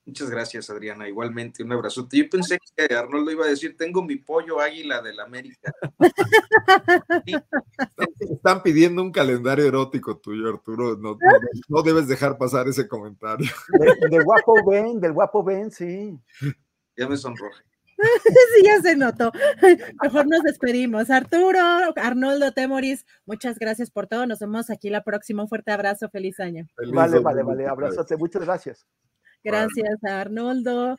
Muchas 0.06 0.30
gracias, 0.30 0.70
Adriana. 0.70 1.08
Igualmente, 1.08 1.64
un 1.64 1.72
abrazo. 1.72 2.08
Yo 2.12 2.30
pensé 2.30 2.60
que 2.76 2.94
Arnoldo 2.94 3.32
iba 3.32 3.44
a 3.44 3.48
decir, 3.48 3.76
tengo 3.76 4.04
mi 4.04 4.14
pollo 4.14 4.60
águila 4.60 5.02
del 5.02 5.18
América. 5.18 5.72
Están 8.20 8.62
pidiendo 8.62 9.02
un 9.02 9.10
calendario 9.10 9.66
erótico 9.66 10.18
tuyo, 10.18 10.48
Arturo. 10.48 10.96
No, 10.96 11.82
debes 11.82 12.06
dejar 12.06 12.38
pasar 12.38 12.68
ese 12.68 12.86
comentario. 12.86 13.50
del 14.08 14.22
guapo 14.22 14.54
Ben, 14.70 15.00
del 15.00 15.12
guapo 15.12 15.42
Ben, 15.42 15.72
sí. 15.72 16.16
Ya 16.96 17.08
me 17.08 17.16
sonroje. 17.16 17.64
sí, 18.56 18.62
ya 18.64 18.80
se 18.80 18.94
notó. 18.94 19.32
Mejor 20.02 20.28
nos 20.28 20.42
despedimos. 20.44 21.10
Arturo, 21.10 21.58
Arnoldo, 21.96 22.52
Temoris, 22.52 23.06
muchas 23.24 23.58
gracias 23.58 23.90
por 23.90 24.06
todo. 24.06 24.24
Nos 24.26 24.38
vemos 24.38 24.70
aquí 24.70 24.88
la 24.88 25.02
próxima. 25.02 25.42
Un 25.42 25.48
fuerte 25.48 25.72
abrazo. 25.72 26.08
Feliz 26.10 26.38
año. 26.38 26.68
vale, 26.92 27.18
vale, 27.18 27.42
vale. 27.42 27.66
Abrazote. 27.66 28.16
Muchas 28.16 28.44
gracias. 28.44 28.86
Gracias 29.46 30.02
a 30.02 30.22
Arnoldo. 30.22 30.98